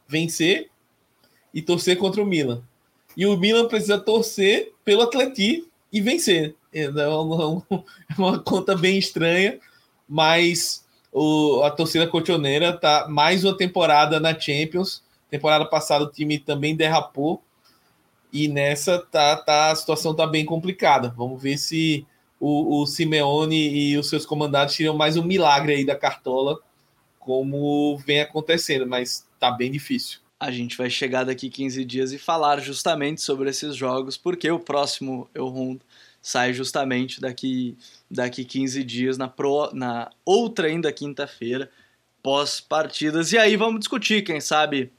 vencer 0.07 0.69
e 1.53 1.61
torcer 1.61 1.97
contra 1.97 2.21
o 2.21 2.25
Milan. 2.25 2.61
E 3.15 3.25
o 3.25 3.37
Milan 3.37 3.67
precisa 3.67 3.97
torcer 3.97 4.73
pelo 4.83 5.03
Atlético 5.03 5.67
e 5.91 6.01
vencer. 6.01 6.55
É 6.73 6.89
uma, 6.89 7.63
é 7.71 8.13
uma 8.17 8.39
conta 8.39 8.75
bem 8.75 8.97
estranha, 8.97 9.59
mas 10.09 10.83
o, 11.11 11.61
a 11.63 11.69
torcida 11.69 12.07
cotoneira 12.07 12.73
tá 12.73 13.07
mais 13.07 13.43
uma 13.43 13.55
temporada 13.55 14.19
na 14.19 14.37
Champions. 14.37 15.03
Temporada 15.29 15.65
passada 15.65 16.03
o 16.03 16.11
time 16.11 16.39
também 16.39 16.75
derrapou 16.75 17.41
e 18.31 18.47
nessa 18.47 18.97
tá, 18.97 19.35
tá 19.37 19.71
a 19.71 19.75
situação 19.75 20.15
tá 20.15 20.25
bem 20.25 20.43
complicada. 20.43 21.13
Vamos 21.15 21.41
ver 21.41 21.57
se 21.57 22.05
o, 22.43 22.81
o 22.81 22.85
Simeone 22.85 23.69
e 23.73 23.97
os 23.97 24.09
seus 24.09 24.25
comandantes 24.25 24.75
tiram 24.75 24.97
mais 24.97 25.15
um 25.15 25.23
milagre 25.23 25.75
aí 25.75 25.85
da 25.85 25.95
cartola, 25.95 26.59
como 27.17 27.97
vem 27.99 28.19
acontecendo, 28.19 28.85
mas 28.85 29.25
tá 29.39 29.49
bem 29.49 29.71
difícil. 29.71 30.19
A 30.37 30.51
gente 30.51 30.75
vai 30.75 30.89
chegar 30.89 31.23
daqui 31.23 31.49
15 31.49 31.85
dias 31.85 32.11
e 32.11 32.17
falar 32.17 32.59
justamente 32.59 33.21
sobre 33.21 33.49
esses 33.49 33.77
jogos, 33.77 34.17
porque 34.17 34.51
o 34.51 34.59
próximo 34.59 35.29
Eu 35.33 35.47
Rondo 35.47 35.79
sai 36.21 36.51
justamente 36.51 37.21
daqui, 37.21 37.77
daqui 38.11 38.43
15 38.43 38.83
dias, 38.83 39.17
na, 39.17 39.29
pro, 39.29 39.69
na 39.73 40.11
outra 40.25 40.67
ainda 40.67 40.91
quinta-feira, 40.91 41.71
pós-partidas. 42.21 43.31
E 43.31 43.37
aí 43.37 43.55
vamos 43.55 43.79
discutir, 43.79 44.21
quem 44.21 44.41
sabe, 44.41 44.91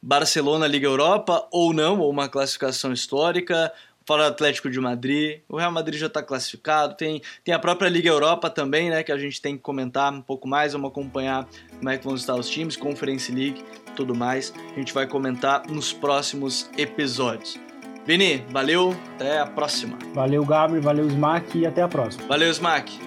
Barcelona 0.00 0.68
Liga 0.68 0.86
Europa 0.86 1.48
ou 1.50 1.72
não, 1.72 1.98
ou 1.98 2.08
uma 2.08 2.28
classificação 2.28 2.92
histórica, 2.92 3.72
fora 4.06 4.24
do 4.24 4.28
Atlético 4.28 4.70
de 4.70 4.80
Madrid, 4.80 5.40
o 5.48 5.56
Real 5.56 5.72
Madrid 5.72 5.98
já 5.98 6.06
está 6.06 6.22
classificado, 6.22 6.94
tem, 6.94 7.22
tem 7.44 7.54
a 7.54 7.58
própria 7.58 7.88
Liga 7.88 8.08
Europa 8.08 8.50
também, 8.50 8.90
né, 8.90 9.02
que 9.02 9.12
a 9.12 9.18
gente 9.18 9.40
tem 9.40 9.56
que 9.56 9.62
comentar 9.62 10.12
um 10.12 10.22
pouco 10.22 10.48
mais, 10.48 10.72
vamos 10.72 10.90
acompanhar 10.90 11.48
como 11.78 11.88
é 11.88 11.98
que 11.98 12.04
vão 12.04 12.14
estar 12.14 12.34
os 12.34 12.48
times, 12.48 12.76
Conference 12.76 13.30
League, 13.32 13.64
tudo 13.96 14.14
mais, 14.14 14.52
a 14.72 14.78
gente 14.78 14.92
vai 14.92 15.06
comentar 15.06 15.66
nos 15.68 15.92
próximos 15.92 16.70
episódios. 16.76 17.58
Vini, 18.04 18.44
valeu, 18.50 18.96
até 19.14 19.38
a 19.38 19.46
próxima. 19.46 19.96
Valeu, 20.12 20.44
Gabi, 20.44 20.80
valeu, 20.80 21.06
Smack 21.06 21.58
e 21.58 21.66
até 21.66 21.82
a 21.82 21.88
próxima. 21.88 22.26
Valeu, 22.26 22.50
Smack. 22.50 22.98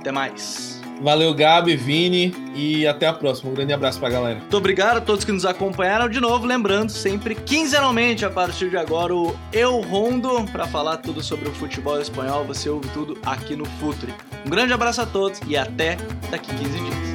Até 0.00 0.10
mais. 0.10 0.77
Valeu, 1.00 1.32
Gabi, 1.32 1.76
Vini 1.76 2.34
e 2.54 2.86
até 2.86 3.06
a 3.06 3.12
próxima. 3.12 3.50
Um 3.50 3.54
grande 3.54 3.72
abraço 3.72 3.98
pra 4.00 4.10
galera. 4.10 4.40
Muito 4.40 4.56
obrigado 4.56 4.98
a 4.98 5.00
todos 5.00 5.24
que 5.24 5.32
nos 5.32 5.44
acompanharam. 5.44 6.08
De 6.08 6.20
novo, 6.20 6.46
lembrando, 6.46 6.90
sempre 6.90 7.34
quinzenalmente, 7.34 8.24
a 8.24 8.30
partir 8.30 8.70
de 8.70 8.76
agora, 8.76 9.14
o 9.14 9.34
Eu 9.52 9.80
Rondo, 9.80 10.44
para 10.50 10.66
falar 10.66 10.98
tudo 10.98 11.22
sobre 11.22 11.48
o 11.48 11.52
futebol 11.52 12.00
espanhol. 12.00 12.44
Você 12.44 12.68
ouve 12.68 12.88
tudo 12.88 13.16
aqui 13.24 13.54
no 13.54 13.64
Futre. 13.64 14.12
Um 14.44 14.50
grande 14.50 14.72
abraço 14.72 15.00
a 15.00 15.06
todos 15.06 15.40
e 15.46 15.56
até 15.56 15.96
daqui 16.30 16.54
15 16.54 16.78
dias. 16.78 17.07